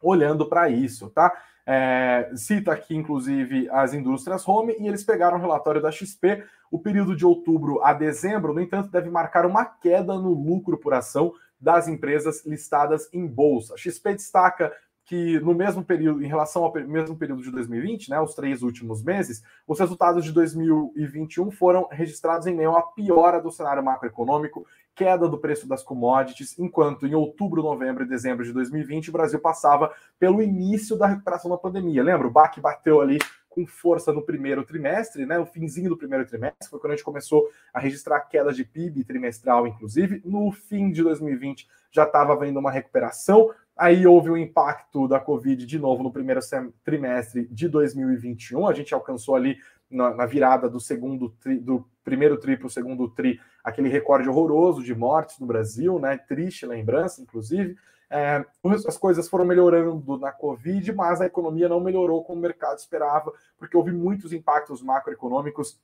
olhando 0.01 0.47
para 0.47 0.69
isso, 0.69 1.09
tá? 1.09 1.35
É, 1.71 2.31
cita 2.35 2.71
aqui, 2.73 2.95
inclusive, 2.95 3.69
as 3.69 3.93
indústrias 3.93 4.47
home 4.47 4.75
e 4.79 4.87
eles 4.87 5.03
pegaram 5.03 5.37
o 5.37 5.39
relatório 5.39 5.79
da 5.79 5.91
XP. 5.91 6.43
O 6.71 6.79
período 6.79 7.15
de 7.15 7.23
outubro 7.23 7.79
a 7.83 7.93
dezembro, 7.93 8.55
no 8.55 8.59
entanto, 8.59 8.89
deve 8.89 9.07
marcar 9.07 9.45
uma 9.45 9.63
queda 9.63 10.15
no 10.15 10.33
lucro 10.33 10.79
por 10.79 10.95
ação 10.95 11.31
das 11.61 11.87
empresas 11.87 12.43
listadas 12.43 13.07
em 13.13 13.27
bolsa. 13.27 13.75
A 13.75 13.77
XP 13.77 14.15
destaca 14.15 14.73
que 15.05 15.39
no 15.41 15.53
mesmo 15.53 15.83
período, 15.83 16.23
em 16.23 16.27
relação 16.27 16.63
ao 16.63 16.73
mesmo 16.73 17.15
período 17.15 17.43
de 17.43 17.51
2020, 17.51 18.09
né, 18.09 18.19
os 18.19 18.33
três 18.33 18.63
últimos 18.63 19.03
meses, 19.03 19.43
os 19.67 19.79
resultados 19.79 20.25
de 20.25 20.31
2021 20.31 21.51
foram 21.51 21.87
registrados 21.91 22.47
em 22.47 22.55
meio 22.55 22.75
à 22.75 22.81
piora 22.81 23.39
do 23.39 23.51
cenário 23.51 23.83
macroeconômico, 23.83 24.65
queda 24.99 25.29
do 25.29 25.37
preço 25.37 25.65
das 25.65 25.81
commodities, 25.81 26.59
enquanto 26.59 27.07
em 27.07 27.15
outubro, 27.15 27.63
novembro 27.63 28.03
e 28.03 28.05
dezembro 28.05 28.43
de 28.43 28.51
2020 28.51 29.07
o 29.07 29.13
Brasil 29.13 29.39
passava 29.39 29.93
pelo 30.19 30.41
início 30.41 30.97
da 30.97 31.07
recuperação 31.07 31.49
da 31.49 31.57
pandemia. 31.57 32.03
Lembra? 32.03 32.27
O 32.27 32.29
BAC 32.29 32.59
bateu 32.59 32.99
ali 32.99 33.17
com 33.47 33.65
força 33.65 34.11
no 34.11 34.21
primeiro 34.21 34.65
trimestre, 34.65 35.25
né? 35.25 35.37
No 35.37 35.45
finzinho 35.45 35.87
do 35.87 35.95
primeiro 35.95 36.25
trimestre, 36.25 36.69
foi 36.69 36.79
quando 36.81 36.91
a 36.91 36.95
gente 36.97 37.05
começou 37.05 37.47
a 37.73 37.79
registrar 37.79 38.19
queda 38.19 38.51
de 38.51 38.65
PIB 38.65 39.05
trimestral, 39.05 39.65
inclusive. 39.65 40.21
No 40.25 40.51
fim 40.51 40.91
de 40.91 41.01
2020 41.01 41.65
já 41.89 42.03
estava 42.03 42.33
havendo 42.33 42.59
uma 42.59 42.69
recuperação. 42.69 43.49
Aí 43.77 44.05
houve 44.05 44.29
o 44.29 44.33
um 44.33 44.37
impacto 44.37 45.07
da 45.07 45.21
Covid 45.21 45.65
de 45.65 45.79
novo 45.79 46.03
no 46.03 46.11
primeiro 46.11 46.41
trimestre 46.83 47.47
de 47.49 47.69
2021. 47.69 48.67
A 48.67 48.73
gente 48.73 48.93
alcançou 48.93 49.33
ali 49.33 49.57
na, 49.89 50.13
na 50.13 50.25
virada 50.25 50.69
do 50.69 50.79
segundo 50.79 51.29
tri, 51.29 51.59
do 51.59 51.85
primeiro 52.03 52.37
tri 52.37 52.57
para 52.57 52.67
o 52.67 52.69
segundo 52.69 53.09
tri 53.09 53.39
aquele 53.63 53.89
recorde 53.89 54.29
horroroso 54.29 54.83
de 54.83 54.95
mortes 54.95 55.39
no 55.39 55.47
Brasil, 55.47 55.99
né? 55.99 56.17
Triste 56.17 56.65
lembrança, 56.65 57.21
inclusive. 57.21 57.75
É, 58.09 58.43
as 58.87 58.97
coisas 58.97 59.29
foram 59.29 59.45
melhorando 59.45 60.17
na 60.17 60.31
Covid, 60.31 60.91
mas 60.93 61.21
a 61.21 61.27
economia 61.27 61.69
não 61.69 61.79
melhorou 61.79 62.23
como 62.23 62.39
o 62.39 62.41
mercado 62.41 62.79
esperava, 62.79 63.31
porque 63.57 63.77
houve 63.77 63.91
muitos 63.91 64.33
impactos 64.33 64.81
macroeconômicos 64.81 65.79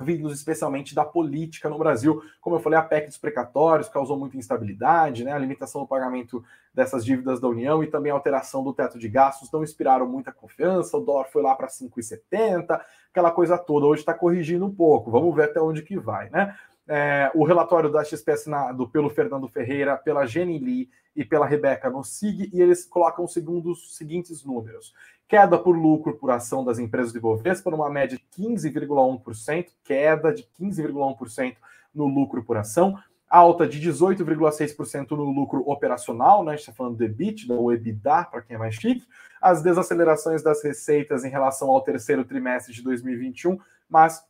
vindos 0.00 0.32
especialmente 0.32 0.94
da 0.94 1.04
política 1.04 1.68
no 1.68 1.76
Brasil. 1.76 2.22
Como 2.40 2.54
eu 2.54 2.60
falei, 2.60 2.78
a 2.78 2.82
PEC 2.82 3.08
dos 3.08 3.18
precatórios 3.18 3.88
causou 3.88 4.16
muita 4.16 4.36
instabilidade, 4.36 5.24
né? 5.24 5.32
a 5.32 5.38
limitação 5.38 5.80
do 5.80 5.88
pagamento 5.88 6.44
dessas 6.72 7.04
dívidas 7.04 7.40
da 7.40 7.48
União 7.48 7.82
e 7.82 7.88
também 7.88 8.12
a 8.12 8.14
alteração 8.14 8.62
do 8.62 8.72
teto 8.72 8.96
de 8.96 9.08
gastos 9.08 9.50
não 9.50 9.64
inspiraram 9.64 10.06
muita 10.06 10.30
confiança, 10.30 10.96
o 10.96 11.00
dólar 11.00 11.24
foi 11.32 11.42
lá 11.42 11.54
para 11.56 11.66
5,70, 11.66 12.80
aquela 13.10 13.32
coisa 13.32 13.58
toda. 13.58 13.86
Hoje 13.86 14.02
está 14.02 14.14
corrigindo 14.14 14.64
um 14.64 14.74
pouco, 14.74 15.10
vamos 15.10 15.34
ver 15.34 15.44
até 15.44 15.60
onde 15.60 15.82
que 15.82 15.98
vai. 15.98 16.30
Né? 16.30 16.56
É, 16.86 17.30
o 17.34 17.44
relatório 17.44 17.90
da 17.90 18.04
XP 18.04 18.30
assinado 18.30 18.88
pelo 18.88 19.10
Fernando 19.10 19.48
Ferreira, 19.48 19.96
pela 19.96 20.26
Jenny 20.26 20.58
Lee 20.58 20.88
e 21.18 21.24
pela 21.24 21.44
Rebeca 21.44 21.90
Nossig, 21.90 22.48
e 22.52 22.62
eles 22.62 22.84
colocam 22.84 23.24
os 23.24 23.34
seguintes 23.96 24.44
números. 24.44 24.94
Queda 25.26 25.58
por 25.58 25.76
lucro 25.76 26.16
por 26.16 26.30
ação 26.30 26.64
das 26.64 26.78
empresas 26.78 27.12
de 27.12 27.18
Bovespa, 27.18 27.72
numa 27.72 27.90
média 27.90 28.16
de 28.16 28.24
15,1%, 28.40 29.66
queda 29.82 30.32
de 30.32 30.44
15,1% 30.60 31.56
no 31.92 32.06
lucro 32.06 32.44
por 32.44 32.56
ação, 32.56 32.96
alta 33.28 33.66
de 33.66 33.80
18,6% 33.80 35.10
no 35.10 35.24
lucro 35.24 35.68
operacional, 35.68 36.44
né? 36.44 36.52
a 36.52 36.54
gente 36.54 36.60
está 36.60 36.72
falando 36.72 36.96
do 36.96 37.04
EBITDA 37.04 37.52
ou 37.52 37.72
EBITDA, 37.72 38.24
para 38.30 38.42
quem 38.42 38.54
é 38.54 38.58
mais 38.58 38.76
chique, 38.76 39.04
as 39.42 39.60
desacelerações 39.60 40.40
das 40.40 40.62
receitas 40.62 41.24
em 41.24 41.28
relação 41.28 41.68
ao 41.68 41.82
terceiro 41.82 42.24
trimestre 42.24 42.72
de 42.72 42.80
2021, 42.80 43.58
mas 43.90 44.22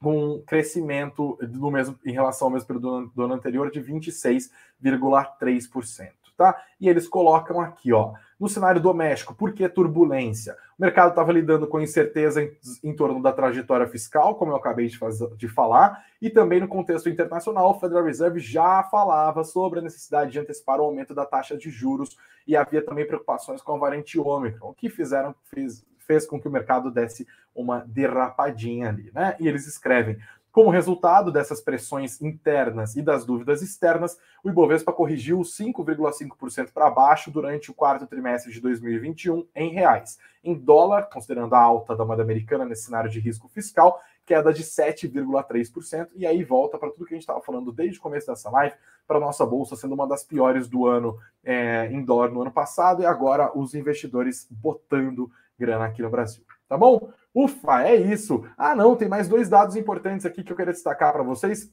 com 0.00 0.34
um 0.34 0.42
crescimento 0.42 1.38
do 1.42 1.70
mesmo, 1.70 1.96
em 2.04 2.12
relação 2.12 2.48
ao 2.48 2.52
mesmo 2.52 2.66
período 2.66 3.12
do 3.14 3.22
ano 3.22 3.34
anterior 3.34 3.70
de 3.70 3.80
26,3% 3.80 6.10
tá? 6.36 6.62
E 6.80 6.88
eles 6.88 7.08
colocam 7.08 7.60
aqui, 7.60 7.92
ó, 7.92 8.12
no 8.38 8.48
cenário 8.48 8.80
doméstico, 8.80 9.34
por 9.34 9.52
que 9.52 9.68
turbulência? 9.68 10.56
O 10.78 10.82
mercado 10.82 11.10
estava 11.10 11.32
lidando 11.32 11.66
com 11.66 11.80
incerteza 11.80 12.42
em, 12.42 12.54
em, 12.84 12.94
torno 12.94 13.22
da 13.22 13.32
trajetória 13.32 13.88
fiscal, 13.88 14.34
como 14.34 14.52
eu 14.52 14.56
acabei 14.56 14.86
de, 14.86 14.98
de 15.36 15.48
falar, 15.48 16.04
e 16.20 16.28
também 16.28 16.60
no 16.60 16.68
contexto 16.68 17.08
internacional, 17.08 17.70
o 17.70 17.80
Federal 17.80 18.04
Reserve 18.04 18.38
já 18.38 18.82
falava 18.84 19.42
sobre 19.42 19.78
a 19.78 19.82
necessidade 19.82 20.32
de 20.32 20.38
antecipar 20.38 20.78
o 20.78 20.84
aumento 20.84 21.14
da 21.14 21.24
taxa 21.24 21.56
de 21.56 21.70
juros 21.70 22.16
e 22.46 22.54
havia 22.54 22.84
também 22.84 23.06
preocupações 23.06 23.62
com 23.62 23.74
a 23.74 23.78
variante 23.78 24.18
Ômicron, 24.18 24.74
que 24.74 24.90
fizeram 24.90 25.34
fez, 25.44 25.84
fez 26.06 26.26
com 26.26 26.40
que 26.40 26.48
o 26.48 26.50
mercado 26.50 26.90
desse 26.90 27.26
uma 27.54 27.80
derrapadinha 27.86 28.88
ali, 28.88 29.10
né? 29.14 29.36
E 29.40 29.48
eles 29.48 29.66
escrevem: 29.66 30.18
como 30.56 30.70
resultado 30.70 31.30
dessas 31.30 31.60
pressões 31.60 32.18
internas 32.22 32.96
e 32.96 33.02
das 33.02 33.26
dúvidas 33.26 33.60
externas, 33.60 34.18
o 34.42 34.48
Ibovespa 34.48 34.90
corrigiu 34.90 35.40
5,5% 35.40 36.72
para 36.72 36.88
baixo 36.88 37.30
durante 37.30 37.70
o 37.70 37.74
quarto 37.74 38.06
trimestre 38.06 38.50
de 38.50 38.58
2021 38.62 39.46
em 39.54 39.68
reais. 39.68 40.18
Em 40.42 40.54
dólar, 40.54 41.10
considerando 41.10 41.54
a 41.54 41.60
alta 41.60 41.94
da 41.94 42.06
moeda 42.06 42.22
americana 42.22 42.64
nesse 42.64 42.84
cenário 42.84 43.10
de 43.10 43.20
risco 43.20 43.48
fiscal, 43.48 44.00
queda 44.24 44.50
de 44.50 44.62
7,3%. 44.62 46.08
E 46.14 46.26
aí 46.26 46.42
volta 46.42 46.78
para 46.78 46.90
tudo 46.90 47.04
que 47.04 47.12
a 47.12 47.16
gente 47.16 47.24
estava 47.24 47.42
falando 47.42 47.70
desde 47.70 47.98
o 47.98 48.02
começo 48.02 48.26
dessa 48.26 48.48
live, 48.48 48.74
para 49.06 49.18
a 49.18 49.20
nossa 49.20 49.44
bolsa 49.44 49.76
sendo 49.76 49.94
uma 49.94 50.08
das 50.08 50.24
piores 50.24 50.66
do 50.66 50.86
ano 50.86 51.18
é, 51.44 51.86
em 51.92 52.02
dólar 52.02 52.30
no 52.30 52.40
ano 52.40 52.50
passado, 52.50 53.02
e 53.02 53.06
agora 53.06 53.56
os 53.56 53.74
investidores 53.74 54.48
botando 54.50 55.30
grana 55.58 55.84
aqui 55.86 56.02
no 56.02 56.10
Brasil. 56.10 56.42
Tá 56.68 56.76
bom? 56.76 57.10
Ufa, 57.34 57.82
é 57.82 57.96
isso. 57.96 58.44
Ah, 58.56 58.74
não, 58.74 58.96
tem 58.96 59.08
mais 59.08 59.28
dois 59.28 59.48
dados 59.48 59.76
importantes 59.76 60.24
aqui 60.26 60.42
que 60.42 60.52
eu 60.52 60.56
queria 60.56 60.72
destacar 60.72 61.12
para 61.12 61.22
vocês. 61.22 61.70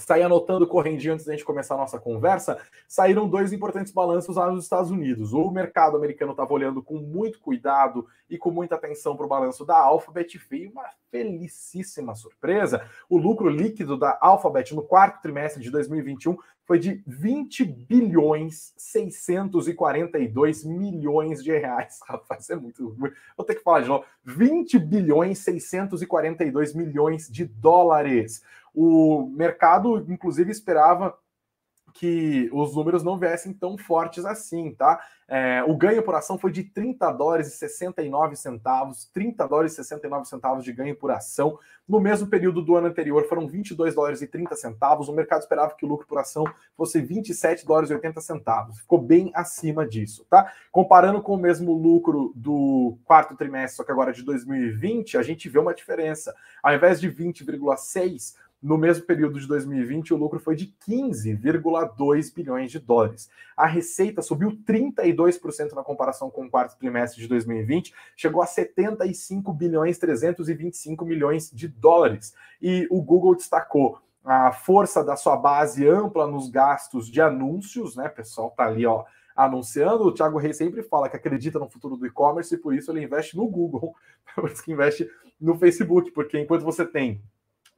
Saí 0.00 0.22
anotando 0.22 0.64
correndinho 0.64 1.14
antes 1.14 1.26
da 1.26 1.32
gente 1.32 1.44
começar 1.44 1.74
a 1.74 1.78
nossa 1.78 1.98
conversa. 1.98 2.56
Saíram 2.86 3.28
dois 3.28 3.52
importantes 3.52 3.92
balanços 3.92 4.36
lá 4.36 4.48
nos 4.48 4.62
Estados 4.62 4.92
Unidos. 4.92 5.32
O 5.32 5.50
mercado 5.50 5.96
americano 5.96 6.30
estava 6.30 6.52
olhando 6.52 6.80
com 6.80 6.98
muito 6.98 7.40
cuidado 7.40 8.06
e 8.30 8.38
com 8.38 8.52
muita 8.52 8.76
atenção 8.76 9.16
para 9.16 9.26
o 9.26 9.28
balanço 9.28 9.66
da 9.66 9.76
Alphabet. 9.76 10.38
Veio 10.48 10.70
uma 10.70 10.88
felicíssima 11.10 12.14
surpresa. 12.14 12.88
O 13.10 13.18
lucro 13.18 13.48
líquido 13.48 13.98
da 13.98 14.16
Alphabet 14.20 14.72
no 14.72 14.82
quarto 14.82 15.20
trimestre 15.20 15.60
de 15.60 15.70
2021 15.70 16.36
foi 16.64 16.78
de 16.78 17.02
20 17.04 17.64
bilhões 17.64 18.74
642 18.76 20.64
milhões 20.64 21.42
de 21.42 21.50
reais. 21.50 21.98
Rapaz, 22.06 22.48
é 22.50 22.54
muito. 22.54 22.94
Vou 23.36 23.44
ter 23.44 23.56
que 23.56 23.62
falar 23.62 23.80
de 23.80 23.88
novo. 23.88 24.04
20 24.22 24.78
bilhões 24.78 25.38
642 25.38 26.72
milhões 26.72 27.28
de 27.28 27.46
dólares. 27.46 28.44
O 28.80 29.28
mercado, 29.34 30.06
inclusive, 30.08 30.52
esperava 30.52 31.18
que 31.92 32.48
os 32.52 32.76
números 32.76 33.02
não 33.02 33.18
viessem 33.18 33.52
tão 33.52 33.76
fortes 33.76 34.24
assim, 34.24 34.72
tá? 34.72 35.00
É, 35.26 35.62
o 35.66 35.76
ganho 35.76 36.02
por 36.02 36.14
ação 36.14 36.38
foi 36.38 36.52
de 36.52 36.62
30 36.62 37.10
dólares 37.12 37.48
e 37.48 37.50
69 37.50 38.36
centavos, 38.36 39.10
30 39.12 39.46
dólares 39.48 39.72
e 39.72 39.76
69 39.76 40.26
centavos 40.26 40.64
de 40.64 40.72
ganho 40.72 40.94
por 40.94 41.10
ação. 41.10 41.58
No 41.88 42.00
mesmo 42.00 42.28
período 42.28 42.62
do 42.62 42.76
ano 42.76 42.86
anterior 42.86 43.26
foram 43.28 43.48
22 43.48 43.94
dólares 43.94 44.22
e 44.22 44.26
30 44.26 44.54
centavos. 44.54 45.08
O 45.08 45.12
mercado 45.12 45.40
esperava 45.40 45.74
que 45.74 45.84
o 45.84 45.88
lucro 45.88 46.06
por 46.06 46.18
ação 46.18 46.44
fosse 46.76 47.00
27 47.00 47.66
dólares 47.66 47.90
e 47.90 47.94
80 47.94 48.20
centavos. 48.20 48.78
Ficou 48.78 48.98
bem 49.00 49.30
acima 49.34 49.86
disso, 49.86 50.24
tá? 50.30 50.52
Comparando 50.70 51.20
com 51.20 51.34
o 51.34 51.38
mesmo 51.38 51.72
lucro 51.72 52.32
do 52.34 52.96
quarto 53.04 53.36
trimestre, 53.36 53.76
só 53.76 53.84
que 53.84 53.90
agora 53.92 54.12
de 54.12 54.22
2020, 54.22 55.18
a 55.18 55.22
gente 55.22 55.48
vê 55.48 55.58
uma 55.58 55.74
diferença. 55.74 56.34
Ao 56.62 56.74
invés 56.74 57.00
de 57.00 57.10
20,6, 57.10 58.34
no 58.60 58.76
mesmo 58.76 59.06
período 59.06 59.38
de 59.38 59.46
2020, 59.46 60.12
o 60.12 60.16
lucro 60.16 60.40
foi 60.40 60.56
de 60.56 60.74
15,2 60.88 62.34
bilhões 62.34 62.70
de 62.72 62.80
dólares. 62.80 63.30
A 63.56 63.66
receita 63.66 64.20
subiu 64.20 64.58
32% 64.66 65.72
na 65.72 65.84
comparação 65.84 66.28
com 66.28 66.44
o 66.44 66.50
quarto 66.50 66.76
trimestre 66.76 67.22
de 67.22 67.28
2020, 67.28 67.94
chegou 68.16 68.42
a 68.42 68.46
75 68.46 69.52
bilhões 69.52 69.98
325 69.98 71.04
milhões 71.04 71.50
de 71.52 71.68
dólares. 71.68 72.34
E 72.60 72.86
o 72.90 73.00
Google 73.00 73.36
destacou 73.36 74.00
a 74.24 74.50
força 74.50 75.04
da 75.04 75.16
sua 75.16 75.36
base 75.36 75.88
ampla 75.88 76.26
nos 76.26 76.50
gastos 76.50 77.08
de 77.08 77.20
anúncios, 77.20 77.94
né? 77.94 78.08
O 78.08 78.14
pessoal 78.14 78.50
tá 78.50 78.66
ali, 78.66 78.84
ó, 78.84 79.04
anunciando. 79.36 80.04
O 80.04 80.12
Thiago 80.12 80.36
Reis 80.36 80.56
sempre 80.56 80.82
fala 80.82 81.08
que 81.08 81.16
acredita 81.16 81.60
no 81.60 81.70
futuro 81.70 81.96
do 81.96 82.06
e-commerce 82.06 82.54
e 82.54 82.58
por 82.58 82.74
isso 82.74 82.90
ele 82.90 83.04
investe 83.04 83.36
no 83.36 83.46
Google, 83.46 83.94
por 84.34 84.50
isso 84.50 84.62
que 84.64 84.72
investe 84.72 85.08
no 85.40 85.56
Facebook, 85.56 86.10
porque 86.10 86.40
enquanto 86.40 86.64
você 86.64 86.84
tem 86.84 87.22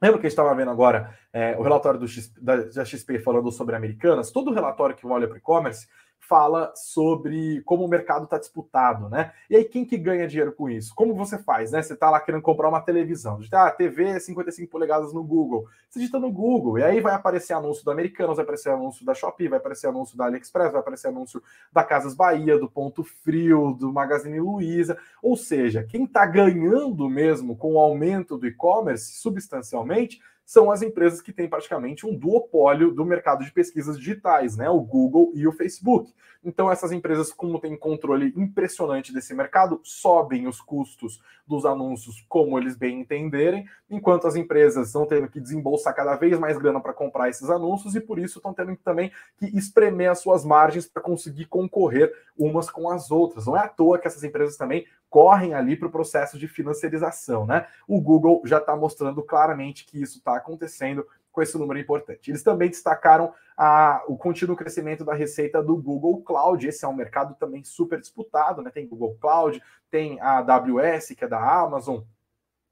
Lembra 0.01 0.19
que 0.19 0.25
a 0.25 0.29
gente 0.29 0.37
estava 0.37 0.55
vendo 0.55 0.71
agora 0.71 1.15
é, 1.31 1.55
o 1.57 1.61
relatório 1.61 1.99
do 1.99 2.07
X, 2.07 2.33
da, 2.41 2.55
da, 2.55 2.83
XP 2.83 3.19
falando 3.19 3.51
sobre 3.51 3.75
americanas? 3.75 4.31
Todo 4.31 4.51
relatório 4.51 4.95
que 4.95 5.05
olha 5.05 5.27
para 5.27 5.35
o 5.35 5.37
e-commerce 5.37 5.87
fala 6.21 6.71
sobre 6.75 7.61
como 7.63 7.83
o 7.83 7.87
mercado 7.89 8.23
está 8.23 8.37
disputado, 8.37 9.09
né? 9.09 9.33
E 9.49 9.55
aí, 9.55 9.65
quem 9.65 9.83
que 9.83 9.97
ganha 9.97 10.27
dinheiro 10.27 10.53
com 10.53 10.69
isso? 10.69 10.93
Como 10.95 11.13
você 11.13 11.37
faz, 11.37 11.71
né? 11.71 11.81
Você 11.81 11.93
está 11.93 12.09
lá 12.09 12.19
querendo 12.21 12.41
comprar 12.41 12.69
uma 12.69 12.79
televisão, 12.79 13.37
digita 13.37 13.65
ah, 13.65 13.71
TV 13.71 14.19
55 14.19 14.71
polegadas 14.71 15.11
no 15.13 15.23
Google. 15.23 15.67
Você 15.89 15.99
digita 15.99 16.19
no 16.19 16.31
Google, 16.31 16.79
e 16.79 16.83
aí 16.83 17.01
vai 17.01 17.13
aparecer 17.13 17.53
anúncio 17.53 17.83
do 17.83 17.91
Americanos, 17.91 18.37
vai 18.37 18.43
aparecer 18.43 18.69
anúncio 18.69 19.05
da 19.05 19.13
Shopee, 19.13 19.49
vai 19.49 19.59
aparecer 19.59 19.87
anúncio 19.87 20.15
da 20.15 20.25
AliExpress, 20.25 20.71
vai 20.71 20.79
aparecer 20.79 21.07
anúncio 21.07 21.43
da 21.73 21.83
Casas 21.83 22.13
Bahia, 22.13 22.57
do 22.57 22.69
Ponto 22.69 23.03
Frio, 23.03 23.75
do 23.77 23.91
Magazine 23.91 24.39
Luiza. 24.39 24.97
Ou 25.21 25.35
seja, 25.35 25.83
quem 25.83 26.05
está 26.05 26.25
ganhando 26.25 27.09
mesmo 27.09 27.57
com 27.57 27.73
o 27.73 27.79
aumento 27.79 28.37
do 28.37 28.47
e-commerce 28.47 29.15
substancialmente 29.15 30.21
são 30.51 30.69
as 30.69 30.81
empresas 30.81 31.21
que 31.21 31.31
têm 31.31 31.47
praticamente 31.47 32.05
um 32.05 32.13
duopólio 32.13 32.91
do 32.91 33.05
mercado 33.05 33.41
de 33.41 33.53
pesquisas 33.53 33.97
digitais, 33.97 34.57
né? 34.57 34.69
O 34.69 34.81
Google 34.81 35.31
e 35.33 35.47
o 35.47 35.53
Facebook. 35.53 36.13
Então, 36.43 36.69
essas 36.69 36.91
empresas, 36.91 37.31
como 37.31 37.57
têm 37.57 37.77
controle 37.77 38.33
impressionante 38.35 39.13
desse 39.13 39.33
mercado, 39.33 39.79
sobem 39.81 40.49
os 40.49 40.59
custos 40.59 41.21
dos 41.47 41.65
anúncios 41.65 42.25
como 42.27 42.57
eles 42.59 42.75
bem 42.75 42.99
entenderem, 42.99 43.65
enquanto 43.89 44.27
as 44.27 44.35
empresas 44.35 44.87
estão 44.87 45.05
tendo 45.05 45.29
que 45.29 45.39
desembolsar 45.39 45.95
cada 45.95 46.17
vez 46.17 46.37
mais 46.37 46.57
grana 46.57 46.81
para 46.81 46.91
comprar 46.91 47.29
esses 47.29 47.49
anúncios 47.49 47.95
e 47.95 48.01
por 48.01 48.19
isso 48.19 48.39
estão 48.39 48.53
tendo 48.53 48.75
também 48.75 49.09
que 49.37 49.45
espremer 49.57 50.11
as 50.11 50.19
suas 50.19 50.43
margens 50.43 50.85
para 50.85 51.01
conseguir 51.01 51.45
concorrer 51.45 52.11
umas 52.37 52.69
com 52.69 52.89
as 52.89 53.09
outras. 53.09 53.45
Não 53.45 53.55
é 53.55 53.61
à 53.61 53.69
toa 53.69 53.97
que 53.97 54.07
essas 54.07 54.25
empresas 54.25 54.57
também 54.57 54.85
correm 55.11 55.53
ali 55.53 55.75
para 55.75 55.89
o 55.89 55.91
processo 55.91 56.39
de 56.39 56.47
financiarização, 56.47 57.45
né? 57.45 57.67
O 57.85 57.99
Google 57.99 58.41
já 58.45 58.59
está 58.59 58.77
mostrando 58.77 59.21
claramente 59.21 59.85
que 59.85 60.01
isso 60.01 60.19
está 60.19 60.37
acontecendo 60.37 61.05
com 61.33 61.41
esse 61.41 61.57
número 61.57 61.77
importante. 61.77 62.31
Eles 62.31 62.41
também 62.41 62.69
destacaram 62.69 63.33
a, 63.57 64.01
o 64.07 64.17
contínuo 64.17 64.55
crescimento 64.55 65.03
da 65.03 65.13
receita 65.13 65.61
do 65.61 65.75
Google 65.75 66.21
Cloud. 66.21 66.65
Esse 66.65 66.85
é 66.85 66.87
um 66.87 66.95
mercado 66.95 67.35
também 67.35 67.61
super 67.61 67.99
disputado, 67.99 68.61
né? 68.61 68.71
Tem 68.71 68.87
Google 68.87 69.17
Cloud, 69.19 69.61
tem 69.89 70.17
a 70.21 70.37
AWS, 70.37 71.09
que 71.09 71.25
é 71.25 71.27
da 71.27 71.61
Amazon, 71.61 71.99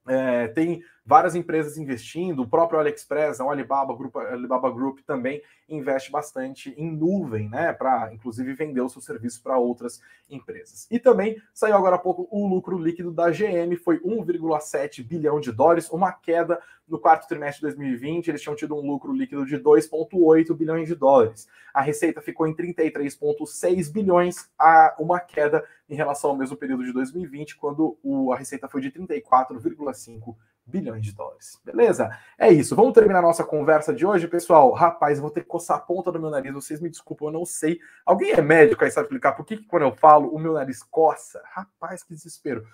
é, 0.08 0.48
tem 0.48 0.82
várias 1.10 1.34
empresas 1.34 1.76
investindo, 1.76 2.42
o 2.42 2.48
próprio 2.48 2.78
AliExpress, 2.78 3.40
o 3.40 3.50
Alibaba 3.50 3.92
Group, 3.92 4.14
Alibaba 4.14 4.70
Group 4.70 5.00
também 5.00 5.42
investe 5.68 6.08
bastante 6.08 6.72
em 6.78 6.88
nuvem, 6.88 7.48
né, 7.48 7.72
para 7.72 8.14
inclusive 8.14 8.54
vender 8.54 8.80
o 8.80 8.88
seu 8.88 9.02
serviço 9.02 9.42
para 9.42 9.58
outras 9.58 10.00
empresas. 10.30 10.86
E 10.88 11.00
também 11.00 11.42
saiu 11.52 11.74
agora 11.74 11.96
há 11.96 11.98
pouco 11.98 12.28
o 12.30 12.46
lucro 12.46 12.78
líquido 12.78 13.10
da 13.10 13.28
GM, 13.28 13.74
foi 13.82 13.98
1,7 13.98 15.04
bilhão 15.04 15.40
de 15.40 15.50
dólares, 15.50 15.90
uma 15.90 16.12
queda 16.12 16.60
no 16.88 16.96
quarto 16.96 17.26
trimestre 17.26 17.58
de 17.58 17.74
2020, 17.76 18.28
eles 18.28 18.40
tinham 18.40 18.54
tido 18.54 18.76
um 18.76 18.86
lucro 18.86 19.12
líquido 19.12 19.44
de 19.44 19.56
2,8 19.58 20.54
bilhões 20.54 20.86
de 20.86 20.94
dólares. 20.94 21.48
A 21.74 21.80
receita 21.80 22.20
ficou 22.20 22.46
em 22.46 22.54
33,6 22.54 23.92
bilhões, 23.92 24.48
a 24.56 24.94
uma 24.96 25.18
queda 25.18 25.64
em 25.88 25.96
relação 25.96 26.30
ao 26.30 26.36
mesmo 26.36 26.56
período 26.56 26.84
de 26.84 26.92
2020, 26.92 27.56
quando 27.56 27.98
o, 28.00 28.32
a 28.32 28.36
receita 28.36 28.68
foi 28.68 28.80
de 28.80 28.92
34,5 28.92 29.64
bilhões 29.64 30.49
de 30.70 31.12
dólares. 31.12 31.60
Beleza? 31.64 32.10
É 32.38 32.50
isso. 32.50 32.76
Vamos 32.76 32.92
terminar 32.92 33.20
nossa 33.20 33.44
conversa 33.44 33.92
de 33.92 34.06
hoje, 34.06 34.28
pessoal. 34.28 34.72
Rapaz, 34.72 35.18
vou 35.18 35.30
ter 35.30 35.40
que 35.40 35.48
coçar 35.48 35.76
a 35.76 35.80
ponta 35.80 36.12
do 36.12 36.20
meu 36.20 36.30
nariz. 36.30 36.52
Vocês 36.52 36.80
me 36.80 36.88
desculpem, 36.88 37.28
eu 37.28 37.32
não 37.32 37.44
sei. 37.44 37.80
Alguém 38.06 38.32
é 38.32 38.40
médico 38.40 38.84
aí 38.84 38.90
sabe 38.90 39.06
explicar 39.06 39.32
por 39.32 39.44
que, 39.44 39.56
que 39.56 39.64
quando 39.64 39.82
eu 39.82 39.92
falo 39.92 40.28
o 40.28 40.38
meu 40.38 40.52
nariz 40.52 40.82
coça? 40.82 41.42
Rapaz, 41.52 42.02
que 42.02 42.14
desespero. 42.14 42.64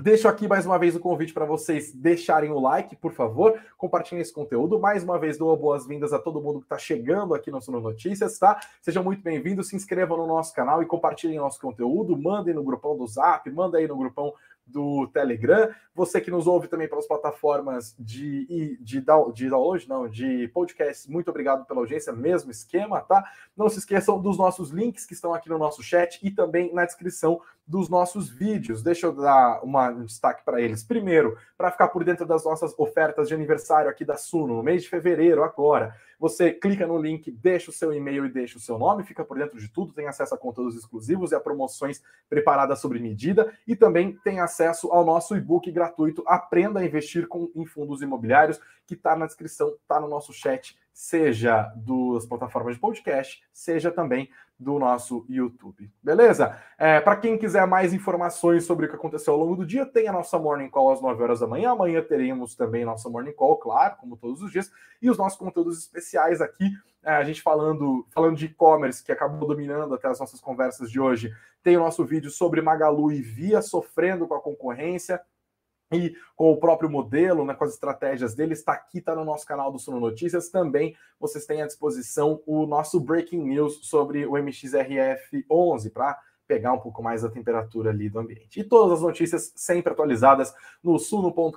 Deixo 0.00 0.28
aqui 0.28 0.48
mais 0.48 0.64
uma 0.64 0.78
vez 0.78 0.96
o 0.96 1.00
convite 1.00 1.34
para 1.34 1.44
vocês 1.44 1.92
deixarem 1.92 2.50
o 2.50 2.58
like, 2.58 2.96
por 2.96 3.12
favor, 3.12 3.60
compartilhem 3.76 4.22
esse 4.22 4.32
conteúdo. 4.32 4.80
Mais 4.80 5.04
uma 5.04 5.18
vez, 5.18 5.36
dou 5.36 5.54
boas-vindas 5.54 6.14
a 6.14 6.18
todo 6.18 6.40
mundo 6.40 6.60
que 6.60 6.64
está 6.64 6.78
chegando 6.78 7.34
aqui 7.34 7.50
no 7.50 7.60
Suno 7.60 7.80
Notícias, 7.80 8.38
tá? 8.38 8.58
Sejam 8.80 9.04
muito 9.04 9.22
bem-vindos, 9.22 9.68
se 9.68 9.76
inscrevam 9.76 10.16
no 10.16 10.26
nosso 10.26 10.54
canal 10.54 10.82
e 10.82 10.86
compartilhem 10.86 11.36
nosso 11.36 11.60
conteúdo. 11.60 12.16
Mandem 12.16 12.54
no 12.54 12.64
grupão 12.64 12.96
do 12.96 13.06
Zap, 13.06 13.50
manda 13.50 13.76
aí 13.76 13.86
no 13.86 13.98
grupão 13.98 14.32
do 14.66 15.08
Telegram. 15.08 15.68
Você 15.94 16.20
que 16.20 16.30
nos 16.30 16.46
ouve 16.46 16.68
também 16.68 16.88
pelas 16.88 17.06
plataformas 17.06 17.94
de, 17.98 18.78
de, 18.80 19.00
de 19.32 19.48
download, 19.48 19.88
não, 19.88 20.08
de 20.08 20.48
podcast, 20.48 21.10
muito 21.10 21.28
obrigado 21.28 21.66
pela 21.66 21.80
audiência, 21.80 22.12
mesmo 22.12 22.50
esquema, 22.50 23.00
tá? 23.00 23.24
Não 23.56 23.68
se 23.68 23.78
esqueçam 23.78 24.20
dos 24.20 24.38
nossos 24.38 24.70
links 24.70 25.04
que 25.04 25.14
estão 25.14 25.34
aqui 25.34 25.48
no 25.48 25.58
nosso 25.58 25.82
chat 25.82 26.18
e 26.22 26.30
também 26.30 26.72
na 26.72 26.84
descrição 26.84 27.40
dos 27.70 27.88
nossos 27.88 28.28
vídeos. 28.28 28.82
Deixa 28.82 29.06
eu 29.06 29.12
dar 29.12 29.62
uma, 29.62 29.90
um 29.90 30.04
destaque 30.04 30.44
para 30.44 30.60
eles. 30.60 30.82
Primeiro, 30.82 31.38
para 31.56 31.70
ficar 31.70 31.86
por 31.86 32.02
dentro 32.02 32.26
das 32.26 32.44
nossas 32.44 32.76
ofertas 32.76 33.28
de 33.28 33.34
aniversário 33.34 33.88
aqui 33.88 34.04
da 34.04 34.16
Suno, 34.16 34.56
no 34.56 34.62
mês 34.62 34.82
de 34.82 34.88
fevereiro, 34.88 35.44
agora. 35.44 35.94
Você 36.18 36.52
clica 36.52 36.86
no 36.86 37.00
link, 37.00 37.30
deixa 37.30 37.70
o 37.70 37.72
seu 37.72 37.94
e-mail 37.94 38.26
e 38.26 38.28
deixa 38.28 38.58
o 38.58 38.60
seu 38.60 38.76
nome, 38.76 39.04
fica 39.04 39.24
por 39.24 39.38
dentro 39.38 39.58
de 39.58 39.68
tudo, 39.68 39.92
tem 39.92 40.08
acesso 40.08 40.34
a 40.34 40.38
conteúdos 40.38 40.76
exclusivos 40.76 41.30
e 41.30 41.34
a 41.34 41.40
promoções 41.40 42.02
preparadas 42.28 42.80
sobre 42.80 42.98
medida 42.98 43.54
e 43.66 43.74
também 43.74 44.18
tem 44.22 44.40
acesso 44.40 44.92
ao 44.92 45.04
nosso 45.04 45.34
e-book 45.36 45.70
gratuito 45.70 46.22
Aprenda 46.26 46.80
a 46.80 46.84
Investir 46.84 47.26
com, 47.26 47.50
em 47.54 47.64
Fundos 47.64 48.02
Imobiliários, 48.02 48.60
que 48.84 48.94
está 48.94 49.16
na 49.16 49.26
descrição, 49.26 49.68
está 49.80 49.98
no 49.98 50.08
nosso 50.08 50.32
chat, 50.32 50.76
seja 50.92 51.72
das 51.76 52.26
plataformas 52.26 52.74
de 52.74 52.80
podcast, 52.80 53.42
seja 53.52 53.90
também 53.90 54.28
do 54.60 54.78
nosso 54.78 55.24
YouTube. 55.26 55.90
Beleza? 56.02 56.54
É, 56.78 57.00
Para 57.00 57.16
quem 57.16 57.38
quiser 57.38 57.66
mais 57.66 57.94
informações 57.94 58.64
sobre 58.64 58.84
o 58.84 58.88
que 58.90 58.94
aconteceu 58.94 59.32
ao 59.32 59.40
longo 59.40 59.56
do 59.56 59.64
dia, 59.64 59.86
tem 59.86 60.06
a 60.06 60.12
nossa 60.12 60.38
Morning 60.38 60.68
Call 60.68 60.92
às 60.92 61.00
9 61.00 61.22
horas 61.22 61.40
da 61.40 61.46
manhã. 61.46 61.70
Amanhã 61.70 62.02
teremos 62.02 62.54
também 62.54 62.84
nossa 62.84 63.08
Morning 63.08 63.32
Call, 63.32 63.56
claro, 63.56 63.96
como 63.96 64.18
todos 64.18 64.42
os 64.42 64.52
dias, 64.52 64.70
e 65.00 65.08
os 65.08 65.16
nossos 65.16 65.38
conteúdos 65.38 65.78
especiais 65.78 66.42
aqui. 66.42 66.70
É, 67.02 67.12
a 67.12 67.24
gente 67.24 67.40
falando, 67.40 68.06
falando 68.10 68.36
de 68.36 68.44
e-commerce, 68.44 69.02
que 69.02 69.10
acabou 69.10 69.48
dominando 69.48 69.94
até 69.94 70.08
as 70.08 70.20
nossas 70.20 70.40
conversas 70.40 70.90
de 70.90 71.00
hoje. 71.00 71.32
Tem 71.62 71.78
o 71.78 71.80
nosso 71.80 72.04
vídeo 72.04 72.30
sobre 72.30 72.60
Magalu 72.60 73.10
e 73.12 73.22
Via 73.22 73.62
sofrendo 73.62 74.28
com 74.28 74.34
a 74.34 74.40
concorrência 74.40 75.18
e 75.92 76.14
com 76.36 76.52
o 76.52 76.56
próprio 76.56 76.88
modelo, 76.88 77.44
né, 77.44 77.54
com 77.54 77.64
as 77.64 77.74
estratégias 77.74 78.34
dele, 78.34 78.52
está 78.52 78.72
aqui, 78.72 78.98
está 78.98 79.14
no 79.14 79.24
nosso 79.24 79.44
canal 79.44 79.72
do 79.72 79.78
Suno 79.78 79.98
Notícias. 79.98 80.48
Também 80.48 80.96
vocês 81.18 81.44
têm 81.46 81.62
à 81.62 81.66
disposição 81.66 82.42
o 82.46 82.66
nosso 82.66 83.00
Breaking 83.00 83.42
News 83.42 83.80
sobre 83.82 84.24
o 84.24 84.32
MXRF11 84.32 85.92
para 85.92 86.18
pegar 86.46 86.72
um 86.72 86.80
pouco 86.80 87.02
mais 87.02 87.24
a 87.24 87.30
temperatura 87.30 87.90
ali 87.90 88.08
do 88.08 88.18
ambiente. 88.18 88.60
E 88.60 88.64
todas 88.64 88.98
as 88.98 89.02
notícias 89.02 89.52
sempre 89.54 89.92
atualizadas 89.92 90.52
no 90.82 90.98
suno.com.br 90.98 91.56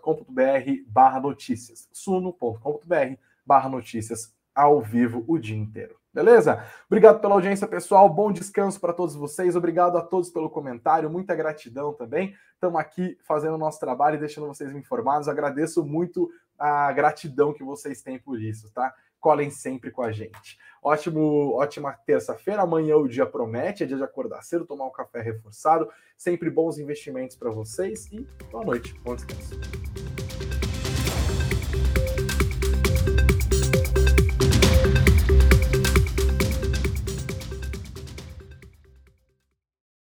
barra 0.88 1.19
notícias. 1.19 1.89
suno.com.br 1.91 3.15
barra 3.45 3.69
notícias 3.69 4.34
ao 4.56 4.82
vivo 4.82 5.24
o 5.28 5.38
dia 5.38 5.58
inteiro. 5.58 5.95
Beleza? 6.14 6.64
Obrigado 6.86 7.20
pela 7.20 7.34
audiência, 7.34 7.68
pessoal. 7.68 8.08
Bom 8.08 8.32
descanso 8.32 8.80
para 8.80 8.93
todos 8.93 9.16
vocês. 9.16 9.56
Obrigado 9.56 9.97
a 9.97 10.01
todos 10.01 10.30
pelo 10.30 10.47
comentário. 10.47 11.10
Muita 11.10 11.34
gratidão 11.34 11.91
também. 11.91 12.36
Estamos 12.54 12.80
aqui 12.80 13.18
fazendo 13.24 13.56
o 13.56 13.58
nosso 13.58 13.80
trabalho 13.80 14.16
e 14.16 14.20
deixando 14.20 14.45
vocês 14.45 14.76
informados. 14.76 15.28
Agradeço 15.28 15.84
muito 15.84 16.30
a 16.58 16.91
gratidão 16.91 17.51
que 17.51 17.64
vocês 17.64 18.04
têm 18.04 18.20
por 18.20 18.39
isso, 18.39 18.72
tá? 18.72 18.93
Colhem 19.20 19.49
sempre 19.49 19.89
com 19.89 20.04
a 20.04 20.12
gente. 20.12 20.60
Ótimo, 20.84 21.54
ótima 21.56 21.93
terça-feira. 22.06 22.62
Amanhã 22.62 22.95
o 22.97 23.08
dia 23.08 23.26
promete, 23.26 23.84
é 23.84 23.86
dia 23.88 23.97
de 23.97 24.04
acordar 24.04 24.43
cedo, 24.43 24.66
tomar 24.66 24.86
um 24.86 24.91
café 24.91 25.20
reforçado. 25.20 25.89
Sempre 26.16 26.51
bons 26.51 26.78
investimentos 26.78 27.36
para 27.36 27.49
vocês 27.49 28.06
e 28.12 28.28
boa 28.51 28.64
noite. 28.64 28.93
Bom 29.04 29.16
descanso. 29.16 30.03